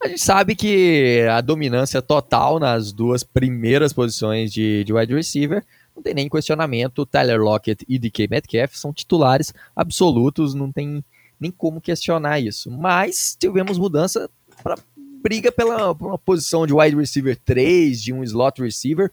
A 0.03 0.09
gente 0.09 0.21
sabe 0.21 0.55
que 0.55 1.27
a 1.31 1.41
dominância 1.41 2.03
total 2.03 2.61
nas 2.61 2.93
duas 2.93 3.25
primeiras 3.25 3.93
posições 3.93 4.53
de, 4.53 4.85
de 4.85 4.93
wide 4.93 5.15
receiver 5.15 5.65
não 5.97 6.03
tem 6.03 6.15
nem 6.15 6.29
questionamento. 6.29 7.07
Tyler 7.07 7.41
Lockett 7.41 7.85
e 7.89 7.99
DK 7.99 8.29
Metcalf 8.29 8.75
são 8.75 8.93
titulares 8.93 9.55
absolutos, 9.75 10.55
não 10.55 10.71
tem 10.71 11.03
nem 11.41 11.51
como 11.51 11.81
questionar 11.81 12.39
isso. 12.41 12.71
Mas 12.71 13.37
tivemos 13.39 13.79
mudança 13.79 14.31
para 14.63 14.77
briga 15.23 15.51
pela 15.51 15.93
uma 15.93 16.19
posição 16.19 16.67
de 16.67 16.73
wide 16.73 16.97
receiver 16.97 17.37
3, 17.45 18.03
de 18.03 18.13
um 18.13 18.23
slot 18.23 18.63
receiver. 18.63 19.11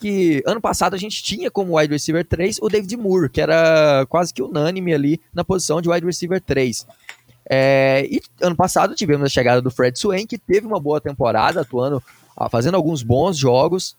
Que 0.00 0.42
ano 0.46 0.60
passado 0.60 0.94
a 0.94 0.98
gente 0.98 1.22
tinha 1.22 1.50
como 1.50 1.78
wide 1.78 1.92
receiver 1.92 2.24
3 2.24 2.58
o 2.62 2.68
David 2.68 2.96
Moore, 2.96 3.28
que 3.28 3.40
era 3.40 4.06
quase 4.08 4.32
que 4.32 4.42
unânime 4.42 4.94
ali 4.94 5.20
na 5.32 5.44
posição 5.44 5.80
de 5.80 5.90
wide 5.90 6.06
receiver 6.06 6.40
3. 6.40 6.86
É, 7.52 8.06
e 8.08 8.22
ano 8.40 8.54
passado 8.54 8.94
tivemos 8.94 9.26
a 9.26 9.28
chegada 9.28 9.60
do 9.60 9.70
Fred 9.70 9.98
Swain, 9.98 10.26
que 10.26 10.38
teve 10.38 10.66
uma 10.66 10.78
boa 10.78 11.00
temporada, 11.00 11.60
atuando, 11.62 12.02
fazendo 12.50 12.76
alguns 12.76 13.02
bons 13.02 13.36
jogos. 13.36 13.96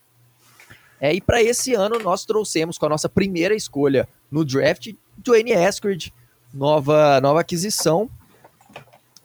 É, 1.01 1.13
e 1.13 1.19
para 1.19 1.43
esse 1.43 1.73
ano 1.73 1.99
nós 1.99 2.25
trouxemos 2.25 2.77
com 2.77 2.85
a 2.85 2.89
nossa 2.89 3.09
primeira 3.09 3.53
escolha 3.53 4.07
no 4.31 4.45
draft, 4.45 4.93
Dwayne 5.17 5.51
Eskridge, 5.51 6.13
nova, 6.53 7.19
nova 7.19 7.41
aquisição. 7.41 8.09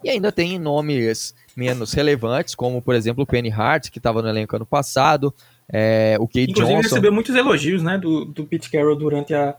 E 0.02 0.10
ainda 0.10 0.32
tem 0.32 0.58
nomes 0.58 1.34
menos 1.56 1.92
relevantes, 1.94 2.54
como 2.54 2.82
por 2.82 2.94
exemplo 2.94 3.24
o 3.24 3.26
Penny 3.26 3.50
Hart, 3.50 3.90
que 3.90 3.98
estava 3.98 4.20
no 4.20 4.28
elenco 4.28 4.54
ano 4.54 4.66
passado, 4.66 5.34
é, 5.68 6.16
o 6.20 6.26
Kate 6.26 6.50
Inclusive, 6.50 6.76
Johnson. 6.76 6.88
recebeu 6.88 7.12
muitos 7.12 7.34
elogios 7.34 7.82
né, 7.82 7.98
do, 7.98 8.24
do 8.26 8.44
Pete 8.44 8.70
Carroll 8.70 8.96
durante 8.96 9.34
a, 9.34 9.56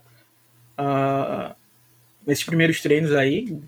a, 0.76 1.54
esses 2.26 2.44
primeiros 2.44 2.80
treinos 2.80 3.12
aí. 3.12 3.58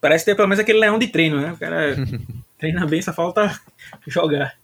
Parece 0.00 0.24
ter 0.24 0.34
pelo 0.34 0.48
menos 0.48 0.60
aquele 0.60 0.80
leão 0.80 0.98
de 0.98 1.08
treino, 1.08 1.40
né? 1.40 1.52
O 1.52 1.56
cara 1.56 1.96
treina 2.58 2.86
bem, 2.86 3.02
só 3.02 3.12
falta 3.12 3.60
jogar. 4.06 4.54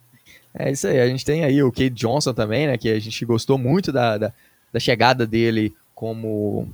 É 0.54 0.70
isso 0.70 0.86
aí, 0.86 1.00
a 1.00 1.06
gente 1.06 1.24
tem 1.24 1.44
aí 1.44 1.62
o 1.62 1.70
Kate 1.70 1.90
Johnson 1.90 2.34
também, 2.34 2.66
né? 2.66 2.76
Que 2.76 2.90
a 2.90 2.98
gente 2.98 3.24
gostou 3.24 3.56
muito 3.56 3.92
da, 3.92 4.18
da, 4.18 4.32
da 4.72 4.80
chegada 4.80 5.26
dele 5.26 5.74
como, 5.94 6.68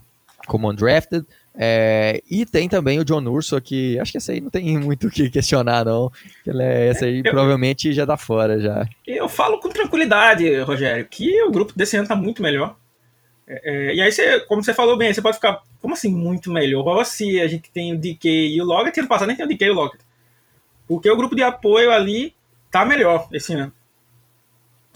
como 0.46 0.70
undrafted. 0.70 1.26
É, 1.60 2.22
e 2.30 2.46
tem 2.46 2.68
também 2.68 3.00
o 3.00 3.04
John 3.04 3.24
Urso, 3.24 3.60
que 3.60 3.98
acho 3.98 4.12
que 4.12 4.18
esse 4.18 4.30
aí 4.30 4.40
não 4.40 4.48
tem 4.48 4.78
muito 4.78 5.08
o 5.08 5.10
que 5.10 5.28
questionar, 5.28 5.84
não. 5.84 6.12
Ele 6.46 6.62
é, 6.62 6.90
esse 6.90 7.04
aí 7.04 7.18
eu, 7.18 7.22
provavelmente 7.24 7.92
já 7.92 8.06
tá 8.06 8.16
fora 8.16 8.60
já. 8.60 8.88
Eu 9.04 9.28
falo 9.28 9.58
com 9.58 9.68
tranquilidade, 9.68 10.60
Rogério, 10.60 11.04
que 11.10 11.42
o 11.42 11.50
grupo 11.50 11.72
desse 11.74 11.96
ano 11.96 12.06
tá 12.06 12.14
muito 12.14 12.40
melhor. 12.40 12.76
É, 13.44 13.90
é, 13.90 13.94
e 13.96 14.00
aí, 14.00 14.12
você, 14.12 14.38
como 14.40 14.62
você 14.62 14.72
falou 14.72 14.96
bem, 14.96 15.12
você 15.12 15.20
pode 15.20 15.36
ficar, 15.36 15.60
como 15.80 15.94
assim, 15.94 16.14
muito 16.14 16.48
melhor? 16.48 17.02
Se 17.04 17.40
a 17.40 17.48
gente 17.48 17.70
tem 17.72 17.92
o 17.92 17.98
DK 17.98 18.28
e 18.28 18.62
o 18.62 18.64
Lockett, 18.64 19.00
ano 19.00 19.08
passado 19.08 19.26
nem 19.26 19.36
tem 19.36 19.44
o 19.44 19.48
DK 19.48 19.64
e 19.64 19.70
o 19.70 19.74
Lockett. 19.74 20.04
Porque 20.86 21.10
o 21.10 21.16
grupo 21.16 21.34
de 21.34 21.42
apoio 21.42 21.90
ali 21.90 22.34
tá 22.70 22.84
melhor 22.84 23.26
esse 23.32 23.52
ano. 23.52 23.72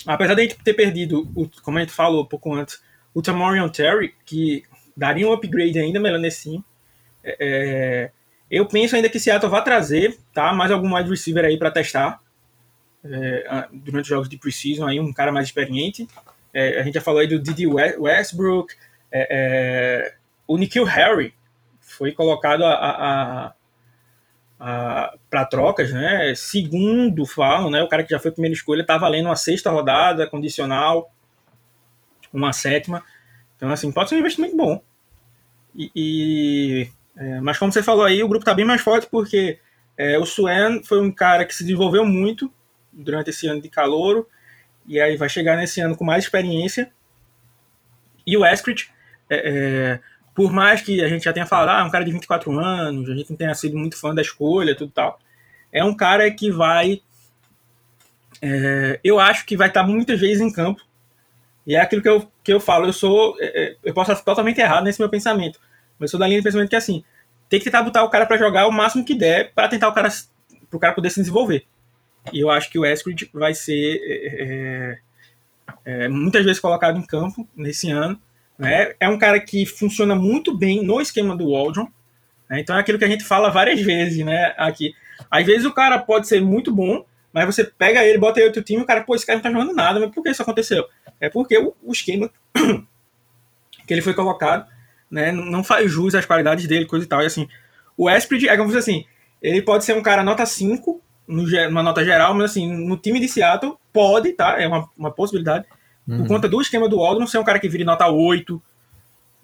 Apesar 0.06 0.34
de 0.34 0.40
a 0.40 0.44
gente 0.44 0.62
ter 0.62 0.74
perdido, 0.74 1.28
o, 1.34 1.48
como 1.62 1.78
a 1.78 1.80
gente 1.80 1.92
falou 1.92 2.22
um 2.22 2.26
pouco 2.26 2.54
antes, 2.54 2.80
o 3.12 3.20
Tamorian 3.20 3.68
Terry, 3.68 4.14
que 4.24 4.64
daria 4.96 5.28
um 5.28 5.32
upgrade 5.32 5.78
ainda 5.78 6.00
melhor 6.00 6.18
nesse 6.18 6.42
sim. 6.42 6.64
É, 7.24 7.36
é, 7.40 8.10
eu 8.50 8.66
penso 8.66 8.96
ainda 8.96 9.08
que 9.08 9.18
Seattle 9.18 9.50
vai 9.50 9.62
trazer 9.62 10.18
tá, 10.32 10.52
mais 10.52 10.70
algum 10.70 10.94
wide 10.94 11.08
receiver 11.08 11.44
aí 11.44 11.56
para 11.56 11.70
testar 11.70 12.20
é, 13.04 13.66
durante 13.72 14.04
os 14.04 14.08
jogos 14.08 14.28
de 14.28 14.36
preseason, 14.36 14.86
aí 14.86 15.00
um 15.00 15.12
cara 15.12 15.32
mais 15.32 15.46
experiente. 15.46 16.06
É, 16.52 16.80
a 16.80 16.82
gente 16.82 16.94
já 16.94 17.00
falou 17.00 17.20
aí 17.20 17.26
do 17.26 17.38
Didi 17.38 17.66
Westbrook, 17.66 18.74
é, 19.10 19.26
é, 19.30 20.14
o 20.46 20.56
Nikhil 20.56 20.84
Harry 20.84 21.34
foi 21.80 22.12
colocado 22.12 22.64
a, 22.64 22.74
a, 22.74 23.54
a, 24.58 25.14
para 25.28 25.44
trocas, 25.44 25.92
né? 25.92 26.34
Segundo 26.34 27.26
falam, 27.26 27.70
né? 27.70 27.82
O 27.82 27.88
cara 27.88 28.02
que 28.02 28.10
já 28.10 28.18
foi 28.18 28.30
primeira 28.30 28.54
escolha 28.54 28.84
tá 28.84 28.96
valendo 28.96 29.26
uma 29.26 29.36
sexta 29.36 29.70
rodada 29.70 30.26
condicional, 30.26 31.12
uma 32.32 32.52
sétima. 32.52 33.04
Então, 33.62 33.70
assim, 33.70 33.92
pode 33.92 34.08
ser 34.08 34.16
um 34.16 34.18
investimento 34.18 34.56
bom. 34.56 34.82
E, 35.72 35.92
e 35.94 36.88
é, 37.16 37.40
mas 37.40 37.58
como 37.58 37.70
você 37.70 37.80
falou 37.80 38.04
aí, 38.04 38.20
o 38.20 38.26
grupo 38.26 38.44
tá 38.44 38.52
bem 38.52 38.64
mais 38.64 38.80
forte 38.80 39.06
porque 39.08 39.60
é, 39.96 40.18
o 40.18 40.26
Suen 40.26 40.82
foi 40.82 41.00
um 41.00 41.12
cara 41.12 41.44
que 41.44 41.54
se 41.54 41.62
desenvolveu 41.62 42.04
muito 42.04 42.52
durante 42.92 43.30
esse 43.30 43.46
ano 43.46 43.62
de 43.62 43.68
calouro 43.68 44.26
e 44.84 45.00
aí 45.00 45.16
vai 45.16 45.28
chegar 45.28 45.56
nesse 45.56 45.80
ano 45.80 45.96
com 45.96 46.04
mais 46.04 46.24
experiência. 46.24 46.90
E 48.26 48.36
o 48.36 48.44
Eskridge, 48.44 48.90
é, 49.30 49.36
é, 49.36 50.00
por 50.34 50.52
mais 50.52 50.82
que 50.82 51.00
a 51.00 51.06
gente 51.06 51.22
já 51.22 51.32
tenha 51.32 51.46
falado, 51.46 51.68
ah, 51.68 51.82
é 51.82 51.84
um 51.84 51.90
cara 51.90 52.04
de 52.04 52.10
24 52.10 52.50
anos, 52.58 53.08
a 53.08 53.14
gente 53.14 53.30
não 53.30 53.36
tenha 53.36 53.54
sido 53.54 53.78
muito 53.78 53.96
fã 53.96 54.12
da 54.12 54.22
escolha, 54.22 54.74
tudo 54.74 54.90
tal, 54.90 55.20
é 55.70 55.84
um 55.84 55.94
cara 55.94 56.28
que 56.32 56.50
vai. 56.50 57.00
É, 58.42 58.98
eu 59.04 59.20
acho 59.20 59.46
que 59.46 59.56
vai 59.56 59.68
estar 59.68 59.84
muitas 59.84 60.18
vezes 60.18 60.40
em 60.40 60.52
campo. 60.52 60.82
E 61.66 61.76
é 61.76 61.80
aquilo 61.80 62.02
que 62.02 62.08
eu, 62.08 62.30
que 62.42 62.52
eu 62.52 62.60
falo, 62.60 62.86
eu 62.86 62.92
sou. 62.92 63.36
É, 63.40 63.64
é, 63.64 63.76
eu 63.84 63.94
posso 63.94 64.12
estar 64.12 64.24
totalmente 64.24 64.60
errado 64.60 64.84
nesse 64.84 65.00
meu 65.00 65.08
pensamento. 65.08 65.60
Mas 65.98 66.08
eu 66.08 66.12
sou 66.12 66.20
da 66.20 66.26
linha 66.26 66.40
de 66.40 66.44
pensamento 66.44 66.68
que 66.68 66.74
é 66.74 66.78
assim: 66.78 67.04
tem 67.48 67.58
que 67.58 67.64
tentar 67.64 67.82
botar 67.82 68.02
o 68.02 68.10
cara 68.10 68.26
para 68.26 68.36
jogar 68.36 68.66
o 68.66 68.72
máximo 68.72 69.04
que 69.04 69.14
der 69.14 69.52
para 69.54 69.68
tentar 69.68 69.88
o 69.88 69.92
cara. 69.92 70.08
para 70.68 70.76
o 70.76 70.80
cara 70.80 70.94
poder 70.94 71.10
se 71.10 71.20
desenvolver. 71.20 71.64
E 72.32 72.40
eu 72.40 72.50
acho 72.50 72.70
que 72.70 72.78
o 72.78 72.84
Eskridge 72.84 73.30
vai 73.32 73.54
ser 73.54 74.00
é, 74.04 74.98
é, 75.84 76.04
é, 76.04 76.08
muitas 76.08 76.44
vezes 76.44 76.60
colocado 76.60 76.98
em 76.98 77.06
campo 77.06 77.48
nesse 77.56 77.90
ano. 77.90 78.20
Né? 78.58 78.94
É 79.00 79.08
um 79.08 79.18
cara 79.18 79.40
que 79.40 79.66
funciona 79.66 80.14
muito 80.14 80.56
bem 80.56 80.84
no 80.84 81.00
esquema 81.00 81.36
do 81.36 81.50
Waldron. 81.50 81.88
Né? 82.48 82.60
Então 82.60 82.76
é 82.76 82.80
aquilo 82.80 82.98
que 82.98 83.04
a 83.04 83.08
gente 83.08 83.24
fala 83.24 83.50
várias 83.50 83.80
vezes 83.80 84.24
né, 84.24 84.54
aqui. 84.56 84.94
Às 85.30 85.44
vezes 85.44 85.64
o 85.64 85.72
cara 85.72 85.98
pode 85.98 86.28
ser 86.28 86.40
muito 86.40 86.72
bom, 86.72 87.04
mas 87.32 87.46
você 87.46 87.64
pega 87.64 88.04
ele, 88.04 88.18
bota 88.18 88.38
ele 88.38 88.48
outro 88.48 88.62
time, 88.62 88.82
o 88.82 88.86
cara, 88.86 89.02
pô, 89.02 89.14
esse 89.14 89.24
cara 89.24 89.36
não 89.36 89.42
tá 89.42 89.50
jogando 89.50 89.74
nada, 89.74 89.98
mas 89.98 90.10
por 90.10 90.22
que 90.22 90.30
isso 90.30 90.42
aconteceu? 90.42 90.84
É 91.20 91.28
porque 91.28 91.56
o, 91.56 91.74
o 91.82 91.92
esquema 91.92 92.30
que 93.86 93.94
ele 93.94 94.02
foi 94.02 94.14
colocado 94.14 94.66
né, 95.10 95.30
não 95.30 95.62
faz 95.62 95.90
jus 95.90 96.14
às 96.14 96.26
qualidades 96.26 96.66
dele, 96.66 96.86
coisa 96.86 97.04
e 97.04 97.08
tal. 97.08 97.22
E 97.22 97.26
assim, 97.26 97.48
o 97.96 98.08
Esprit 98.10 98.48
é 98.48 98.56
como 98.56 98.70
se 98.70 98.78
assim, 98.78 99.04
ele 99.40 99.60
pode 99.62 99.84
ser 99.84 99.94
um 99.94 100.02
cara 100.02 100.22
nota 100.22 100.46
5, 100.46 101.00
numa 101.26 101.82
nota 101.82 102.04
geral, 102.04 102.34
mas 102.34 102.50
assim, 102.50 102.70
no 102.72 102.96
time 102.96 103.20
de 103.20 103.28
Seattle 103.28 103.76
pode, 103.92 104.32
tá? 104.32 104.60
É 104.60 104.66
uma, 104.66 104.88
uma 104.96 105.10
possibilidade. 105.10 105.66
Uhum. 106.06 106.18
Por 106.18 106.28
conta 106.28 106.48
do 106.48 106.60
esquema 106.60 106.88
do 106.88 107.00
Aldrin 107.00 107.26
ser 107.26 107.38
um 107.38 107.44
cara 107.44 107.58
que 107.58 107.68
vire 107.68 107.84
nota 107.84 108.08
8, 108.08 108.60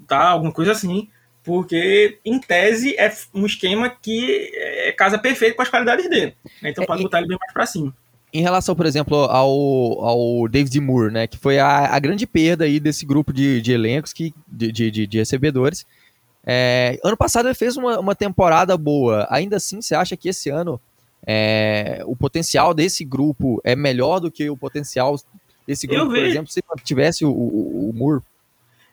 tá? 0.06 0.28
Alguma 0.28 0.52
coisa 0.52 0.72
assim. 0.72 1.08
Porque, 1.48 2.18
em 2.26 2.38
tese, 2.38 2.94
é 2.98 3.10
um 3.32 3.46
esquema 3.46 3.88
que 3.88 4.50
é 4.52 4.92
casa 4.92 5.16
perfeito 5.16 5.56
com 5.56 5.62
as 5.62 5.70
qualidades 5.70 6.06
dele. 6.10 6.34
Né? 6.60 6.68
Então 6.68 6.84
pode 6.84 7.00
é, 7.00 7.04
botar 7.04 7.20
ele 7.20 7.28
bem 7.28 7.38
mais 7.40 7.54
pra 7.54 7.64
cima. 7.64 7.96
Em 8.30 8.42
relação, 8.42 8.76
por 8.76 8.84
exemplo, 8.84 9.16
ao, 9.16 10.04
ao 10.04 10.46
David 10.46 10.78
Moore, 10.78 11.10
né? 11.10 11.26
Que 11.26 11.38
foi 11.38 11.58
a, 11.58 11.86
a 11.86 11.98
grande 11.98 12.26
perda 12.26 12.66
aí 12.66 12.78
desse 12.78 13.06
grupo 13.06 13.32
de, 13.32 13.62
de 13.62 13.72
elencos, 13.72 14.12
que, 14.12 14.34
de, 14.46 14.70
de, 14.70 15.06
de 15.06 15.16
recebedores. 15.16 15.86
É, 16.44 17.00
ano 17.02 17.16
passado 17.16 17.48
ele 17.48 17.54
fez 17.54 17.78
uma, 17.78 17.98
uma 17.98 18.14
temporada 18.14 18.76
boa. 18.76 19.26
Ainda 19.30 19.56
assim, 19.56 19.80
você 19.80 19.94
acha 19.94 20.18
que 20.18 20.28
esse 20.28 20.50
ano 20.50 20.78
é, 21.26 22.02
o 22.04 22.14
potencial 22.14 22.74
desse 22.74 23.06
grupo 23.06 23.58
é 23.64 23.74
melhor 23.74 24.20
do 24.20 24.30
que 24.30 24.50
o 24.50 24.56
potencial 24.56 25.18
desse 25.66 25.86
grupo, 25.86 26.08
por 26.08 26.18
exemplo, 26.18 26.52
se 26.52 26.62
tivesse 26.84 27.24
o, 27.24 27.30
o, 27.30 27.88
o 27.88 27.92
Moore? 27.94 28.22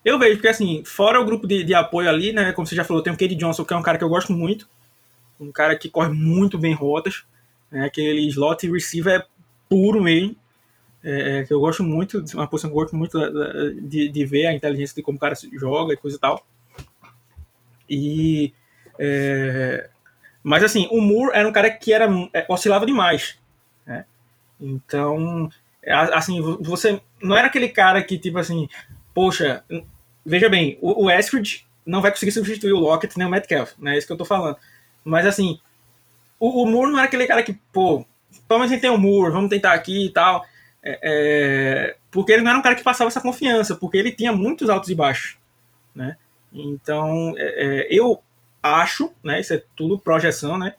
Eu 0.05 0.19
vejo, 0.19 0.35
porque 0.35 0.47
assim, 0.47 0.83
fora 0.85 1.19
o 1.19 1.25
grupo 1.25 1.47
de, 1.47 1.63
de 1.63 1.73
apoio 1.73 2.07
ali, 2.07 2.31
né? 2.31 2.53
Como 2.53 2.67
você 2.67 2.75
já 2.75 2.83
falou, 2.83 3.01
tem 3.01 3.11
o 3.11 3.17
Cade 3.17 3.33
Johnson, 3.33 3.65
que 3.65 3.73
é 3.73 3.77
um 3.77 3.81
cara 3.81 3.97
que 3.97 4.03
eu 4.03 4.09
gosto 4.09 4.31
muito. 4.31 4.69
Um 5.39 5.51
cara 5.51 5.75
que 5.75 5.89
corre 5.89 6.09
muito 6.09 6.59
bem 6.59 6.75
rotas. 6.75 7.25
Né, 7.71 7.83
aquele 7.83 8.27
slot 8.27 8.71
receiver 8.71 9.21
é 9.21 9.25
puro 9.67 10.03
mesmo. 10.03 10.35
É, 11.03 11.39
é 11.39 11.43
que 11.43 11.51
eu 11.51 11.59
gosto 11.59 11.83
muito, 11.83 12.23
uma 12.35 12.47
posição 12.47 12.69
que 12.69 12.75
eu 12.75 12.81
gosto 12.81 12.95
muito 12.95 13.19
de, 13.81 14.07
de 14.09 14.25
ver 14.25 14.45
a 14.45 14.53
inteligência 14.53 14.95
de 14.95 15.01
como 15.01 15.17
o 15.17 15.21
cara 15.21 15.35
joga 15.53 15.93
e 15.93 15.97
coisa 15.97 16.17
e 16.17 16.19
tal. 16.19 16.45
E. 17.89 18.53
É, 18.99 19.89
mas 20.43 20.63
assim, 20.63 20.87
o 20.91 21.01
Moore 21.01 21.31
era 21.33 21.47
um 21.47 21.51
cara 21.51 21.71
que 21.71 21.91
era, 21.91 22.07
é, 22.31 22.45
oscilava 22.47 22.85
demais. 22.85 23.39
Né? 23.85 24.05
Então, 24.61 25.49
assim, 26.13 26.39
você 26.61 27.01
não 27.21 27.35
era 27.35 27.47
aquele 27.47 27.69
cara 27.69 28.03
que, 28.03 28.19
tipo 28.19 28.37
assim, 28.37 28.69
poxa, 29.13 29.63
veja 30.25 30.49
bem, 30.49 30.77
o, 30.81 31.05
o 31.05 31.09
não 31.85 32.01
vai 32.01 32.11
conseguir 32.11 32.31
substituir 32.31 32.73
o 32.73 32.79
Lockett 32.79 33.17
nem 33.17 33.27
o 33.27 33.29
Metcalf, 33.29 33.73
né? 33.77 33.93
É 33.93 33.97
isso 33.97 34.07
que 34.07 34.13
eu 34.13 34.17
tô 34.17 34.25
falando. 34.25 34.57
Mas 35.03 35.25
assim, 35.25 35.59
o, 36.39 36.63
o 36.63 36.65
Moore 36.65 36.91
não 36.91 36.97
era 36.97 37.07
aquele 37.07 37.27
cara 37.27 37.43
que, 37.43 37.53
pô, 37.71 38.05
pelo 38.47 38.59
menos 38.59 38.71
a 38.71 38.73
gente 38.73 38.81
tem 38.81 38.89
o 38.89 38.97
Moore, 38.97 39.31
vamos 39.31 39.49
tentar 39.49 39.73
aqui 39.73 40.07
e 40.07 40.09
tal. 40.09 40.45
É, 40.81 40.99
é, 41.01 41.95
porque 42.11 42.31
ele 42.31 42.41
não 42.41 42.51
era 42.51 42.59
um 42.59 42.63
cara 42.63 42.75
que 42.75 42.83
passava 42.83 43.07
essa 43.07 43.21
confiança, 43.21 43.75
porque 43.75 43.97
ele 43.97 44.11
tinha 44.11 44.31
muitos 44.31 44.69
altos 44.69 44.89
e 44.89 44.95
baixos, 44.95 45.37
né? 45.93 46.17
Então, 46.53 47.33
é, 47.37 47.87
é 47.87 47.87
eu 47.89 48.21
acho, 48.61 49.11
né, 49.23 49.39
isso 49.39 49.53
é 49.53 49.63
tudo 49.75 49.99
projeção, 49.99 50.57
né, 50.57 50.73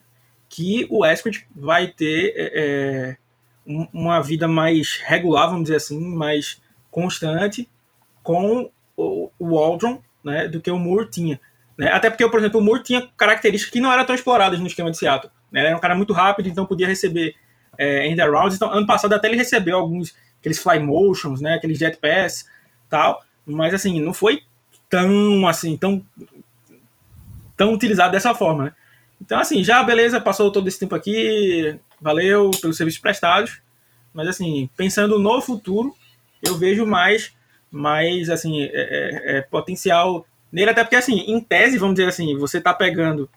que 0.49 0.87
o 0.89 1.05
Eskridge 1.05 1.45
vai 1.55 1.87
ter 1.87 2.33
é, 2.35 2.51
é, 2.53 3.17
um, 3.65 3.87
uma 3.93 4.21
vida 4.21 4.47
mais 4.47 5.01
regular, 5.05 5.47
vamos 5.47 5.63
dizer 5.63 5.77
assim, 5.77 5.99
mais 5.99 6.61
constante 6.89 7.69
com 8.23 8.69
o, 8.97 9.31
o 9.37 9.57
Aldron, 9.57 10.01
né, 10.23 10.47
do 10.47 10.59
que 10.59 10.71
o 10.71 10.79
Moore 10.79 11.09
tinha. 11.09 11.39
Né? 11.77 11.89
Até 11.91 12.09
porque, 12.09 12.27
por 12.27 12.39
exemplo, 12.39 12.59
o 12.59 12.63
Moore 12.63 12.83
tinha 12.83 13.07
características 13.15 13.71
que 13.71 13.79
não 13.79 13.93
eram 13.93 14.03
tão 14.03 14.15
exploradas 14.15 14.59
no 14.59 14.67
esquema 14.67 14.89
de 14.91 14.97
Seattle. 14.97 15.31
Né? 15.51 15.61
Ele 15.61 15.67
era 15.67 15.77
um 15.77 15.79
cara 15.79 15.95
muito 15.95 16.11
rápido, 16.11 16.49
então 16.49 16.65
podia 16.65 16.87
receber 16.87 17.35
é, 17.77 18.07
end. 18.07 18.19
Então, 18.55 18.71
ano 18.71 18.87
passado 18.87 19.13
até 19.13 19.27
ele 19.27 19.37
recebeu 19.37 19.77
alguns 19.77 20.15
aqueles 20.39 20.59
fly 20.59 20.79
motions, 20.79 21.41
né, 21.41 21.55
aqueles 21.55 21.77
jet 21.77 21.97
pass, 21.97 22.49
tal. 22.89 23.23
Mas 23.45 23.73
assim, 23.73 24.01
não 24.01 24.13
foi 24.13 24.43
tão 24.89 25.47
assim, 25.47 25.77
tão 25.77 26.03
tão 27.55 27.73
utilizado 27.73 28.11
dessa 28.11 28.35
forma, 28.35 28.65
né? 28.65 28.73
Então 29.19 29.39
assim, 29.39 29.63
já 29.63 29.81
beleza, 29.83 30.21
passou 30.21 30.51
todo 30.51 30.67
esse 30.67 30.79
tempo 30.79 30.95
aqui, 30.95 31.77
valeu 31.99 32.51
pelos 32.61 32.77
serviços 32.77 32.99
prestados, 32.99 33.61
mas 34.13 34.27
assim, 34.27 34.69
pensando 34.77 35.17
no 35.17 35.41
futuro, 35.41 35.95
eu 36.43 36.55
vejo 36.55 36.85
mais 36.85 37.35
mais 37.71 38.29
assim, 38.29 38.63
é, 38.63 38.69
é, 38.73 39.37
é 39.37 39.41
potencial 39.41 40.25
nele, 40.51 40.71
até 40.71 40.83
porque 40.83 40.95
assim, 40.95 41.19
em 41.27 41.39
tese, 41.39 41.77
vamos 41.77 41.95
dizer 41.95 42.07
assim, 42.07 42.37
você 42.37 42.61
tá 42.61 42.73
pegando 42.73 43.29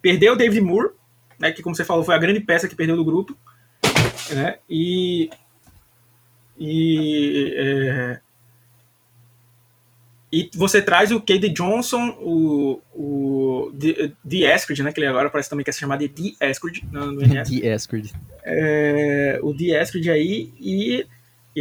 perdeu 0.00 0.34
o 0.34 0.36
David 0.36 0.60
Moore, 0.60 0.90
né, 1.38 1.50
que 1.52 1.62
como 1.62 1.74
você 1.74 1.84
falou, 1.84 2.04
foi 2.04 2.14
a 2.14 2.18
grande 2.18 2.40
peça 2.40 2.68
que 2.68 2.76
perdeu 2.76 2.96
do 2.96 3.04
grupo, 3.04 3.36
né? 4.30 4.58
E 4.68 5.30
e 6.58 7.54
é, 7.56 8.20
e 10.30 10.50
você 10.54 10.82
traz 10.82 11.10
o 11.10 11.20
Cade 11.20 11.48
Johnson, 11.48 12.10
o, 12.20 12.82
o 12.94 13.72
The 14.28 14.54
Eskridge, 14.54 14.82
né? 14.82 14.92
Que 14.92 15.00
ele 15.00 15.06
agora 15.06 15.30
parece 15.30 15.48
também 15.48 15.64
que 15.64 15.70
é 15.70 15.72
chamado 15.72 16.00
de 16.00 16.08
The 16.08 16.52
no, 16.92 17.12
no 17.12 17.20
The. 17.66 17.66
É, 18.44 19.40
o 19.42 19.56
The 19.56 19.80
Eskridge 19.80 20.10
aí. 20.10 20.52
E, 20.60 21.06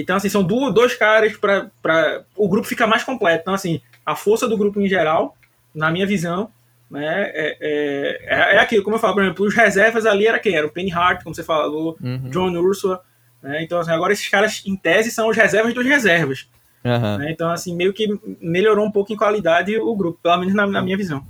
então, 0.02 0.16
assim, 0.18 0.30
são 0.30 0.44
do, 0.44 0.70
dois 0.72 0.96
caras 0.96 1.36
para 1.38 2.24
O 2.36 2.48
grupo 2.48 2.68
fica 2.68 2.86
mais 2.86 3.04
completo. 3.04 3.42
Então, 3.42 3.54
assim, 3.54 3.82
a 4.06 4.16
força 4.16 4.48
do 4.48 4.58
grupo 4.58 4.82
em 4.82 4.88
geral, 4.88 5.36
na 5.74 5.92
minha 5.92 6.06
visão, 6.06 6.50
né? 6.90 7.32
É, 7.34 7.58
é, 7.60 8.18
é, 8.26 8.56
é 8.56 8.60
aquilo, 8.60 8.84
como 8.84 8.96
eu 8.96 9.00
falo, 9.00 9.16
por 9.16 9.24
exemplo, 9.24 9.46
os 9.46 9.54
reservas 9.54 10.06
ali 10.06 10.26
era 10.28 10.40
quem? 10.40 10.56
Era 10.56 10.68
o 10.68 10.72
Penny 10.72 10.92
Hart, 10.92 11.24
como 11.24 11.36
você 11.36 11.44
falou, 11.44 11.98
uhum. 12.02 12.30
John 12.30 12.52
Ursula. 12.58 13.02
Né? 13.42 13.64
Então, 13.64 13.80
assim, 13.80 13.92
agora 13.92 14.14
esses 14.14 14.28
caras, 14.30 14.64
em 14.66 14.76
tese, 14.76 15.12
são 15.12 15.30
os 15.30 15.36
reservas 15.36 15.74
dos 15.74 15.86
reservas. 15.86 16.48
Uhum. 16.84 17.18
Né? 17.18 17.32
Então, 17.32 17.50
assim, 17.50 17.76
meio 17.76 17.94
que 17.94 18.08
melhorou 18.42 18.86
um 18.86 18.92
pouco 18.92 19.12
em 19.12 19.18
qualidade 19.18 19.78
o 19.78 19.96
grupo, 19.96 20.20
pelo 20.22 20.38
menos 20.38 20.54
na, 20.54 20.66
na 20.66 20.82
minha 20.82 20.98
visão. 20.98 21.26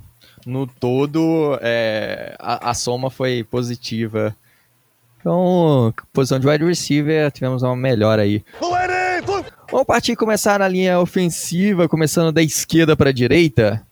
No 0.46 0.66
todo, 0.66 1.58
é, 1.60 2.36
a, 2.38 2.70
a, 2.70 2.74
soma 2.74 3.10
foi 3.10 3.44
positiva. 3.44 4.34
Então, 5.20 5.92
posição 6.12 6.38
de 6.38 6.46
wide 6.46 6.64
receiver, 6.64 7.30
tivemos 7.30 7.62
uma 7.62 7.76
melhora 7.76 8.22
aí. 8.22 8.44
Vamos 9.70 9.86
partir 9.86 10.16
começar 10.16 10.58
na 10.58 10.68
linha 10.68 10.98
ofensiva, 11.00 11.88
começando 11.88 12.32
da 12.32 12.42
esquerda 12.42 12.96
para 12.96 13.10
a 13.10 13.12
direita. 13.12 13.84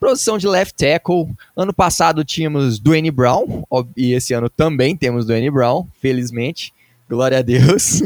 Posição 0.00 0.36
de 0.36 0.48
left 0.48 0.74
tackle. 0.74 1.28
Ano 1.56 1.72
passado 1.72 2.24
tínhamos 2.24 2.80
Dwayne 2.80 3.10
Brown, 3.10 3.62
e 3.96 4.14
esse 4.14 4.34
ano 4.34 4.50
também 4.50 4.96
temos 4.96 5.24
Dwayne 5.24 5.50
Brown, 5.50 5.86
felizmente. 6.00 6.72
Glória 7.08 7.38
a 7.38 7.42
Deus. 7.42 8.02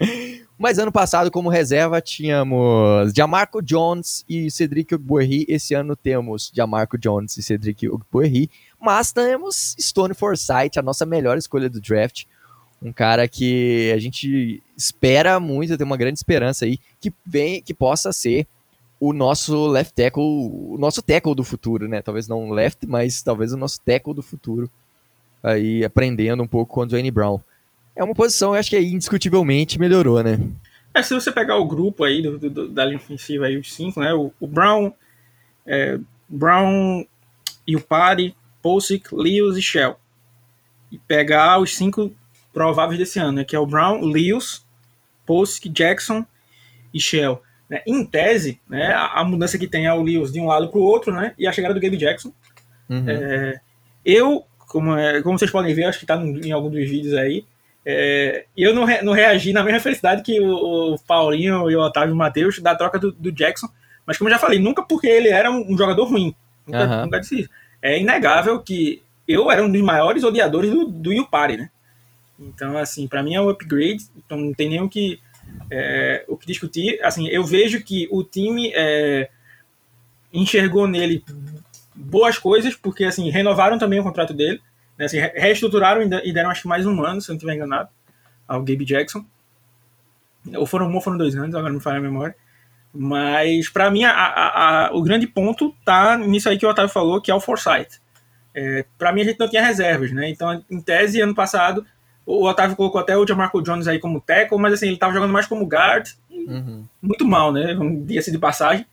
Mas 0.56 0.78
ano 0.78 0.92
passado, 0.92 1.28
como 1.28 1.48
reserva, 1.48 2.00
tínhamos 2.00 3.12
Jamarco 3.12 3.60
Jones 3.60 4.24
e 4.28 4.48
Cedric 4.48 4.94
Ogbuerri. 4.94 5.44
Esse 5.48 5.74
ano 5.74 5.96
temos 5.96 6.52
Jamarco 6.54 6.96
Jones 6.96 7.36
e 7.36 7.42
Cedric 7.42 7.88
Ogbuerri. 7.88 8.48
Mas 8.82 9.12
temos 9.12 9.76
Stone 9.80 10.14
Forsythe, 10.14 10.78
a 10.78 10.82
nossa 10.82 11.06
melhor 11.06 11.38
escolha 11.38 11.70
do 11.70 11.80
draft. 11.80 12.24
Um 12.82 12.92
cara 12.92 13.28
que 13.28 13.92
a 13.94 13.98
gente 13.98 14.60
espera 14.76 15.38
muito, 15.38 15.76
tem 15.78 15.86
uma 15.86 15.96
grande 15.96 16.18
esperança 16.18 16.64
aí, 16.64 16.78
que, 17.00 17.12
vem, 17.24 17.62
que 17.62 17.72
possa 17.72 18.12
ser 18.12 18.46
o 18.98 19.12
nosso 19.12 19.68
left 19.68 19.94
tackle, 19.94 20.22
o 20.22 20.76
nosso 20.78 21.00
tackle 21.00 21.34
do 21.34 21.44
futuro, 21.44 21.88
né? 21.88 22.02
Talvez 22.02 22.26
não 22.26 22.50
left, 22.50 22.86
mas 22.86 23.22
talvez 23.22 23.52
o 23.52 23.56
nosso 23.56 23.80
tackle 23.80 24.14
do 24.14 24.22
futuro. 24.22 24.68
Aí 25.42 25.84
aprendendo 25.84 26.42
um 26.42 26.46
pouco 26.48 26.74
com 26.74 26.80
o 26.80 26.86
Dwayne 26.86 27.10
Brown 27.10 27.40
é 27.94 28.02
uma 28.02 28.14
posição, 28.14 28.54
eu 28.54 28.60
acho 28.60 28.70
que 28.70 28.76
aí 28.76 28.92
indiscutivelmente 28.92 29.78
melhorou, 29.78 30.22
né? 30.22 30.38
É, 30.94 31.02
se 31.02 31.14
você 31.14 31.30
pegar 31.30 31.56
o 31.56 31.66
grupo 31.66 32.04
aí 32.04 32.22
do, 32.22 32.38
do 32.38 32.68
da 32.68 32.84
linha 32.84 32.96
ofensiva 32.96 33.46
aí, 33.46 33.56
os 33.56 33.72
cinco, 33.72 34.00
né? 34.00 34.12
O, 34.12 34.32
o 34.40 34.46
Brown, 34.46 34.92
é, 35.66 35.98
Brown, 36.28 37.04
Yupari, 37.68 38.34
Posick, 38.62 39.12
Lewis 39.12 39.56
e 39.56 39.62
Shell. 39.62 39.96
E 40.90 40.98
pegar 40.98 41.58
os 41.58 41.76
cinco 41.76 42.14
prováveis 42.52 42.98
desse 42.98 43.18
ano, 43.18 43.32
né? 43.32 43.44
Que 43.44 43.56
é 43.56 43.58
o 43.58 43.66
Brown, 43.66 44.00
Lewis, 44.00 44.64
Posick, 45.26 45.68
Jackson 45.68 46.24
e 46.94 47.00
Shell. 47.00 47.42
Né? 47.68 47.82
Em 47.86 48.04
tese, 48.04 48.60
né, 48.68 48.92
a, 48.92 49.20
a, 49.20 49.24
mudança 49.24 49.58
que 49.58 49.66
tem 49.66 49.86
é 49.86 49.94
o 49.94 50.02
Lewis 50.02 50.30
de 50.30 50.38
um 50.38 50.46
lado 50.46 50.68
para 50.68 50.78
o 50.78 50.82
outro, 50.82 51.12
né? 51.12 51.34
E 51.38 51.46
a 51.46 51.52
chegada 51.52 51.72
do 51.72 51.80
Gabe 51.80 51.96
Jackson. 51.96 52.32
Uhum. 52.88 53.04
É, 53.08 53.60
eu, 54.04 54.44
como, 54.58 54.96
é, 54.96 55.22
como 55.22 55.38
vocês 55.38 55.50
podem 55.50 55.74
ver, 55.74 55.84
acho 55.84 55.98
que 55.98 56.04
está 56.04 56.16
em 56.16 56.52
algum 56.52 56.68
dos 56.68 56.88
vídeos 56.88 57.14
aí, 57.14 57.46
é, 57.84 58.44
eu 58.56 58.74
não, 58.74 58.84
re, 58.84 59.02
não 59.02 59.12
reagi 59.12 59.52
na 59.52 59.64
mesma 59.64 59.80
felicidade 59.80 60.22
que 60.22 60.38
o, 60.40 60.94
o 60.94 60.98
Paulinho 61.00 61.70
e 61.70 61.74
o 61.74 61.80
Otávio 61.80 62.14
Matheus 62.14 62.58
da 62.60 62.74
troca 62.74 62.98
do, 62.98 63.10
do, 63.10 63.32
Jackson, 63.32 63.68
mas 64.06 64.16
como 64.18 64.28
eu 64.28 64.34
já 64.34 64.38
falei, 64.38 64.58
nunca 64.58 64.82
porque 64.82 65.08
ele 65.08 65.28
era 65.28 65.50
um, 65.50 65.72
um 65.72 65.76
jogador 65.76 66.04
ruim. 66.04 66.34
Nunca, 66.66 66.84
uhum. 66.84 67.04
nunca, 67.04 67.20
disse 67.20 67.40
isso. 67.40 67.50
É 67.82 67.98
inegável 67.98 68.60
que 68.60 69.02
eu 69.26 69.50
era 69.50 69.62
um 69.62 69.70
dos 69.70 69.82
maiores 69.82 70.24
odiadores 70.24 70.70
do, 70.70 70.86
do 70.86 71.12
Yupari, 71.12 71.56
né? 71.56 71.70
Então, 72.38 72.76
assim, 72.78 73.06
para 73.06 73.22
mim 73.22 73.34
é 73.34 73.40
um 73.40 73.48
upgrade, 73.48 74.04
então 74.16 74.38
não 74.38 74.52
tem 74.54 74.68
nem 74.68 74.80
o 74.80 74.88
que, 74.88 75.20
é, 75.70 76.24
o 76.26 76.36
que 76.36 76.46
discutir. 76.46 76.98
Assim, 77.02 77.28
eu 77.28 77.44
vejo 77.44 77.82
que 77.82 78.08
o 78.10 78.24
time 78.24 78.72
é, 78.74 79.28
enxergou 80.32 80.88
nele 80.88 81.24
boas 81.94 82.38
coisas, 82.38 82.74
porque 82.74 83.04
assim, 83.04 83.30
renovaram 83.30 83.78
também 83.78 84.00
o 84.00 84.02
contrato 84.02 84.34
dele. 84.34 84.60
Né, 84.98 85.04
assim, 85.04 85.18
reestruturaram 85.18 86.02
e 86.02 86.32
deram 86.32 86.50
acho 86.50 86.62
que 86.62 86.68
mais 86.68 86.86
um 86.86 87.02
ano, 87.04 87.20
se 87.20 87.30
eu 87.30 87.34
não 87.34 87.36
estiver 87.36 87.54
enganado, 87.54 87.90
ao 88.46 88.60
Gabe 88.60 88.84
Jackson. 88.84 89.24
Ou 90.56 90.66
foram 90.66 90.88
um 90.88 90.94
ou 90.94 91.00
foram 91.00 91.16
dois 91.16 91.36
anos, 91.36 91.54
agora 91.54 91.70
não 91.70 91.78
me 91.78 91.82
falha 91.82 91.98
a 91.98 92.02
memória. 92.02 92.34
Mas 92.94 93.68
para 93.68 93.90
mim 93.90 94.04
a, 94.04 94.12
a, 94.12 94.86
a, 94.88 94.94
o 94.94 95.02
grande 95.02 95.26
ponto 95.26 95.74
tá 95.84 96.16
nisso 96.16 96.48
aí 96.48 96.58
que 96.58 96.66
o 96.66 96.68
Otávio 96.68 96.92
falou, 96.92 97.20
que 97.20 97.30
é 97.30 97.34
o 97.34 97.40
foresight. 97.40 98.00
É, 98.54 98.84
para 98.98 99.12
mim 99.12 99.22
a 99.22 99.24
gente 99.24 99.40
não 99.40 99.48
tinha 99.48 99.64
reservas, 99.64 100.12
né? 100.12 100.28
Então, 100.28 100.62
em 100.70 100.80
tese, 100.80 101.20
ano 101.20 101.34
passado, 101.34 101.86
o 102.26 102.46
Otávio 102.46 102.76
colocou 102.76 103.00
até 103.00 103.16
o 103.16 103.26
Jamarco 103.26 103.62
Jones 103.62 103.88
aí 103.88 103.98
como 103.98 104.20
tackle, 104.20 104.58
mas 104.58 104.74
assim, 104.74 104.88
ele 104.88 104.98
tava 104.98 105.14
jogando 105.14 105.32
mais 105.32 105.46
como 105.46 105.66
guard. 105.66 106.08
Uhum. 106.30 106.84
Muito 107.00 107.24
mal, 107.24 107.50
né? 107.50 107.74
Um 107.74 108.04
dia 108.04 108.20
de 108.20 108.38
passagem. 108.38 108.86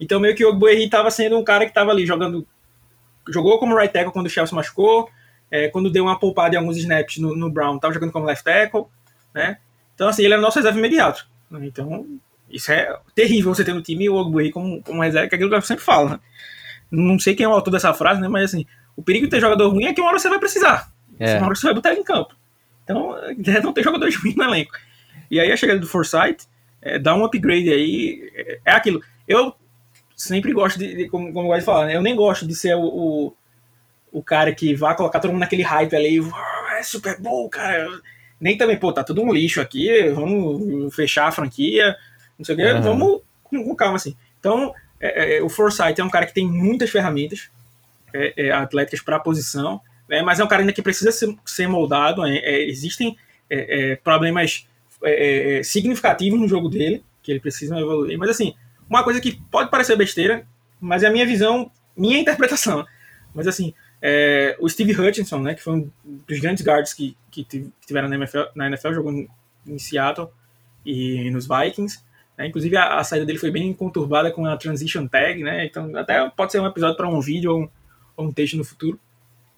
Então, 0.00 0.18
meio 0.18 0.34
que 0.34 0.44
o 0.44 0.48
Ogbuerri 0.48 0.88
tava 0.88 1.10
sendo 1.10 1.38
um 1.38 1.44
cara 1.44 1.66
que 1.66 1.74
tava 1.74 1.90
ali 1.90 2.06
jogando. 2.06 2.46
Jogou 3.28 3.58
como 3.58 3.76
right 3.76 3.92
tackle 3.92 4.12
quando 4.12 4.26
o 4.26 4.30
Chelsea 4.30 4.54
machucou, 4.54 5.08
é, 5.50 5.68
quando 5.68 5.90
deu 5.90 6.04
uma 6.04 6.18
poupada 6.18 6.54
em 6.54 6.58
alguns 6.58 6.76
snaps 6.78 7.18
no, 7.18 7.36
no 7.36 7.50
Brown, 7.50 7.76
estava 7.76 7.94
jogando 7.94 8.10
como 8.10 8.26
left 8.26 8.42
tackle, 8.42 8.86
né? 9.32 9.58
Então, 9.94 10.08
assim, 10.08 10.24
ele 10.24 10.32
era 10.32 10.42
nosso 10.42 10.58
reserva 10.58 10.78
imediato. 10.78 11.28
Então, 11.60 12.06
isso 12.52 12.70
é 12.70 12.96
terrível 13.14 13.54
você 13.54 13.64
ter 13.64 13.74
no 13.74 13.82
time 13.82 14.08
o 14.08 14.14
Ogbury 14.14 14.50
como, 14.50 14.82
como 14.82 15.02
reserva, 15.02 15.28
que 15.28 15.34
é 15.34 15.36
aquilo 15.36 15.50
que 15.50 15.56
eu 15.56 15.62
sempre 15.62 15.84
falo, 15.84 16.10
né? 16.10 16.20
Não 16.90 17.18
sei 17.18 17.34
quem 17.34 17.44
é 17.44 17.48
o 17.48 17.52
autor 17.52 17.70
dessa 17.70 17.94
frase, 17.94 18.20
né? 18.20 18.28
Mas, 18.28 18.44
assim, 18.44 18.66
o 18.96 19.02
perigo 19.02 19.26
de 19.26 19.30
ter 19.30 19.40
jogador 19.40 19.68
ruim 19.70 19.86
é 19.86 19.94
que 19.94 20.00
uma 20.00 20.10
hora 20.10 20.18
você 20.18 20.28
vai 20.28 20.38
precisar. 20.38 20.92
É. 21.18 21.38
Uma 21.38 21.46
hora 21.46 21.54
você 21.54 21.66
vai 21.66 21.74
botar 21.74 21.90
ele 21.90 22.00
em 22.00 22.04
campo. 22.04 22.36
Então, 22.84 23.16
é 23.18 23.60
não 23.60 23.72
ter 23.72 23.82
jogadores 23.82 24.14
ruins 24.20 24.36
no 24.36 24.44
elenco. 24.44 24.72
E 25.30 25.40
aí 25.40 25.50
a 25.50 25.56
chegada 25.56 25.80
do 25.80 25.86
Foresight 25.86 26.46
é, 26.82 26.98
dá 26.98 27.14
um 27.14 27.24
upgrade 27.24 27.72
aí. 27.72 28.30
É, 28.34 28.60
é 28.66 28.72
aquilo. 28.72 29.02
Eu 29.26 29.54
sempre 30.14 30.52
gosto 30.52 30.78
de, 30.78 30.94
de 30.94 31.08
como, 31.08 31.32
como 31.32 31.46
eu 31.46 31.48
gosto 31.48 31.60
de 31.60 31.66
falar, 31.66 31.86
né? 31.86 31.96
Eu 31.96 32.02
nem 32.02 32.14
gosto 32.14 32.46
de 32.46 32.54
ser 32.54 32.74
o, 32.74 32.82
o 32.82 33.36
o 34.12 34.22
cara 34.22 34.54
que 34.54 34.74
vai 34.74 34.94
colocar 34.94 35.18
todo 35.18 35.30
mundo 35.30 35.40
naquele 35.40 35.62
hype 35.62 35.96
ali, 35.96 36.20
é 36.78 36.82
Super 36.82 37.18
Bowl, 37.18 37.48
cara. 37.48 37.88
Nem 38.38 38.56
também, 38.56 38.76
pô, 38.76 38.92
tá 38.92 39.02
tudo 39.02 39.22
um 39.22 39.32
lixo 39.32 39.60
aqui, 39.60 40.10
vamos 40.10 40.94
fechar 40.94 41.28
a 41.28 41.32
franquia, 41.32 41.96
não 42.42 42.44
sei 42.44 42.54
o 42.54 42.58
quê, 42.58 42.72
uhum. 42.72 42.82
vamos 42.82 43.22
com, 43.44 43.76
calma 43.76 43.96
assim. 43.96 44.16
Então, 44.40 44.74
é, 45.00 45.36
é, 45.36 45.42
o 45.42 45.48
Forsyth 45.48 45.98
é 45.98 46.04
um 46.04 46.10
cara 46.10 46.26
que 46.26 46.34
tem 46.34 46.46
muitas 46.46 46.90
ferramentas 46.90 47.48
é, 48.12 48.48
é 48.48 48.50
atléticas 48.50 49.00
para 49.00 49.16
a 49.16 49.20
posição, 49.20 49.80
né, 50.08 50.22
mas 50.22 50.40
é 50.40 50.44
um 50.44 50.48
cara 50.48 50.62
ainda 50.62 50.72
que 50.72 50.82
precisa 50.82 51.12
ser, 51.12 51.34
ser 51.44 51.68
moldado. 51.68 52.24
É, 52.24 52.36
é, 52.38 52.68
existem 52.68 53.16
problemas 54.02 54.66
significativos 55.62 56.40
no 56.40 56.48
jogo 56.48 56.70
dele, 56.70 57.04
que 57.22 57.30
ele 57.30 57.38
precisa 57.40 57.78
evoluir. 57.78 58.18
Mas, 58.18 58.30
assim, 58.30 58.54
uma 58.88 59.04
coisa 59.04 59.20
que 59.20 59.38
pode 59.50 59.70
parecer 59.70 59.94
besteira, 59.94 60.46
mas 60.80 61.02
é 61.02 61.08
a 61.08 61.10
minha 61.10 61.26
visão, 61.26 61.70
minha 61.94 62.18
interpretação. 62.18 62.86
Mas, 63.34 63.46
assim, 63.46 63.74
o 64.58 64.66
Steve 64.66 64.98
Hutchinson, 64.98 65.40
né, 65.40 65.52
que 65.52 65.62
foi 65.62 65.74
um 65.74 65.90
dos 66.26 66.40
grandes 66.40 66.64
guards 66.64 66.94
que, 66.94 67.14
que 67.30 67.44
tiveram 67.86 68.08
na 68.08 68.16
NFL, 68.16 68.44
na 68.54 68.68
NFL 68.68 68.94
jogou 68.94 69.12
em 69.66 69.78
Seattle 69.78 70.28
e 70.84 71.30
nos 71.30 71.46
Vikings. 71.46 72.00
Né, 72.42 72.48
inclusive, 72.48 72.76
a, 72.76 72.98
a, 72.98 73.04
saída 73.04 73.24
dele 73.24 73.38
foi 73.38 73.52
bem 73.52 73.72
conturbada 73.72 74.32
com 74.32 74.44
a 74.44 74.56
transition 74.56 75.06
tag, 75.06 75.42
né, 75.44 75.64
então 75.64 75.96
até 75.96 76.28
pode 76.30 76.50
ser 76.50 76.60
um 76.60 76.66
episódio 76.66 76.96
para 76.96 77.08
um 77.08 77.20
vídeo 77.20 77.52
ou 77.52 77.60
um, 77.62 77.68
ou 78.16 78.26
um, 78.26 78.32
texto 78.32 78.56
no 78.56 78.64
futuro. 78.64 78.98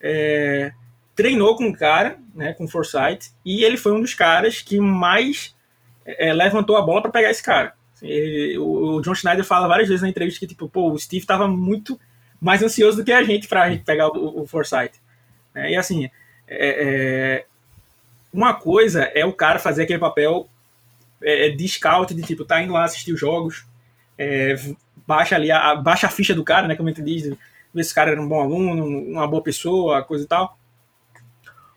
É, 0.00 0.70
treinou 1.16 1.56
com 1.56 1.68
o 1.68 1.76
cara, 1.76 2.18
né, 2.34 2.52
com 2.52 2.68
Forsyth, 2.68 3.32
e 3.44 3.64
ele 3.64 3.78
foi 3.78 3.92
um 3.92 4.00
dos 4.02 4.12
caras 4.12 4.60
que 4.60 4.78
mais 4.78 5.56
é, 6.04 6.32
levantou 6.34 6.76
a 6.76 6.82
bola 6.82 7.00
para 7.00 7.10
pegar 7.10 7.30
esse 7.30 7.42
cara. 7.42 7.72
Ele, 8.02 8.58
o, 8.58 8.96
o, 8.96 9.00
John 9.00 9.14
Schneider 9.14 9.44
fala 9.44 9.66
várias 9.66 9.88
vezes 9.88 10.02
na 10.02 10.08
entrevista 10.10 10.40
que 10.40 10.46
tipo, 10.46 10.68
pô, 10.68 10.92
o 10.92 10.98
Steve 10.98 11.22
estava 11.22 11.48
muito 11.48 11.98
mais 12.38 12.62
ansioso 12.62 12.98
do 12.98 13.04
que 13.04 13.12
a 13.12 13.22
gente 13.22 13.48
para 13.48 13.70
gente 13.70 13.84
pegar 13.84 14.08
o, 14.08 14.42
o 14.42 14.46
Forsyth. 14.46 15.00
É, 15.54 15.70
e 15.70 15.76
assim, 15.76 16.10
é, 16.46 17.38
é, 17.38 17.46
uma 18.30 18.52
coisa 18.52 19.04
é 19.14 19.24
o 19.24 19.32
cara 19.32 19.58
fazer 19.58 19.84
aquele 19.84 19.98
papel 19.98 20.50
é, 21.24 21.48
de 21.48 21.66
scout, 21.66 22.14
de 22.14 22.22
tipo, 22.22 22.44
tá 22.44 22.62
indo 22.62 22.72
lá 22.72 22.84
assistir 22.84 23.12
os 23.12 23.18
jogos, 23.18 23.64
é, 24.18 24.54
baixa 25.06 25.34
ali, 25.34 25.50
a, 25.50 25.74
baixa 25.74 26.06
a 26.06 26.10
ficha 26.10 26.34
do 26.34 26.44
cara, 26.44 26.68
né, 26.68 26.76
como 26.76 26.88
a 26.88 26.92
gente 26.92 27.02
diz, 27.02 27.22
ver 27.22 27.36
se 27.74 27.80
esse 27.80 27.94
cara 27.94 28.10
era 28.10 28.20
um 28.20 28.28
bom 28.28 28.40
aluno, 28.40 28.86
uma 28.86 29.26
boa 29.26 29.42
pessoa, 29.42 30.04
coisa 30.04 30.24
e 30.24 30.28
tal. 30.28 30.58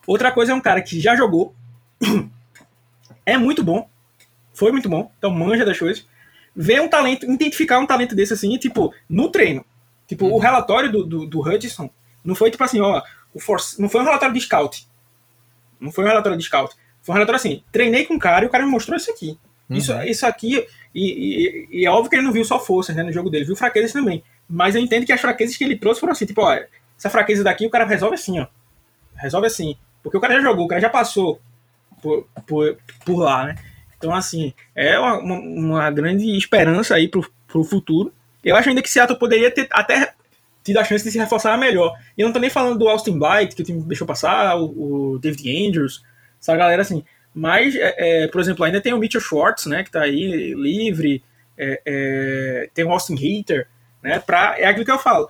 Outra 0.05 0.31
coisa 0.31 0.51
é 0.51 0.55
um 0.55 0.61
cara 0.61 0.81
que 0.81 0.99
já 0.99 1.15
jogou, 1.15 1.55
é 3.25 3.37
muito 3.37 3.63
bom, 3.63 3.89
foi 4.53 4.71
muito 4.71 4.89
bom, 4.89 5.11
então 5.17 5.31
manja 5.31 5.65
das 5.65 5.79
coisas, 5.79 6.05
ver 6.55 6.81
um 6.81 6.89
talento, 6.89 7.25
identificar 7.25 7.79
um 7.79 7.85
talento 7.85 8.15
desse 8.15 8.33
assim, 8.33 8.55
tipo, 8.57 8.93
no 9.09 9.29
treino. 9.29 9.65
Tipo, 10.07 10.27
o 10.27 10.39
relatório 10.39 10.91
do, 10.91 11.03
do, 11.03 11.25
do 11.27 11.41
Hutchinson 11.41 11.89
não 12.23 12.33
foi 12.33 12.49
tipo 12.49 12.63
assim, 12.63 12.79
ó, 12.79 13.01
o 13.33 13.39
force, 13.39 13.79
não 13.79 13.89
foi 13.89 14.01
um 14.01 14.05
relatório 14.05 14.33
de 14.33 14.41
scout. 14.41 14.87
Não 15.79 15.91
foi 15.91 16.05
um 16.05 16.07
relatório 16.07 16.37
de 16.37 16.43
scout. 16.43 16.75
Foi 17.07 17.13
um 17.13 17.19
relatório 17.19 17.39
assim, 17.39 17.63
treinei 17.71 18.05
com 18.05 18.15
o 18.15 18.19
cara 18.19 18.43
e 18.43 18.49
o 18.49 18.51
cara 18.51 18.65
me 18.65 18.69
mostrou 18.69 18.97
isso 18.97 19.09
aqui. 19.09 19.39
Uhum. 19.69 19.77
Isso, 19.77 19.93
isso 20.01 20.25
aqui, 20.25 20.67
e, 20.93 21.67
e, 21.71 21.79
e, 21.81 21.85
é 21.85 21.89
óbvio 21.89 22.09
que 22.09 22.17
ele 22.17 22.23
não 22.23 22.33
viu 22.33 22.43
só 22.43 22.59
forças 22.59 22.93
né, 22.97 23.01
no 23.01 23.13
jogo 23.13 23.29
dele, 23.29 23.45
viu 23.45 23.55
fraquezas 23.55 23.93
também. 23.93 24.21
Mas 24.49 24.75
eu 24.75 24.81
entendo 24.81 25.05
que 25.05 25.13
as 25.13 25.21
fraquezas 25.21 25.55
que 25.55 25.63
ele 25.63 25.77
trouxe 25.77 26.01
foram 26.01 26.11
assim, 26.11 26.25
tipo, 26.25 26.41
ó, 26.41 26.53
essa 26.97 27.09
fraqueza 27.09 27.45
daqui 27.45 27.65
o 27.65 27.69
cara 27.69 27.85
resolve 27.85 28.15
assim, 28.15 28.41
ó. 28.41 28.47
Resolve 29.15 29.47
assim. 29.47 29.77
Porque 30.03 30.17
o 30.17 30.19
cara 30.19 30.33
já 30.33 30.41
jogou, 30.41 30.65
o 30.65 30.67
cara 30.67 30.81
já 30.81 30.89
passou 30.89 31.39
por, 32.01 32.27
por, 32.45 32.77
por 33.05 33.19
lá, 33.19 33.45
né? 33.45 33.55
Então, 33.97 34.13
assim, 34.13 34.53
é 34.75 34.99
uma, 34.99 35.17
uma, 35.17 35.89
grande 35.89 36.37
esperança 36.37 36.93
aí 36.95 37.07
pro, 37.07 37.25
pro 37.47 37.63
futuro. 37.63 38.13
Eu 38.43 38.57
acho 38.57 38.67
ainda 38.67 38.81
que 38.81 38.89
Seattle 38.89 39.17
poderia 39.17 39.49
ter 39.49 39.69
até 39.71 40.13
tido 40.61 40.77
a 40.77 40.83
chance 40.83 41.05
de 41.05 41.11
se 41.11 41.17
reforçar 41.17 41.57
melhor. 41.57 41.97
E 42.17 42.21
eu 42.21 42.27
não 42.27 42.33
tô 42.33 42.39
nem 42.39 42.49
falando 42.49 42.77
do 42.77 42.89
Austin 42.89 43.17
Blight, 43.17 43.55
que 43.55 43.61
o 43.61 43.65
time 43.65 43.81
deixou 43.83 44.05
passar, 44.05 44.57
o, 44.57 45.13
o 45.13 45.19
David 45.19 45.69
Andrews, 45.69 46.03
essa 46.51 46.57
galera 46.57 46.81
assim. 46.81 47.03
Mas, 47.33 47.75
é, 47.75 48.23
é, 48.23 48.27
por 48.27 48.41
exemplo, 48.41 48.65
ainda 48.65 48.81
tem 48.81 48.93
o 48.93 48.97
Mitchell 48.97 49.21
Schwartz, 49.21 49.65
né, 49.65 49.83
que 49.83 49.91
tá 49.91 50.01
aí 50.01 50.53
livre, 50.55 51.23
é, 51.57 51.81
é 51.85 52.69
tem 52.73 52.85
o 52.85 52.91
Austin 52.91 53.15
Hater, 53.15 53.67
né, 54.01 54.19
pra, 54.19 54.55
é 54.57 54.65
aquilo 54.65 54.85
que 54.85 54.91
eu 54.91 54.99
falo. 54.99 55.29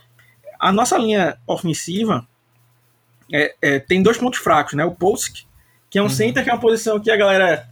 A 0.59 0.72
nossa 0.72 0.97
linha 0.97 1.38
ofensiva 1.45 2.28
é, 3.32 3.80
tem 3.80 4.01
dois 4.01 4.18
pontos 4.18 4.39
fracos, 4.39 4.74
né? 4.74 4.86
O 4.86 4.95
Polsk, 4.95 5.45
que 5.89 5.99
é 5.99 6.01
um 6.01 6.05
uhum. 6.05 6.09
center, 6.09 6.43
que 6.43 6.49
é 6.49 6.53
uma 6.53 6.59
posição 6.59 6.99
que 6.99 7.11
a 7.11 7.18
galera 7.18 7.70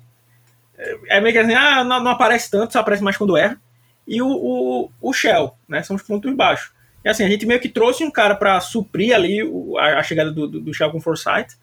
é, 0.78 1.18
é 1.18 1.22
meio 1.22 1.34
que 1.34 1.40
assim, 1.40 1.54
ah, 1.54 1.84
não, 1.84 2.04
não, 2.04 2.12
aparece 2.12 2.52
tanto, 2.52 2.74
só 2.74 2.80
aparece 2.80 3.04
mais 3.04 3.18
quando 3.18 3.38
erra. 3.38 3.60
E 4.08 4.22
o, 4.22 4.28
o, 4.28 4.92
o 5.02 5.14
Shell, 5.14 5.56
né? 5.68 5.82
São 5.82 5.96
os 5.96 6.04
pontos 6.04 6.34
baixos. 6.36 6.72
E 7.04 7.10
assim, 7.10 7.24
a 7.24 7.30
gente 7.30 7.46
meio 7.46 7.60
que 7.60 7.70
trouxe 7.70 8.04
um 8.04 8.12
cara 8.12 8.36
para 8.36 8.60
suprir 8.60 9.16
ali 9.16 9.44
o, 9.44 9.78
a, 9.78 10.00
a, 10.00 10.04
chegada 10.04 10.32
do, 10.32 10.48
do, 10.48 10.60
do 10.60 10.74
Shell 10.74 10.92
com 10.92 11.02
Foresight, 11.02 11.56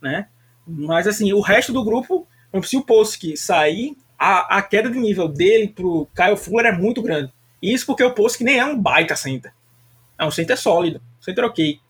né? 0.00 0.28
Mas 0.68 1.06
assim, 1.06 1.32
o 1.32 1.40
resto 1.40 1.72
do 1.72 1.84
grupo, 1.84 2.26
se 2.62 2.76
o 2.76 2.82
Polsk 2.82 3.36
sair, 3.36 3.96
a, 4.18 4.58
a 4.58 4.62
queda 4.62 4.90
de 4.90 4.98
nível 4.98 5.28
dele 5.28 5.68
pro 5.68 6.08
Kyle 6.14 6.36
Fuller 6.36 6.66
é 6.66 6.72
muito 6.72 7.00
grande. 7.00 7.32
Isso 7.62 7.86
porque 7.86 8.04
o 8.04 8.12
Polsk 8.12 8.40
nem 8.42 8.58
é 8.58 8.64
um 8.64 8.78
baita 8.78 9.16
center. 9.16 9.52
É 10.18 10.24
um 10.24 10.30
center 10.30 10.58
sólido, 10.58 11.00
center 11.20 11.44
ok. 11.44 11.80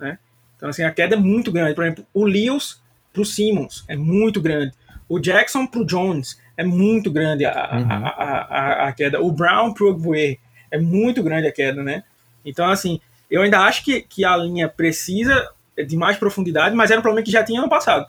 Né? 0.00 0.18
Então, 0.56 0.68
assim, 0.68 0.82
a 0.82 0.90
queda 0.90 1.16
é 1.16 1.18
muito 1.18 1.50
grande. 1.52 1.74
Por 1.74 1.84
exemplo, 1.84 2.06
o 2.14 2.24
Lewis 2.24 2.80
pro 3.12 3.24
Simmons 3.24 3.84
é 3.88 3.96
muito 3.96 4.40
grande. 4.40 4.72
O 5.08 5.18
Jackson 5.18 5.66
pro 5.66 5.84
Jones 5.84 6.40
é 6.56 6.64
muito 6.64 7.10
grande 7.10 7.44
a, 7.44 7.50
uhum. 7.50 7.90
a, 7.90 8.08
a, 8.08 8.88
a, 8.88 8.92
queda. 8.92 9.20
O 9.20 9.30
Brown 9.30 9.74
pro 9.74 9.90
Ogbuer 9.90 10.38
é 10.70 10.78
muito 10.78 11.22
grande 11.22 11.48
a 11.48 11.52
queda, 11.52 11.82
né? 11.82 12.04
Então, 12.44 12.68
assim, 12.70 13.00
eu 13.30 13.42
ainda 13.42 13.60
acho 13.60 13.84
que, 13.84 14.02
que 14.02 14.24
a 14.24 14.36
linha 14.36 14.68
precisa 14.68 15.50
de 15.86 15.96
mais 15.96 16.16
profundidade, 16.16 16.74
mas 16.74 16.90
era 16.90 17.00
um 17.00 17.02
problema 17.02 17.24
que 17.24 17.30
já 17.30 17.42
tinha 17.42 17.60
ano 17.60 17.68
passado. 17.68 18.06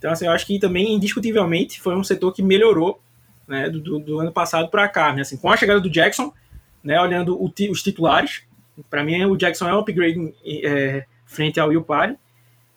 Então, 0.00 0.10
assim, 0.10 0.24
eu 0.24 0.32
acho 0.32 0.46
que 0.46 0.58
também, 0.58 0.94
indiscutivelmente, 0.94 1.78
foi 1.78 1.94
um 1.94 2.02
setor 2.02 2.32
que 2.32 2.42
melhorou 2.42 3.02
né, 3.46 3.68
do, 3.68 3.98
do, 3.98 4.18
ano 4.18 4.32
passado 4.32 4.70
para 4.70 4.88
cá. 4.88 5.12
Né? 5.12 5.20
Assim, 5.20 5.36
com 5.36 5.50
a 5.50 5.56
chegada 5.58 5.78
do 5.78 5.90
Jackson, 5.90 6.32
né, 6.82 6.98
olhando 6.98 7.38
os 7.38 7.82
titulares, 7.82 8.42
para 8.88 9.04
mim 9.04 9.22
o 9.26 9.36
Jackson 9.36 9.68
é 9.68 9.74
um 9.74 9.80
upgrade 9.80 10.32
é, 10.42 11.04
frente 11.26 11.60
ao 11.60 11.68
Will 11.68 11.82
Party. 11.82 12.16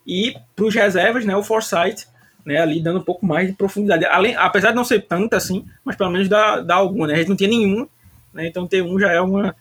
E 0.05 0.35
para 0.53 0.65
os 0.65 0.75
reservas, 0.75 1.23
né, 1.23 1.33
o 1.33 1.41
Foresight, 1.41 2.07
né, 2.45 2.57
ali 2.57 2.83
dando 2.83 2.99
um 2.99 3.03
pouco 3.03 3.25
mais 3.25 3.47
de 3.47 3.53
profundidade. 3.53 4.03
Além, 4.03 4.35
apesar 4.35 4.71
de 4.71 4.75
não 4.75 4.83
ser 4.83 5.07
tanta 5.07 5.37
assim, 5.37 5.65
mas 5.85 5.95
pelo 5.95 6.09
menos 6.09 6.27
dá, 6.27 6.59
dá 6.59 6.75
alguma. 6.75 7.07
Né? 7.07 7.13
A 7.13 7.17
gente 7.19 7.29
não 7.29 7.37
tinha 7.37 7.49
nenhuma, 7.49 7.87
né, 8.33 8.47
então 8.47 8.67
ter 8.67 8.83
um 8.83 8.99
já 8.99 9.13
é, 9.13 9.21
uma, 9.21 9.55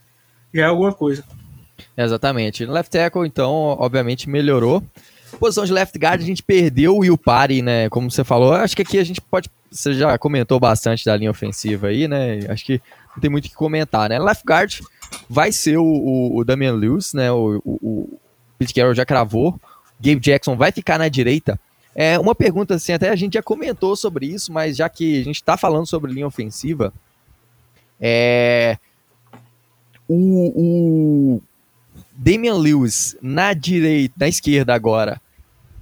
já 0.53 0.63
é 0.63 0.67
alguma 0.67 0.93
coisa. 0.93 1.23
Exatamente. 1.97 2.67
No 2.67 2.73
left 2.73 2.91
tackle, 2.91 3.25
então, 3.25 3.53
obviamente 3.53 4.29
melhorou. 4.29 4.83
Posição 5.43 5.65
de 5.65 5.73
left 5.73 5.99
guard, 5.99 6.23
a 6.23 6.25
gente 6.25 6.41
perdeu 6.41 6.95
o 6.95 6.99
Will 6.99 7.19
né? 7.65 7.89
Como 7.89 8.09
você 8.09 8.23
falou, 8.23 8.53
acho 8.53 8.77
que 8.77 8.83
aqui 8.83 8.97
a 8.97 9.03
gente 9.03 9.21
pode. 9.21 9.51
Você 9.69 9.93
já 9.93 10.17
comentou 10.17 10.61
bastante 10.61 11.05
da 11.05 11.17
linha 11.17 11.33
ofensiva 11.33 11.89
aí, 11.89 12.07
né? 12.07 12.47
Acho 12.49 12.65
que 12.65 12.81
não 13.13 13.21
tem 13.21 13.29
muito 13.29 13.47
o 13.47 13.49
que 13.49 13.55
comentar, 13.57 14.09
né? 14.09 14.21
Left 14.21 14.45
guard 14.47 14.79
vai 15.29 15.51
ser 15.51 15.79
o, 15.79 15.85
o, 15.85 16.37
o 16.39 16.45
Damian 16.45 16.75
Lewis, 16.75 17.13
né? 17.13 17.33
O, 17.33 17.61
o, 17.65 18.21
Pete 18.57 18.73
Carroll 18.73 18.95
já 18.95 19.05
cravou. 19.05 19.61
Gabe 20.01 20.21
Jackson 20.21 20.55
vai 20.55 20.71
ficar 20.71 20.97
na 20.97 21.09
direita. 21.09 21.59
É 21.93 22.17
uma 22.21 22.37
pergunta 22.37 22.77
assim, 22.77 22.93
até 22.93 23.11
a 23.11 23.17
gente 23.17 23.35
já 23.35 23.43
comentou 23.43 23.97
sobre 23.97 24.27
isso, 24.27 24.53
mas 24.53 24.77
já 24.77 24.89
que 24.89 25.23
a 25.23 25.25
gente 25.25 25.35
está 25.35 25.57
falando 25.57 25.89
sobre 25.89 26.13
linha 26.13 26.29
ofensiva, 26.29 26.95
é 28.01 28.79
o, 30.07 31.35
o 31.37 31.43
Damian 32.13 32.55
Lewis 32.55 33.17
na 33.21 33.53
direita, 33.55 34.15
na 34.17 34.29
esquerda 34.29 34.73
agora. 34.73 35.21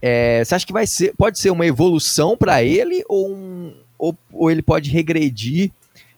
É, 0.02 0.42
você 0.44 0.54
acha 0.54 0.66
que 0.66 0.72
vai 0.72 0.86
ser, 0.86 1.14
pode 1.16 1.38
ser 1.38 1.50
uma 1.50 1.66
evolução 1.66 2.36
para 2.36 2.62
ele 2.62 3.04
ou, 3.08 3.30
um, 3.30 3.74
ou, 3.98 4.16
ou, 4.32 4.50
ele 4.50 4.62
pode 4.62 4.90
regredir? 4.90 5.70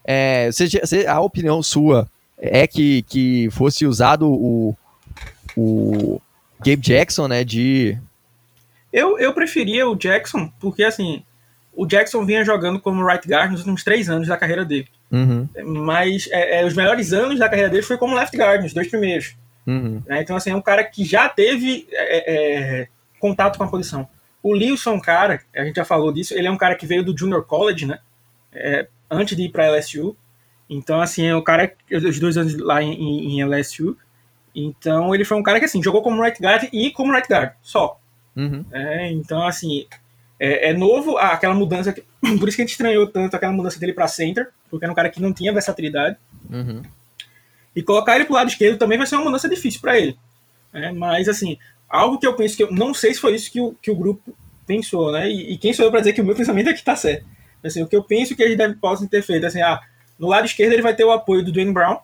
É, 0.04 0.50
seja, 0.52 0.80
a 1.08 1.20
opinião 1.20 1.62
sua 1.62 2.08
é 2.38 2.66
que, 2.66 3.02
que 3.02 3.48
fosse 3.50 3.86
usado 3.86 4.28
o, 4.28 4.76
o 5.56 6.20
Gabe 6.60 6.82
Jackson, 6.82 7.28
né? 7.28 7.44
De. 7.44 7.98
Eu, 8.92 9.18
eu 9.18 9.32
preferia 9.32 9.88
o 9.88 9.96
Jackson, 9.96 10.52
porque 10.60 10.84
assim, 10.84 11.24
o 11.72 11.86
Jackson 11.86 12.24
vinha 12.24 12.44
jogando 12.44 12.78
como 12.78 13.04
right 13.04 13.26
guard 13.26 13.50
nos 13.50 13.60
últimos 13.60 13.82
três 13.82 14.08
anos 14.08 14.28
da 14.28 14.36
carreira 14.36 14.64
dele. 14.64 14.88
Uhum. 15.10 15.48
Mas 15.84 16.28
é, 16.30 16.60
é, 16.60 16.66
os 16.66 16.74
melhores 16.74 17.12
anos 17.12 17.38
da 17.38 17.48
carreira 17.48 17.70
dele 17.70 17.82
foi 17.82 17.98
como 17.98 18.14
left 18.14 18.36
guard, 18.36 18.62
nos 18.62 18.72
dois 18.72 18.88
primeiros. 18.88 19.34
Uhum. 19.66 20.02
É, 20.08 20.20
então, 20.20 20.36
assim, 20.36 20.50
é 20.50 20.56
um 20.56 20.62
cara 20.62 20.82
que 20.84 21.04
já 21.04 21.28
teve 21.28 21.86
é, 21.92 22.32
é, 22.82 22.88
contato 23.22 23.56
com 23.56 23.62
a 23.62 23.68
posição. 23.68 24.08
O 24.42 24.52
Lewis 24.52 24.84
é 24.84 24.90
um 24.90 25.00
cara, 25.00 25.40
a 25.54 25.64
gente 25.64 25.76
já 25.76 25.84
falou 25.84 26.12
disso, 26.12 26.34
ele 26.34 26.48
é 26.48 26.50
um 26.50 26.56
cara 26.56 26.74
que 26.74 26.84
veio 26.84 27.04
do 27.04 27.16
Junior 27.16 27.44
College, 27.44 27.86
né? 27.86 28.00
É, 28.52 28.88
antes 29.08 29.36
de 29.36 29.44
ir 29.44 29.50
para 29.50 29.70
LSU. 29.70 30.16
Então, 30.68 31.00
assim, 31.00 31.24
é 31.24 31.36
um 31.36 31.42
cara, 31.42 31.72
os 31.92 32.18
dois 32.18 32.36
anos 32.36 32.58
lá 32.58 32.82
em, 32.82 32.92
em, 32.92 33.40
em 33.40 33.44
LSU. 33.44 33.96
Então 34.54 35.14
ele 35.14 35.24
foi 35.24 35.38
um 35.38 35.42
cara 35.42 35.58
que 35.58 35.64
assim 35.64 35.82
jogou 35.82 36.02
como 36.02 36.20
right 36.20 36.38
guard 36.42 36.68
e 36.72 36.90
como 36.90 37.12
right 37.12 37.26
guard 37.26 37.52
só. 37.62 37.98
Uhum. 38.36 38.64
É, 38.70 39.10
então 39.10 39.46
assim 39.46 39.86
é, 40.38 40.70
é 40.70 40.72
novo 40.74 41.16
ah, 41.16 41.28
aquela 41.28 41.54
mudança, 41.54 41.92
que, 41.92 42.02
por 42.38 42.48
isso 42.48 42.56
que 42.56 42.62
a 42.62 42.64
gente 42.64 42.72
estranhou 42.72 43.06
tanto 43.06 43.34
aquela 43.34 43.52
mudança 43.52 43.78
dele 43.78 43.94
para 43.94 44.06
center, 44.08 44.50
porque 44.68 44.84
era 44.84 44.92
um 44.92 44.96
cara 44.96 45.08
que 45.08 45.22
não 45.22 45.32
tinha 45.32 45.52
versatilidade. 45.52 46.16
Uhum. 46.50 46.82
E 47.74 47.82
colocar 47.82 48.16
ele 48.16 48.26
pro 48.26 48.34
lado 48.34 48.48
esquerdo 48.48 48.78
também 48.78 48.98
vai 48.98 49.06
ser 49.06 49.14
uma 49.14 49.24
mudança 49.24 49.48
difícil 49.48 49.80
para 49.80 49.98
ele. 49.98 50.18
É, 50.74 50.92
mas 50.92 51.28
assim 51.28 51.56
algo 51.92 52.18
que 52.18 52.26
eu 52.26 52.34
penso 52.34 52.56
que 52.56 52.62
eu 52.62 52.72
não 52.72 52.94
sei 52.94 53.12
se 53.12 53.20
foi 53.20 53.34
isso 53.34 53.52
que 53.52 53.60
o, 53.60 53.74
que 53.74 53.90
o 53.90 53.96
grupo 53.96 54.34
pensou, 54.66 55.12
né? 55.12 55.30
E, 55.30 55.52
e 55.52 55.58
quem 55.58 55.74
sou 55.74 55.84
eu 55.84 55.90
para 55.90 56.00
dizer 56.00 56.14
que 56.14 56.22
o 56.22 56.24
meu 56.24 56.34
pensamento 56.34 56.70
é 56.70 56.72
que 56.72 56.82
tá 56.82 56.96
certo. 56.96 57.26
Assim, 57.62 57.82
o 57.82 57.86
que 57.86 57.94
eu 57.94 58.02
penso 58.02 58.34
que 58.34 58.42
eles 58.42 58.56
devem 58.56 58.76
possam 58.76 59.06
ter 59.06 59.22
feito, 59.22 59.46
assim, 59.46 59.60
ah, 59.60 59.78
no 60.18 60.26
lado 60.26 60.46
esquerdo 60.46 60.72
ele 60.72 60.82
vai 60.82 60.96
ter 60.96 61.04
o 61.04 61.12
apoio 61.12 61.44
do 61.44 61.52
Dwayne 61.52 61.72
Brown, 61.72 61.98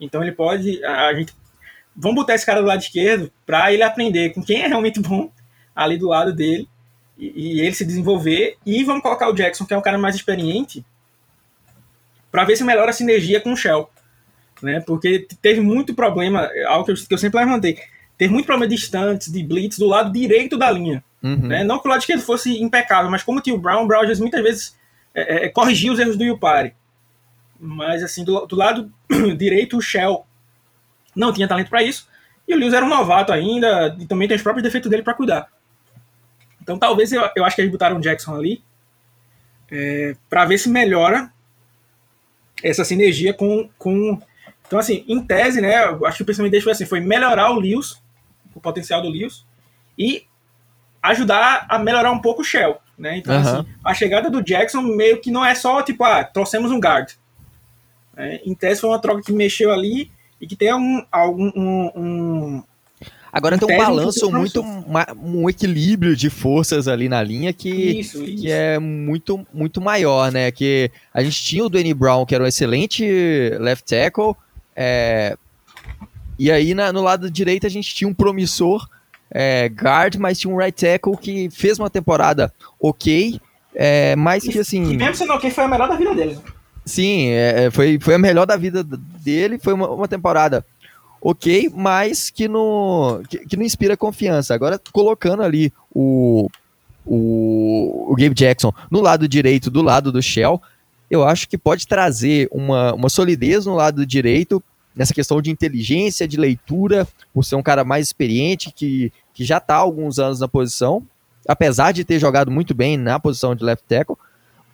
então 0.00 0.22
ele 0.22 0.32
pode. 0.32 0.84
A, 0.84 1.14
gente 1.14 1.32
vamos 1.94 2.16
botar 2.16 2.34
esse 2.34 2.44
cara 2.44 2.60
do 2.60 2.66
lado 2.66 2.80
esquerdo 2.80 3.30
para 3.46 3.72
ele 3.72 3.82
aprender 3.82 4.30
com 4.30 4.42
quem 4.42 4.62
é 4.62 4.66
realmente 4.66 5.00
bom 5.00 5.30
ali 5.74 5.96
do 5.96 6.08
lado 6.08 6.34
dele 6.34 6.68
e, 7.16 7.58
e, 7.58 7.60
ele 7.60 7.74
se 7.74 7.84
desenvolver. 7.84 8.56
E 8.66 8.82
vamos 8.82 9.02
colocar 9.02 9.28
o 9.28 9.34
Jackson, 9.34 9.64
que 9.64 9.74
é 9.74 9.78
um 9.78 9.82
cara 9.82 9.98
mais 9.98 10.16
experiente, 10.16 10.84
para 12.30 12.44
ver 12.44 12.56
se 12.56 12.64
melhora 12.64 12.90
a 12.90 12.94
sinergia 12.94 13.40
com 13.40 13.52
o 13.52 13.56
Shell. 13.56 13.88
Né? 14.62 14.80
Porque 14.80 15.26
teve 15.40 15.60
muito 15.60 15.94
problema, 15.94 16.50
algo 16.66 16.84
que 16.84 16.92
eu, 16.92 16.96
que 16.96 17.14
eu 17.14 17.18
sempre 17.18 17.40
levantei. 17.40 17.78
Teve 18.20 18.34
muito 18.34 18.44
problema 18.44 18.68
de 18.68 18.74
estantes, 18.74 19.32
de 19.32 19.42
blitz 19.42 19.78
do 19.78 19.86
lado 19.86 20.12
direito 20.12 20.58
da 20.58 20.70
linha. 20.70 21.02
Uhum. 21.22 21.48
Né? 21.48 21.64
Não 21.64 21.78
que 21.78 21.88
o 21.88 21.90
lado 21.90 22.00
esquerdo 22.00 22.20
fosse 22.20 22.62
impecável, 22.62 23.10
mas 23.10 23.22
como 23.22 23.40
tinha 23.40 23.56
o 23.56 23.58
Brown, 23.58 23.84
o 23.84 23.86
Brown 23.86 24.02
muitas 24.18 24.42
vezes 24.42 24.78
é, 25.14 25.46
é, 25.46 25.48
corrigia 25.48 25.90
os 25.90 25.98
erros 25.98 26.18
do 26.18 26.24
Yupari. 26.24 26.74
Mas 27.58 28.02
assim, 28.02 28.22
do, 28.22 28.44
do 28.44 28.54
lado 28.54 28.92
direito, 29.38 29.78
o 29.78 29.80
Shell 29.80 30.26
não 31.16 31.32
tinha 31.32 31.48
talento 31.48 31.70
para 31.70 31.82
isso. 31.82 32.06
E 32.46 32.54
o 32.54 32.58
Lewis 32.58 32.74
era 32.74 32.84
um 32.84 32.90
novato 32.90 33.32
ainda, 33.32 33.96
e 33.98 34.04
também 34.04 34.28
tem 34.28 34.36
os 34.36 34.42
próprios 34.42 34.64
defeitos 34.64 34.90
dele 34.90 35.02
para 35.02 35.14
cuidar. 35.14 35.48
Então 36.60 36.78
talvez 36.78 37.10
eu, 37.14 37.26
eu 37.34 37.42
acho 37.42 37.56
que 37.56 37.62
eles 37.62 37.72
botaram 37.72 37.96
o 37.96 38.00
Jackson 38.02 38.34
ali 38.34 38.62
é, 39.72 40.14
para 40.28 40.44
ver 40.44 40.58
se 40.58 40.68
melhora 40.68 41.32
essa 42.62 42.84
sinergia 42.84 43.32
com, 43.32 43.66
com. 43.78 44.20
Então, 44.66 44.78
assim, 44.78 45.06
em 45.08 45.24
tese, 45.24 45.62
né? 45.62 45.74
Acho 46.04 46.18
que 46.18 46.22
o 46.22 46.26
pensamento 46.26 46.50
deles 46.50 46.64
foi 46.64 46.72
assim: 46.72 46.84
foi 46.84 47.00
melhorar 47.00 47.50
o 47.52 47.58
Lewis, 47.58 47.98
o 48.54 48.60
potencial 48.60 49.02
do 49.02 49.08
Lewis, 49.08 49.44
e 49.98 50.24
ajudar 51.02 51.66
a 51.68 51.78
melhorar 51.78 52.10
um 52.12 52.20
pouco 52.20 52.42
o 52.42 52.44
Shell. 52.44 52.78
Né? 52.98 53.18
Então, 53.18 53.34
uhum. 53.34 53.40
assim, 53.40 53.66
a 53.84 53.94
chegada 53.94 54.30
do 54.30 54.42
Jackson 54.42 54.82
meio 54.82 55.20
que 55.20 55.30
não 55.30 55.44
é 55.44 55.54
só 55.54 55.82
tipo, 55.82 56.04
ah, 56.04 56.22
trouxemos 56.22 56.70
um 56.70 56.78
guard. 56.78 57.12
É, 58.16 58.42
em 58.44 58.54
tese 58.54 58.80
foi 58.80 58.90
uma 58.90 58.98
troca 58.98 59.22
que 59.22 59.32
mexeu 59.32 59.72
ali 59.72 60.10
e 60.40 60.46
que 60.46 60.54
tem 60.54 60.68
algum, 60.68 61.02
algum 61.10 61.50
um, 61.56 61.90
um 61.96 62.62
Agora 63.32 63.56
tem 63.56 63.74
um 63.74 63.78
balanço 63.78 64.30
muito, 64.30 64.62
um 65.22 65.48
equilíbrio 65.48 66.16
de 66.16 66.28
forças 66.28 66.88
ali 66.88 67.08
na 67.08 67.22
linha 67.22 67.52
que, 67.52 67.70
isso, 67.70 68.24
isso. 68.24 68.42
que 68.42 68.50
é 68.50 68.78
muito, 68.78 69.46
muito 69.54 69.80
maior, 69.80 70.32
né? 70.32 70.50
Que 70.50 70.90
a 71.14 71.22
gente 71.22 71.42
tinha 71.42 71.64
o 71.64 71.68
Danny 71.68 71.94
Brown, 71.94 72.26
que 72.26 72.34
era 72.34 72.42
um 72.42 72.46
excelente 72.46 73.04
left 73.60 73.88
tackle, 73.88 74.34
é, 74.74 75.36
e 76.40 76.50
aí 76.50 76.72
na, 76.72 76.90
no 76.90 77.02
lado 77.02 77.30
direito 77.30 77.66
a 77.66 77.70
gente 77.70 77.94
tinha 77.94 78.08
um 78.08 78.14
promissor 78.14 78.88
é, 79.30 79.68
guard, 79.68 80.16
mas 80.16 80.38
tinha 80.38 80.50
um 80.50 80.56
right 80.56 80.74
tackle 80.74 81.14
que 81.14 81.50
fez 81.50 81.78
uma 81.78 81.90
temporada 81.90 82.50
ok, 82.80 83.38
é, 83.74 84.16
mas 84.16 84.42
que 84.44 84.58
assim... 84.58 84.92
E 84.92 84.96
mesmo 84.96 85.16
sendo 85.16 85.34
ok, 85.34 85.50
foi 85.50 85.64
a 85.64 85.68
melhor 85.68 85.86
da 85.86 85.96
vida 85.96 86.14
dele. 86.14 86.38
Sim, 86.82 87.28
é, 87.28 87.64
é, 87.64 87.70
foi, 87.70 87.98
foi 88.00 88.14
a 88.14 88.18
melhor 88.18 88.46
da 88.46 88.56
vida 88.56 88.82
dele, 88.82 89.58
foi 89.58 89.74
uma, 89.74 89.90
uma 89.90 90.08
temporada 90.08 90.64
ok, 91.20 91.70
mas 91.74 92.30
que 92.30 92.48
não, 92.48 93.22
que, 93.28 93.40
que, 93.40 93.56
não 93.58 93.62
inspira 93.62 93.94
confiança. 93.94 94.54
Agora, 94.54 94.80
colocando 94.90 95.42
ali 95.42 95.70
o, 95.94 96.48
o, 97.04 98.12
o 98.12 98.16
Gabe 98.16 98.34
Jackson 98.34 98.72
no 98.90 99.02
lado 99.02 99.28
direito, 99.28 99.70
do 99.70 99.82
lado 99.82 100.10
do 100.10 100.22
Shell, 100.22 100.58
eu 101.10 101.22
acho 101.22 101.46
que 101.46 101.58
pode 101.58 101.86
trazer 101.86 102.48
uma, 102.50 102.94
uma 102.94 103.10
solidez 103.10 103.66
no 103.66 103.74
lado 103.74 104.06
direito, 104.06 104.62
nessa 104.94 105.14
questão 105.14 105.40
de 105.40 105.50
inteligência, 105.50 106.26
de 106.26 106.36
leitura, 106.36 107.06
por 107.32 107.44
ser 107.44 107.56
um 107.56 107.62
cara 107.62 107.84
mais 107.84 108.06
experiente, 108.06 108.72
que, 108.72 109.12
que 109.32 109.44
já 109.44 109.58
está 109.58 109.76
há 109.76 109.78
alguns 109.78 110.18
anos 110.18 110.40
na 110.40 110.48
posição, 110.48 111.06
apesar 111.46 111.92
de 111.92 112.04
ter 112.04 112.18
jogado 112.18 112.50
muito 112.50 112.74
bem 112.74 112.96
na 112.96 113.18
posição 113.18 113.54
de 113.54 113.64
left 113.64 113.84
tackle, 113.88 114.16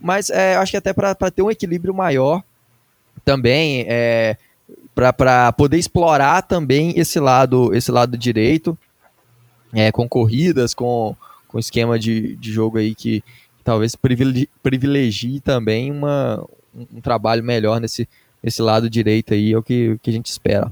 mas 0.01 0.31
é, 0.31 0.57
acho 0.57 0.73
que 0.73 0.77
até 0.77 0.93
para 0.93 1.15
ter 1.15 1.43
um 1.43 1.51
equilíbrio 1.51 1.95
maior 1.95 2.43
também, 3.25 3.85
é, 3.89 4.37
para 4.95 5.53
poder 5.53 5.79
explorar 5.79 6.43
também 6.43 6.99
esse 6.99 7.21
lado, 7.21 7.75
esse 7.75 7.91
lado 7.91 8.17
direito, 8.17 8.77
é, 9.73 9.91
com 9.93 10.09
corridas, 10.09 10.75
com, 10.75 11.17
com 11.49 11.59
esquema 11.59 11.99
de, 11.99 12.37
de 12.37 12.53
jogo 12.53 12.79
aí 12.79 12.95
que, 12.95 13.23
talvez 13.67 13.97
privilegie, 13.97 14.49
privilegie 14.63 15.41
também 15.41 15.91
uma, 15.91 16.43
um, 16.75 16.87
um, 16.95 17.01
trabalho 17.01 17.43
melhor 17.43 17.81
nesse, 17.81 18.09
nesse 18.47 18.63
lado 18.63 18.89
direito 18.89 19.35
aí, 19.35 19.53
é 19.53 19.59
o 19.59 19.63
que, 19.63 19.91
o 19.91 19.99
que 19.99 20.09
a 20.09 20.13
gente 20.13 20.27
espera. 20.27 20.71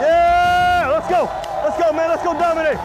Yeah, 0.00 0.88
let's 0.88 1.06
go! 1.06 1.28
Let's 1.62 1.76
go, 1.76 1.92
man! 1.92 2.06
Let's 2.06 2.22
go 2.22 2.32
dominate! 2.32 2.80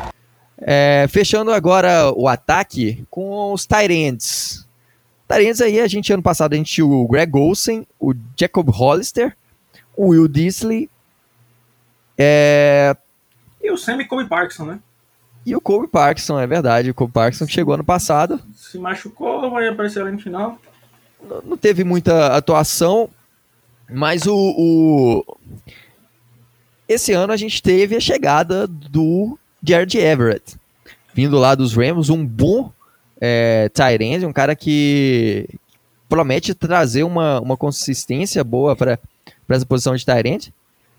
É, 0.57 1.05
fechando 1.09 1.53
agora 1.53 2.11
o 2.11 2.27
ataque 2.27 3.05
com 3.09 3.53
os 3.53 3.65
Tyrants. 3.65 4.67
Tyrants 5.25 5.61
aí, 5.61 5.79
a 5.79 5.87
gente 5.87 6.11
ano 6.11 6.21
passado 6.21 6.51
a 6.51 6.57
gente 6.57 6.69
tinha 6.69 6.85
o 6.85 7.07
Greg 7.07 7.33
Olsen, 7.33 7.87
o 7.97 8.13
Jacob 8.37 8.67
Hollister, 8.69 9.37
o 9.95 10.07
Will 10.09 10.27
Disley. 10.27 10.89
É... 12.17 12.93
E 13.63 13.71
o 13.71 13.77
Sammy 13.77 14.05
Kobe 14.05 14.27
Parkinson, 14.27 14.65
né? 14.65 14.79
E 15.45 15.55
o 15.55 15.61
Kobe 15.61 15.87
Parkinson, 15.87 16.37
é 16.37 16.45
verdade. 16.45 16.89
O 16.89 16.93
Kobe 16.93 17.13
Parkinson 17.13 17.45
que 17.45 17.53
chegou 17.53 17.73
ano 17.73 17.85
passado. 17.85 18.41
Se 18.53 18.77
machucou, 18.77 19.49
vai 19.49 19.69
aparecer 19.69 20.01
ali 20.01 20.11
no 20.11 20.19
final. 20.19 20.59
Não, 21.23 21.41
não 21.41 21.57
teve 21.57 21.85
muita 21.85 22.35
atuação, 22.35 23.09
mas 23.89 24.25
o, 24.25 24.35
o, 24.35 25.37
Esse 26.87 27.13
ano 27.13 27.33
a 27.33 27.37
gente 27.37 27.61
teve 27.61 27.95
a 27.95 27.99
chegada 27.99 28.67
do 28.67 29.37
Jared 29.63 29.97
Everett. 29.97 30.55
Vindo 31.13 31.37
lá 31.37 31.55
dos 31.55 31.75
Rams, 31.75 32.09
um 32.09 32.25
bom 32.25 32.71
é, 33.19 33.69
Tyrande, 33.69 34.25
um 34.25 34.33
cara 34.33 34.55
que 34.55 35.47
promete 36.07 36.53
trazer 36.53 37.03
uma, 37.03 37.39
uma 37.39 37.57
consistência 37.57 38.43
boa 38.43 38.75
para 38.75 38.99
essa 39.49 39.65
posição 39.65 39.95
de 39.95 40.05
Tyrant. 40.05 40.49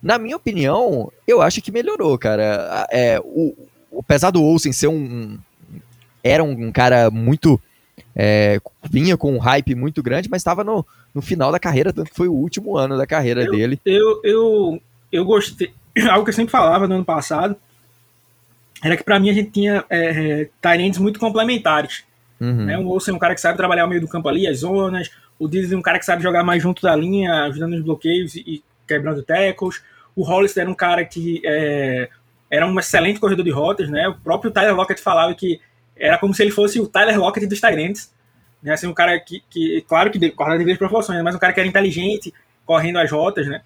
Na 0.03 0.19
minha 0.19 0.37
opinião, 0.37 1.13
eu 1.27 1.43
acho 1.43 1.61
que 1.61 1.73
melhorou, 1.73 2.17
cara. 2.19 2.87
É, 2.91 3.21
o, 3.23 3.55
apesar 3.99 4.31
do 4.31 4.43
Olsen 4.43 4.73
ser 4.73 4.89
um. 4.89 5.39
Era 6.23 6.45
um 6.45 6.71
cara 6.71 7.11
muito. 7.11 7.61
É, 8.15 8.61
vinha 8.91 9.17
com 9.17 9.35
um 9.35 9.39
hype 9.39 9.75
muito 9.75 10.03
grande, 10.03 10.29
mas 10.29 10.41
estava 10.41 10.65
no, 10.65 10.85
no 11.15 11.23
final 11.23 11.53
da 11.53 11.59
carreira, 11.59 11.93
tanto 11.93 12.11
que 12.11 12.17
foi 12.17 12.29
o 12.29 12.35
último 12.35 12.77
ano 12.77 12.97
da 12.97 13.07
carreira 13.07 13.45
eu, 13.45 13.53
dele. 13.53 13.81
Eu, 13.85 14.21
eu, 14.25 14.83
eu 15.13 15.25
gostei. 15.25 15.73
Algo 16.09 16.25
que 16.25 16.31
eu 16.31 16.35
sempre 16.35 16.51
falava 16.51 16.87
no 16.87 16.97
ano 16.97 17.05
passado 17.05 17.57
era 18.83 18.97
que 18.97 19.05
para 19.05 19.21
mim 19.21 19.31
a 19.31 19.35
gente 19.35 19.51
tinha 19.51 19.85
é, 19.91 20.49
Tyrants 20.61 20.99
muito 20.99 21.21
complementares. 21.21 22.05
Uhum. 22.41 22.65
Né? 22.65 22.79
O 22.79 22.89
Olsen 22.89 23.13
é 23.13 23.17
um 23.17 23.21
cara 23.21 23.35
que 23.35 23.41
sabe 23.41 23.59
trabalhar 23.59 23.85
o 23.85 23.89
meio 23.89 24.01
do 24.01 24.09
campo 24.09 24.29
ali, 24.29 24.47
as 24.47 24.61
zonas. 24.61 25.11
O 25.39 25.47
Disney 25.47 25.75
é 25.75 25.79
um 25.79 25.83
cara 25.83 25.99
que 25.99 26.05
sabe 26.05 26.23
jogar 26.23 26.43
mais 26.43 26.63
junto 26.63 26.83
da 26.83 26.97
linha, 26.97 27.45
ajudando 27.45 27.73
nos 27.73 27.85
bloqueios 27.85 28.35
e, 28.35 28.63
quebrando 28.87 29.23
tackles. 29.23 29.83
O 30.17 30.25
Hollister 30.25 30.63
era 30.63 30.71
um 30.71 30.75
cara 30.75 31.05
que 31.05 31.41
é, 31.45 32.09
era 32.51 32.67
um 32.67 32.79
excelente 32.79 33.21
corredor 33.21 33.45
de 33.45 33.51
rotas, 33.51 33.89
né? 33.89 34.09
O 34.09 34.15
próprio 34.15 34.51
Tyler 34.51 34.75
Lockett 34.75 35.01
falava 35.01 35.35
que 35.35 35.61
era 35.97 36.19
como 36.19 36.35
se 36.35 36.43
ele 36.43 36.51
fosse 36.51 36.81
o 36.81 36.87
Tyler 36.87 37.19
Lockett 37.19 37.47
dos 37.47 37.61
Tyrants. 37.61 38.13
Né? 38.63 38.73
Assim, 38.73 38.87
um 38.87 38.95
cara 38.95 39.19
que, 39.19 39.43
que 39.49 39.85
claro 39.89 40.11
que 40.11 40.31
guarda 40.31 40.59
devidas 40.59 40.79
proporções, 40.79 41.23
mas 41.23 41.35
um 41.35 41.39
cara 41.39 41.53
que 41.53 41.61
era 41.61 41.69
inteligente, 41.69 42.33
correndo 42.65 42.99
as 42.99 43.11
rotas, 43.11 43.47
né? 43.47 43.63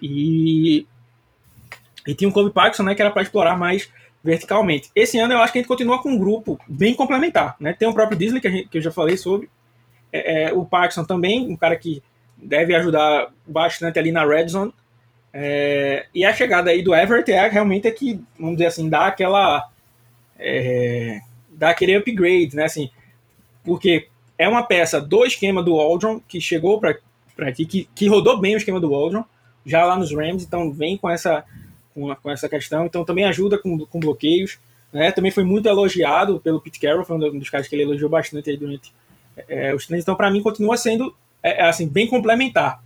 E, 0.00 0.86
e 2.06 2.14
tinha 2.14 2.28
o 2.28 2.32
Kobe 2.32 2.50
Parkinson, 2.50 2.82
né? 2.82 2.94
Que 2.94 3.02
era 3.02 3.10
para 3.10 3.22
explorar 3.22 3.56
mais 3.56 3.90
verticalmente. 4.22 4.90
Esse 4.94 5.18
ano 5.18 5.34
eu 5.34 5.38
acho 5.38 5.52
que 5.52 5.58
a 5.58 5.62
gente 5.62 5.68
continua 5.68 6.00
com 6.00 6.10
um 6.10 6.18
grupo 6.18 6.58
bem 6.68 6.94
complementar, 6.94 7.56
né? 7.58 7.72
Tem 7.72 7.88
o 7.88 7.94
próprio 7.94 8.18
Disney, 8.18 8.40
que, 8.40 8.50
gente, 8.50 8.68
que 8.68 8.78
eu 8.78 8.82
já 8.82 8.90
falei 8.90 9.16
sobre, 9.16 9.48
é, 10.12 10.44
é, 10.44 10.52
o 10.52 10.64
Parkinson 10.64 11.04
também, 11.04 11.48
um 11.50 11.56
cara 11.56 11.76
que 11.76 12.02
deve 12.36 12.74
ajudar 12.74 13.32
bastante 13.46 13.98
ali 13.98 14.12
na 14.12 14.24
red 14.24 14.48
zone. 14.48 14.72
É, 15.32 16.06
e 16.14 16.24
a 16.24 16.32
chegada 16.34 16.70
aí 16.70 16.82
do 16.82 16.94
Everett 16.94 17.32
é 17.32 17.48
realmente 17.48 17.88
é 17.88 17.90
que, 17.90 18.20
vamos 18.38 18.56
dizer 18.56 18.66
assim, 18.66 18.88
dá 18.88 19.06
aquela. 19.06 19.68
É, 20.38 21.20
dá 21.52 21.70
aquele 21.70 21.96
upgrade, 21.96 22.56
né? 22.56 22.64
Assim, 22.64 22.90
porque 23.64 24.08
é 24.38 24.48
uma 24.48 24.62
peça 24.62 25.00
do 25.00 25.24
esquema 25.24 25.62
do 25.62 25.78
Aldron 25.78 26.20
que 26.26 26.40
chegou 26.40 26.80
para 26.80 26.98
aqui, 27.46 27.64
que, 27.64 27.88
que 27.94 28.08
rodou 28.08 28.38
bem 28.38 28.54
o 28.54 28.58
esquema 28.58 28.80
do 28.80 28.94
Aldron, 28.94 29.24
já 29.64 29.84
lá 29.84 29.96
nos 29.96 30.12
Rams, 30.12 30.44
então 30.44 30.72
vem 30.72 30.96
com 30.96 31.08
essa, 31.08 31.44
com, 31.94 32.14
com 32.16 32.30
essa 32.30 32.48
questão, 32.48 32.86
então 32.86 33.04
também 33.04 33.24
ajuda 33.24 33.58
com, 33.58 33.78
com 33.86 34.00
bloqueios. 34.00 34.58
Né? 34.92 35.10
Também 35.10 35.30
foi 35.30 35.44
muito 35.44 35.68
elogiado 35.68 36.40
pelo 36.40 36.60
Pete 36.60 36.78
Carroll, 36.78 37.04
foi 37.04 37.16
um 37.16 37.38
dos 37.38 37.48
caras 37.48 37.66
que 37.66 37.74
ele 37.74 37.82
elogiou 37.82 38.10
bastante 38.10 38.50
aí 38.50 38.56
durante 38.56 38.92
é, 39.48 39.74
os 39.74 39.86
treinos, 39.86 40.04
então, 40.04 40.14
para 40.14 40.30
mim, 40.30 40.42
continua 40.42 40.76
sendo 40.76 41.14
é, 41.42 41.62
é, 41.62 41.68
assim, 41.68 41.88
bem 41.88 42.06
complementar. 42.06 42.82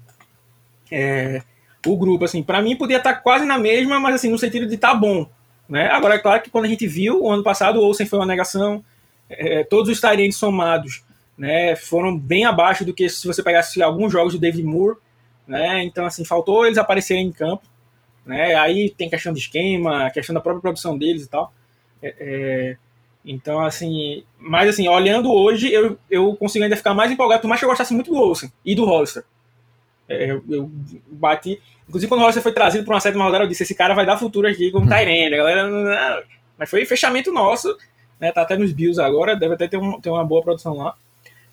É, 0.91 1.43
o 1.85 1.97
grupo, 1.97 2.25
assim, 2.25 2.43
para 2.43 2.63
mim 2.63 2.77
podia 2.77 2.99
estar 2.99 3.15
tá 3.15 3.21
quase 3.21 3.45
na 3.45 3.59
mesma, 3.59 3.99
mas 3.99 4.17
assim, 4.17 4.31
no 4.31 4.39
sentido 4.39 4.67
de 4.67 4.75
estar 4.75 4.93
tá 4.93 4.95
bom. 4.95 5.29
Né? 5.69 5.89
Agora, 5.89 6.15
é 6.15 6.19
claro 6.19 6.43
que 6.43 6.51
quando 6.51 6.65
a 6.65 6.69
gente 6.69 6.87
viu, 6.87 7.23
o 7.23 7.31
ano 7.31 7.43
passado, 7.43 7.79
o 7.79 7.83
Olsen 7.83 8.07
foi 8.07 8.19
uma 8.19 8.27
negação, 8.27 8.85
é, 9.29 9.65
todos 9.65 9.91
os 9.91 10.01
Tyrants 10.01 10.37
somados 10.37 11.05
né, 11.37 11.75
foram 11.77 12.17
bem 12.17 12.45
abaixo 12.45 12.85
do 12.85 12.95
que 12.95 13.09
se 13.09 13.27
você 13.27 13.43
pegasse 13.43 13.83
alguns 13.83 14.13
jogos 14.13 14.35
do 14.35 14.39
David 14.39 14.65
Moore. 14.65 14.97
Né? 15.47 15.85
Então, 15.85 16.07
assim, 16.07 16.25
faltou 16.25 16.65
eles 16.67 16.79
aparecerem 16.79 17.27
em 17.27 17.33
campo. 17.33 17.65
Né? 18.25 18.55
Aí 18.55 18.91
tem 18.91 19.11
questão 19.11 19.33
de 19.33 19.41
esquema, 19.41 20.11
questão 20.11 20.35
da 20.35 20.41
própria 20.41 20.63
produção 20.63 20.97
deles 20.97 21.25
e 21.25 21.29
tal. 21.29 21.53
É, 22.03 22.15
é 22.19 22.77
então, 23.29 23.61
assim, 23.61 24.23
mas 24.39 24.69
assim, 24.69 24.87
olhando 24.87 25.33
hoje, 25.33 25.73
eu, 25.73 25.99
eu 26.09 26.37
consigo 26.37 26.63
ainda 26.63 26.77
ficar 26.77 26.95
mais 26.95 27.11
empolgado, 27.11 27.43
por 27.43 27.49
mais 27.49 27.59
que 27.59 27.65
eu 27.65 27.69
gostasse 27.69 27.93
muito 27.93 28.13
do 28.13 28.17
Olsen 28.17 28.53
e 28.65 28.73
do 28.73 28.85
Hollister. 28.85 29.25
É, 30.09 30.31
eu, 30.31 30.45
eu, 30.49 30.71
bati. 31.11 31.61
Inclusive, 31.89 32.09
quando 32.09 32.21
o 32.21 32.23
Hollister 32.23 32.43
foi 32.43 32.53
trazido 32.53 32.85
para 32.85 32.95
uma 32.95 33.01
sétima 33.01 33.25
rodada, 33.25 33.45
eu 33.45 33.49
disse: 33.49 33.63
esse 33.63 33.75
cara 33.75 33.95
vai 33.95 34.07
dar 34.07 34.17
futuro 34.17 34.47
aqui 34.47 34.71
como 34.71 34.89
Tyrande. 34.89 35.35
A 35.35 35.39
galera. 35.39 36.25
Mas 36.59 36.71
foi 36.71 36.85
fechamento 36.87 37.33
nosso, 37.33 37.77
né? 38.19 38.33
Tá 38.33 38.43
até 38.43 38.57
nos 38.57 38.73
Bills 38.73 39.01
agora, 39.01 39.37
deve 39.37 39.55
até 39.55 39.69
ter, 39.69 39.77
um, 39.77 40.01
ter 40.01 40.11
uma 40.11 40.25
boa 40.25 40.43
produção 40.43 40.75
lá. 40.75 40.95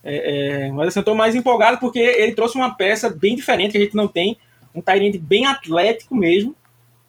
É, 0.04 0.66
é, 0.66 0.72
mas 0.72 0.90
assim, 0.90 1.00
eu 1.00 1.06
tô 1.06 1.16
mais 1.16 1.34
empolgado 1.34 1.78
porque 1.78 2.00
ele 2.00 2.34
trouxe 2.34 2.58
uma 2.58 2.76
peça 2.76 3.10
bem 3.10 3.36
diferente 3.36 3.72
que 3.72 3.78
a 3.78 3.82
gente 3.82 3.96
não 3.96 4.08
tem. 4.08 4.38
Um 4.76 4.82
Tyrande 4.82 5.18
bem 5.18 5.46
atlético 5.46 6.16
mesmo. 6.16 6.56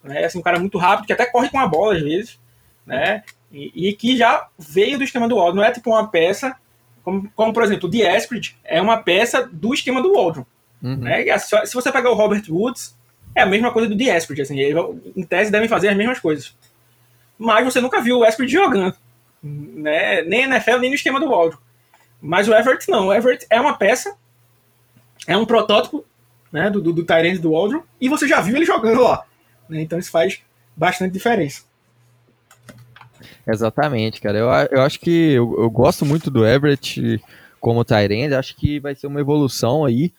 Né? 0.03 0.23
Assim, 0.23 0.39
um 0.39 0.41
cara 0.41 0.59
muito 0.59 0.77
rápido, 0.77 1.05
que 1.05 1.13
até 1.13 1.25
corre 1.25 1.49
com 1.49 1.59
a 1.59 1.67
bola 1.67 1.95
às 1.95 2.01
vezes. 2.01 2.39
Né? 2.85 3.23
E, 3.51 3.89
e, 3.89 3.93
que 3.93 4.15
já 4.15 4.47
veio 4.57 4.97
do 4.97 5.03
esquema 5.03 5.27
do 5.27 5.35
Waldron. 5.35 5.61
Não 5.61 5.63
é 5.63 5.71
tipo 5.71 5.89
uma 5.89 6.07
peça, 6.07 6.55
como, 7.03 7.29
como 7.35 7.53
por 7.53 7.63
exemplo, 7.63 7.87
o 7.87 7.91
The 7.91 8.15
Esprit 8.17 8.57
é 8.63 8.81
uma 8.81 8.97
peça 8.97 9.47
do 9.51 9.73
esquema 9.73 10.01
do 10.01 10.13
Waldron. 10.13 10.45
Uhum. 10.81 10.97
Né? 10.97 11.25
Se 11.37 11.73
você 11.73 11.91
pegar 11.91 12.11
o 12.11 12.15
Robert 12.15 12.43
Woods, 12.49 12.95
é 13.33 13.41
a 13.41 13.45
mesma 13.45 13.71
coisa 13.71 13.89
do 13.89 13.97
The 13.97 14.17
Esprit. 14.17 14.41
Assim, 14.41 14.59
ele, 14.59 14.79
em 15.15 15.23
tese 15.23 15.51
devem 15.51 15.67
fazer 15.67 15.89
as 15.89 15.97
mesmas 15.97 16.19
coisas. 16.19 16.55
mas 17.37 17.65
você 17.65 17.81
nunca 17.81 18.01
viu 18.01 18.19
o 18.19 18.25
Everett 18.25 18.51
jogando. 18.51 18.95
Né? 19.43 20.21
Nem 20.23 20.47
na 20.47 20.55
NFL, 20.55 20.77
nem 20.77 20.89
no 20.89 20.95
esquema 20.95 21.19
do 21.19 21.29
Waldron. 21.29 21.59
Mas 22.21 22.47
o 22.47 22.55
Everett 22.55 22.89
não. 22.89 23.07
O 23.07 23.13
Everett 23.13 23.45
é 23.49 23.59
uma 23.59 23.77
peça, 23.77 24.15
é 25.27 25.37
um 25.37 25.45
protótipo 25.45 26.05
né, 26.51 26.69
do, 26.69 26.81
do, 26.81 26.93
do 26.93 27.03
Tyrande 27.03 27.39
do 27.39 27.51
Waldron, 27.51 27.83
e 27.99 28.07
você 28.07 28.27
já 28.27 28.39
viu 28.41 28.55
ele 28.55 28.65
jogando 28.65 29.01
lá. 29.01 29.25
Né? 29.67 29.81
Então 29.81 29.99
isso 29.99 30.09
faz 30.09 30.41
bastante 30.75 31.11
diferença. 31.11 31.63
Exatamente, 33.45 34.21
cara. 34.21 34.37
Eu, 34.37 34.47
eu 34.71 34.81
acho 34.81 34.99
que 34.99 35.33
eu, 35.33 35.55
eu 35.59 35.69
gosto 35.69 36.05
muito 36.05 36.31
do 36.31 36.45
Everett 36.45 37.21
como 37.59 37.83
Tyrande, 37.83 38.33
acho 38.33 38.55
que 38.55 38.79
vai 38.79 38.95
ser 38.95 39.07
uma 39.07 39.19
evolução 39.19 39.85
aí. 39.85 40.13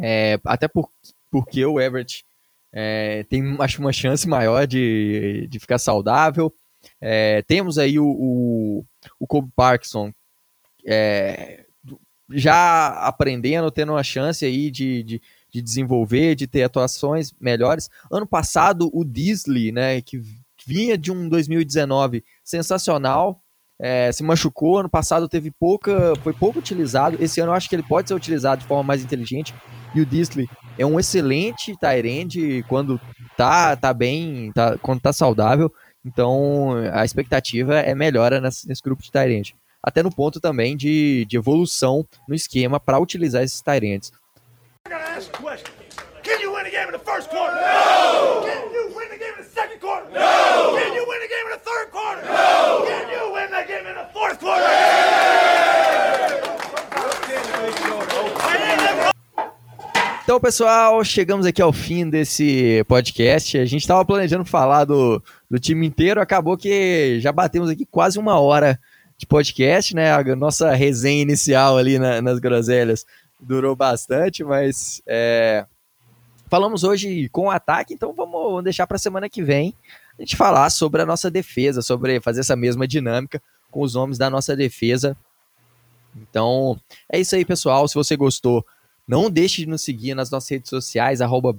É, 0.00 0.38
até 0.44 0.68
por, 0.68 0.90
porque 1.30 1.64
o 1.64 1.80
Everett 1.80 2.24
é, 2.72 3.24
tem 3.24 3.56
acho 3.58 3.80
uma 3.80 3.92
chance 3.92 4.26
maior 4.26 4.66
de, 4.66 5.46
de 5.48 5.58
ficar 5.58 5.78
saudável. 5.78 6.52
É, 7.00 7.42
temos 7.42 7.78
aí 7.78 7.98
o, 7.98 8.06
o, 8.06 8.84
o 9.20 9.26
Kobe 9.26 9.50
Parkinson 9.54 10.12
é, 10.86 11.64
já 12.30 12.88
aprendendo, 13.06 13.70
tendo 13.70 13.92
uma 13.92 14.02
chance 14.02 14.44
aí 14.44 14.70
de, 14.70 15.02
de, 15.02 15.22
de 15.50 15.62
desenvolver, 15.62 16.34
de 16.34 16.46
ter 16.46 16.62
atuações 16.62 17.32
melhores. 17.40 17.90
Ano 18.10 18.26
passado, 18.26 18.90
o 18.92 19.04
Disley, 19.04 19.70
né, 19.70 20.00
que 20.00 20.20
vinha 20.66 20.96
de 20.96 21.12
um 21.12 21.28
2019 21.28 22.24
sensacional, 22.42 23.41
é, 23.82 24.12
se 24.12 24.22
machucou. 24.22 24.78
Ano 24.78 24.88
passado 24.88 25.28
teve 25.28 25.50
pouca, 25.50 26.14
foi 26.22 26.32
pouco 26.32 26.60
utilizado. 26.60 27.16
Esse 27.20 27.40
ano 27.40 27.50
eu 27.50 27.56
acho 27.56 27.68
que 27.68 27.74
ele 27.74 27.82
pode 27.82 28.06
ser 28.06 28.14
utilizado 28.14 28.62
de 28.62 28.66
forma 28.68 28.84
mais 28.84 29.02
inteligente. 29.02 29.52
E 29.92 30.00
o 30.00 30.06
Disley 30.06 30.48
é 30.78 30.86
um 30.86 31.00
excelente 31.00 31.76
Tyrande 31.76 32.64
quando 32.68 33.00
tá, 33.36 33.74
tá 33.74 33.92
bem, 33.92 34.52
tá, 34.54 34.78
quando 34.78 35.00
tá 35.00 35.12
saudável. 35.12 35.70
Então 36.04 36.74
a 36.92 37.04
expectativa 37.04 37.80
é 37.80 37.94
melhora 37.94 38.40
nesse, 38.40 38.68
nesse 38.68 38.82
grupo 38.82 39.02
de 39.02 39.10
Tyrande. 39.10 39.56
Até 39.82 40.00
no 40.00 40.14
ponto 40.14 40.40
também 40.40 40.76
de, 40.76 41.24
de 41.24 41.36
evolução 41.36 42.06
no 42.28 42.36
esquema 42.36 42.78
para 42.78 43.00
utilizar 43.00 43.42
esses 43.42 43.60
Tyrands. 43.60 44.12
Can 46.22 46.40
you 46.40 46.54
win 46.54 46.66
a 46.66 46.70
game 46.70 46.88
in 46.88 46.92
the 46.92 47.04
first 47.04 47.28
quarter? 47.30 47.56
No! 47.56 48.42
Can 48.46 48.72
you 48.72 48.94
win 48.96 49.08
the 49.10 49.18
game 49.18 49.34
in 49.36 49.42
the 49.42 49.50
second 49.50 49.80
quarter? 49.80 50.01
No! 50.12 50.76
Can 50.76 50.92
you 50.94 51.04
win 51.08 51.20
the 51.20 51.28
game 51.28 51.46
in 51.46 51.52
the 51.52 51.62
third 51.64 51.90
quarter? 51.90 52.22
No! 52.22 52.84
Can 52.86 53.08
you 53.08 53.32
win 53.32 53.50
the 53.50 53.64
game 53.66 53.86
in 53.86 53.94
the 53.94 54.06
fourth 54.12 54.38
quarter? 54.38 54.68
Então, 60.22 60.40
pessoal, 60.40 61.02
chegamos 61.04 61.44
aqui 61.46 61.60
ao 61.60 61.72
fim 61.72 62.08
desse 62.08 62.84
podcast. 62.86 63.58
A 63.58 63.64
gente 63.64 63.82
estava 63.82 64.04
planejando 64.04 64.44
falar 64.44 64.84
do, 64.84 65.22
do 65.50 65.58
time 65.58 65.86
inteiro, 65.86 66.20
acabou 66.20 66.56
que 66.56 67.18
já 67.20 67.32
batemos 67.32 67.68
aqui 67.68 67.84
quase 67.84 68.18
uma 68.18 68.38
hora 68.38 68.78
de 69.18 69.26
podcast, 69.26 69.94
né? 69.94 70.12
A 70.12 70.36
nossa 70.36 70.72
resenha 70.72 71.22
inicial 71.22 71.76
ali 71.76 71.98
na, 71.98 72.22
nas 72.22 72.38
groselhas 72.38 73.04
durou 73.40 73.74
bastante, 73.74 74.44
mas 74.44 75.02
é, 75.06 75.66
falamos 76.48 76.84
hoje 76.84 77.28
com 77.30 77.46
o 77.46 77.50
ataque, 77.50 77.92
então 77.92 78.12
vamos 78.12 78.62
deixar 78.62 78.86
para 78.86 78.96
a 78.96 79.00
semana 79.00 79.28
que 79.28 79.42
vem 79.42 79.74
a 80.18 80.22
gente 80.22 80.36
falar 80.36 80.70
sobre 80.70 81.02
a 81.02 81.06
nossa 81.06 81.30
defesa, 81.30 81.82
sobre 81.82 82.20
fazer 82.20 82.40
essa 82.40 82.56
mesma 82.56 82.86
dinâmica 82.86 83.42
com 83.70 83.82
os 83.82 83.94
nomes 83.94 84.18
da 84.18 84.28
nossa 84.28 84.54
defesa. 84.54 85.16
Então, 86.14 86.78
é 87.10 87.18
isso 87.18 87.34
aí, 87.34 87.44
pessoal. 87.44 87.88
Se 87.88 87.94
você 87.94 88.16
gostou, 88.16 88.64
não 89.06 89.30
deixe 89.30 89.62
de 89.62 89.68
nos 89.68 89.82
seguir 89.82 90.14
nas 90.14 90.30
nossas 90.30 90.50
redes 90.50 90.70
sociais, 90.70 91.20
arroba 91.20 91.54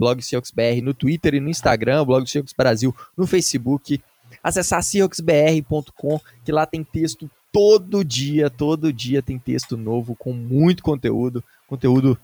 no 0.81 0.93
Twitter 0.93 1.35
e 1.35 1.39
no 1.39 1.49
Instagram, 1.49 2.05
blog 2.05 2.25
Brasil, 2.57 2.95
no 3.17 3.27
Facebook. 3.27 4.01
Acessar 4.41 4.83
seahawksbr.com, 4.83 6.19
que 6.43 6.51
lá 6.51 6.65
tem 6.65 6.83
texto 6.83 7.29
todo 7.51 8.03
dia, 8.03 8.49
todo 8.49 8.91
dia 8.91 9.21
tem 9.21 9.37
texto 9.37 9.77
novo 9.77 10.15
com 10.15 10.33
muito 10.33 10.81
conteúdo, 10.81 11.43
conteúdo 11.67 12.17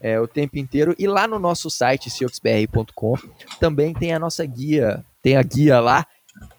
é, 0.00 0.18
o 0.20 0.26
tempo 0.26 0.58
inteiro. 0.58 0.94
E 0.98 1.06
lá 1.06 1.28
no 1.28 1.38
nosso 1.38 1.70
site, 1.70 2.10
seahawksbr.com, 2.10 3.14
também 3.60 3.94
tem 3.94 4.12
a 4.12 4.18
nossa 4.18 4.44
guia, 4.44 5.04
tem 5.22 5.36
a 5.36 5.42
guia 5.42 5.80
lá. 5.80 6.06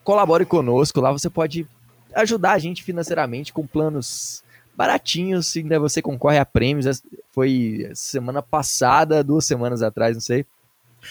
Colabore 0.04 0.46
conosco, 0.46 1.02
lá 1.02 1.12
você 1.12 1.30
pode 1.30 1.68
ajudar 2.16 2.54
a 2.54 2.60
gente 2.60 2.84
financeiramente 2.84 3.52
com 3.52 3.68
planos 3.68 4.44
baratinhos, 4.76 5.56
ainda 5.56 5.80
você 5.80 6.02
concorre 6.02 6.38
a 6.38 6.46
prêmios. 6.46 7.04
Foi 7.32 7.90
semana 7.94 8.42
passada, 8.42 9.24
duas 9.24 9.46
semanas 9.46 9.82
atrás, 9.82 10.16
não 10.16 10.22
sei. 10.22 10.46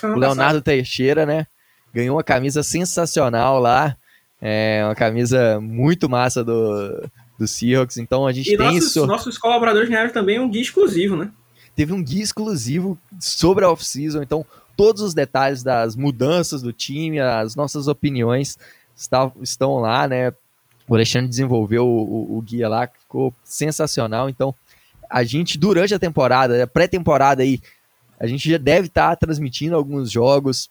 o 0.02 0.18
Leonardo 0.18 0.60
Teixeira, 0.62 1.26
né? 1.26 1.46
Ganhou 1.92 2.16
uma 2.16 2.24
camisa 2.24 2.62
sensacional 2.62 3.58
lá. 3.58 3.96
É 4.40 4.82
uma 4.84 4.94
camisa 4.94 5.60
muito 5.60 6.08
massa 6.08 6.42
do, 6.42 7.08
do 7.38 7.46
Seahawks. 7.46 7.98
Então 7.98 8.26
a 8.26 8.32
gente 8.32 8.52
e 8.52 8.56
tem 8.56 8.66
nossos, 8.66 8.84
isso. 8.84 9.06
Nossos 9.06 9.38
colaboradores 9.38 9.88
ganharam 9.88 10.10
também 10.10 10.40
um 10.40 10.50
guia 10.50 10.62
exclusivo, 10.62 11.16
né? 11.16 11.30
Teve 11.76 11.92
um 11.92 12.02
guia 12.02 12.22
exclusivo 12.22 12.98
sobre 13.20 13.64
a 13.64 13.70
off-season. 13.70 14.22
Então 14.22 14.44
todos 14.82 15.00
os 15.00 15.14
detalhes 15.14 15.62
das 15.62 15.94
mudanças 15.94 16.60
do 16.60 16.72
time, 16.72 17.20
as 17.20 17.54
nossas 17.54 17.86
opiniões 17.86 18.58
está, 18.96 19.30
estão 19.40 19.76
lá, 19.76 20.08
né? 20.08 20.32
O 20.88 20.94
Alexandre 20.96 21.28
desenvolveu 21.28 21.86
o, 21.86 22.32
o, 22.34 22.38
o 22.38 22.42
guia 22.42 22.68
lá, 22.68 22.88
ficou 22.88 23.32
sensacional. 23.44 24.28
Então, 24.28 24.52
a 25.08 25.22
gente, 25.22 25.56
durante 25.56 25.94
a 25.94 26.00
temporada, 26.00 26.64
a 26.64 26.66
pré-temporada 26.66 27.44
aí, 27.44 27.60
a 28.18 28.26
gente 28.26 28.50
já 28.50 28.58
deve 28.58 28.88
estar 28.88 29.10
tá 29.10 29.24
transmitindo 29.24 29.76
alguns 29.76 30.10
jogos 30.10 30.68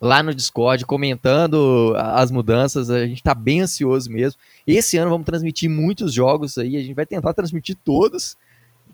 lá 0.00 0.22
no 0.22 0.32
Discord, 0.32 0.86
comentando 0.86 1.94
as 1.96 2.30
mudanças. 2.30 2.88
A 2.88 3.04
gente 3.04 3.18
está 3.18 3.34
bem 3.34 3.62
ansioso 3.62 4.12
mesmo. 4.12 4.38
Esse 4.64 4.96
ano 4.96 5.10
vamos 5.10 5.26
transmitir 5.26 5.68
muitos 5.68 6.14
jogos 6.14 6.56
aí, 6.56 6.76
a 6.76 6.80
gente 6.80 6.94
vai 6.94 7.04
tentar 7.04 7.34
transmitir 7.34 7.76
todos 7.84 8.36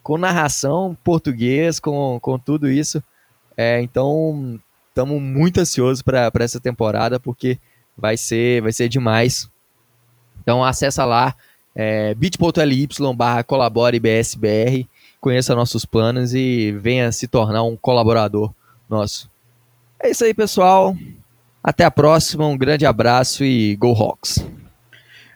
com 0.03 0.17
narração 0.17 0.97
português, 1.05 1.79
com, 1.79 2.19
com 2.23 2.39
tudo 2.39 2.71
isso. 2.71 3.05
É, 3.57 3.81
então, 3.81 4.61
estamos 4.89 5.21
muito 5.21 5.61
ansiosos 5.61 6.03
para 6.03 6.31
essa 6.41 6.61
temporada, 6.61 7.19
porque 7.19 7.59
vai 7.97 8.17
ser, 8.17 8.63
vai 8.63 8.73
ser 8.73 8.89
demais. 8.89 9.51
Então 10.41 10.63
acessa 10.63 11.05
lá 11.05 11.35
é, 11.75 12.15
bit.ly 12.15 12.89
barra 13.17 13.43
colabore 13.43 13.99
BSBR, 13.99 14.87
conheça 15.21 15.55
nossos 15.55 15.85
planos 15.85 16.35
e 16.35 16.73
venha 16.73 17.11
se 17.11 17.27
tornar 17.27 17.63
um 17.63 17.77
colaborador 17.77 18.53
nosso. 18.89 19.31
É 19.99 20.11
isso 20.11 20.25
aí, 20.25 20.35
pessoal. 20.35 20.95
Até 21.63 21.85
a 21.85 21.91
próxima, 21.91 22.47
um 22.47 22.59
grande 22.59 22.85
abraço 22.85 23.43
e 23.43 23.75
Go 23.77 23.93
Hawks! 23.93 24.47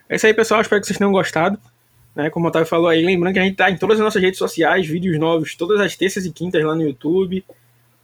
É 0.07 0.15
isso 0.15 0.27
aí, 0.27 0.33
pessoal. 0.33 0.61
Espero 0.61 0.79
que 0.79 0.87
vocês 0.87 0.97
tenham 0.97 1.11
gostado. 1.11 1.59
Né, 2.15 2.29
como 2.29 2.45
o 2.45 2.49
Otávio 2.49 2.67
falou 2.67 2.87
aí, 2.87 3.05
lembrando 3.05 3.33
que 3.33 3.39
a 3.39 3.43
gente 3.43 3.53
está 3.53 3.69
em 3.69 3.77
todas 3.77 3.97
as 3.97 4.03
nossas 4.03 4.21
redes 4.21 4.39
sociais, 4.39 4.85
vídeos 4.85 5.17
novos 5.19 5.55
todas 5.55 5.79
as 5.79 5.95
terças 5.95 6.25
e 6.25 6.31
quintas 6.31 6.63
lá 6.63 6.75
no 6.75 6.81
YouTube. 6.81 7.43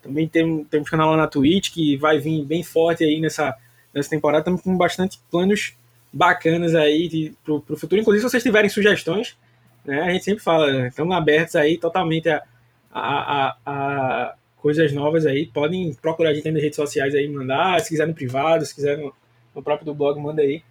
Também 0.06 0.28
tem, 0.28 0.64
temos 0.66 0.88
canal 0.88 1.10
lá 1.12 1.18
na 1.18 1.28
Twitch 1.28 1.72
que 1.72 1.98
vai 1.98 2.20
vir 2.20 2.46
bem 2.46 2.62
forte 2.62 3.04
aí 3.04 3.20
nessa, 3.20 3.56
nessa 3.92 4.10
temporada. 4.10 4.42
Estamos 4.42 4.62
com 4.62 4.78
bastante 4.78 5.20
planos 5.32 5.74
bacanas 6.14 6.76
aí 6.76 7.34
para 7.44 7.54
o 7.56 7.78
futuro. 7.78 8.00
Inclusive, 8.00 8.22
se 8.22 8.30
vocês 8.30 8.44
tiverem 8.44 8.70
sugestões, 8.70 9.36
né, 9.84 10.02
a 10.02 10.12
gente 10.12 10.24
sempre 10.24 10.44
fala, 10.44 10.88
estamos 10.88 11.16
abertos 11.16 11.56
aí 11.56 11.78
totalmente 11.78 12.30
a, 12.30 12.44
a, 12.92 13.02
a, 13.02 13.58
a, 13.66 14.36
coisas 14.58 14.94
novas 14.94 15.26
aí. 15.26 15.48
Podem 15.48 15.92
procurar 15.96 16.30
a 16.30 16.34
gente 16.36 16.52
nas 16.52 16.62
redes 16.62 16.76
sociais 16.76 17.16
aí, 17.16 17.28
mandar, 17.28 17.82
se 17.82 17.90
quiser 17.90 18.08
no 18.08 18.14
privado, 18.14 18.64
se 18.64 18.76
quiser 18.76 19.00
no, 19.00 19.12
no 19.56 19.64
próprio 19.64 19.88
do 19.88 19.96
blog, 19.96 20.20
manda 20.20 20.44
aí. 20.44 20.62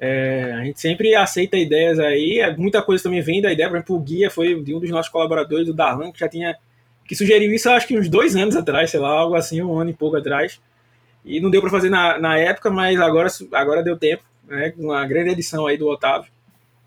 É, 0.00 0.52
a 0.52 0.64
gente 0.64 0.80
sempre 0.80 1.16
aceita 1.16 1.56
ideias 1.56 1.98
aí, 1.98 2.40
muita 2.56 2.80
coisa 2.80 3.02
também 3.02 3.20
vem 3.20 3.42
da 3.42 3.52
ideia, 3.52 3.68
por 3.68 3.76
exemplo, 3.76 3.96
o 3.96 4.00
Guia 4.00 4.30
foi 4.30 4.62
de 4.62 4.72
um 4.72 4.78
dos 4.78 4.90
nossos 4.90 5.10
colaboradores, 5.10 5.68
o 5.68 5.74
Darlan, 5.74 6.12
que 6.12 6.20
já 6.20 6.28
tinha, 6.28 6.56
que 7.08 7.16
sugeriu 7.16 7.52
isso 7.52 7.70
acho 7.70 7.88
que 7.88 7.98
uns 7.98 8.08
dois 8.08 8.36
anos 8.36 8.54
atrás, 8.54 8.90
sei 8.90 9.00
lá, 9.00 9.08
algo 9.08 9.34
assim, 9.34 9.62
um 9.62 9.78
ano 9.78 9.88
e 9.88 9.94
pouco 9.94 10.16
atrás, 10.16 10.60
e 11.24 11.40
não 11.40 11.50
deu 11.50 11.62
para 11.62 11.70
fazer 11.70 11.88
na, 11.88 12.18
na 12.18 12.38
época, 12.38 12.70
mas 12.70 13.00
agora, 13.00 13.28
agora 13.52 13.82
deu 13.82 13.96
tempo, 13.96 14.22
né, 14.46 14.74
uma 14.76 15.06
grande 15.06 15.30
edição 15.30 15.66
aí 15.66 15.78
do 15.78 15.88
Otávio. 15.88 16.30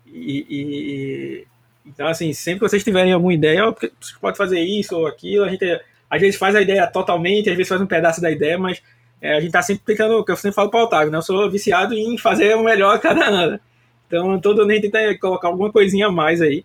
E, 0.06 0.46
e, 0.48 1.46
então, 1.84 2.06
assim, 2.06 2.32
sempre 2.32 2.60
que 2.60 2.68
vocês 2.68 2.84
tiverem 2.84 3.12
alguma 3.12 3.34
ideia, 3.34 3.64
você 4.00 4.14
pode 4.20 4.36
fazer 4.36 4.60
isso 4.60 4.96
ou 4.96 5.08
aquilo, 5.08 5.44
a 5.44 5.48
gente 5.48 5.64
às 6.08 6.20
vezes 6.20 6.36
faz 6.36 6.54
a 6.54 6.62
ideia 6.62 6.86
totalmente, 6.86 7.50
às 7.50 7.56
vezes 7.56 7.68
faz 7.68 7.80
um 7.80 7.86
pedaço 7.86 8.20
da 8.20 8.30
ideia, 8.30 8.56
mas 8.56 8.80
é, 9.20 9.34
a 9.34 9.40
gente 9.40 9.50
tá 9.50 9.60
sempre 9.60 9.82
tentando, 9.84 10.24
que 10.24 10.30
eu 10.30 10.36
sempre 10.36 10.54
falo 10.54 10.70
para 10.70 10.80
o 10.80 10.84
Otávio, 10.84 11.10
né, 11.10 11.18
eu 11.18 11.22
sou 11.22 11.50
viciado 11.50 11.94
em 11.94 12.16
fazer 12.16 12.54
o 12.54 12.62
melhor 12.62 12.94
a 12.94 12.98
cada 13.00 13.24
ano. 13.26 13.58
Então, 14.06 14.40
todo 14.40 14.62
ano 14.62 14.70
a 14.70 14.74
gente 14.74 14.88
tenta 14.88 15.18
colocar 15.18 15.48
alguma 15.48 15.72
coisinha 15.72 16.06
a 16.06 16.12
mais 16.12 16.40
aí. 16.40 16.64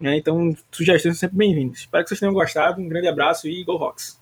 Né, 0.00 0.16
então, 0.16 0.56
sugestões 0.72 1.18
são 1.18 1.28
sempre 1.28 1.36
bem-vindas. 1.36 1.80
Espero 1.80 2.02
que 2.02 2.08
vocês 2.08 2.20
tenham 2.20 2.32
gostado. 2.32 2.80
Um 2.80 2.88
grande 2.88 3.06
abraço 3.06 3.46
e 3.46 3.62
Go 3.62 3.76
Rocks! 3.76 4.18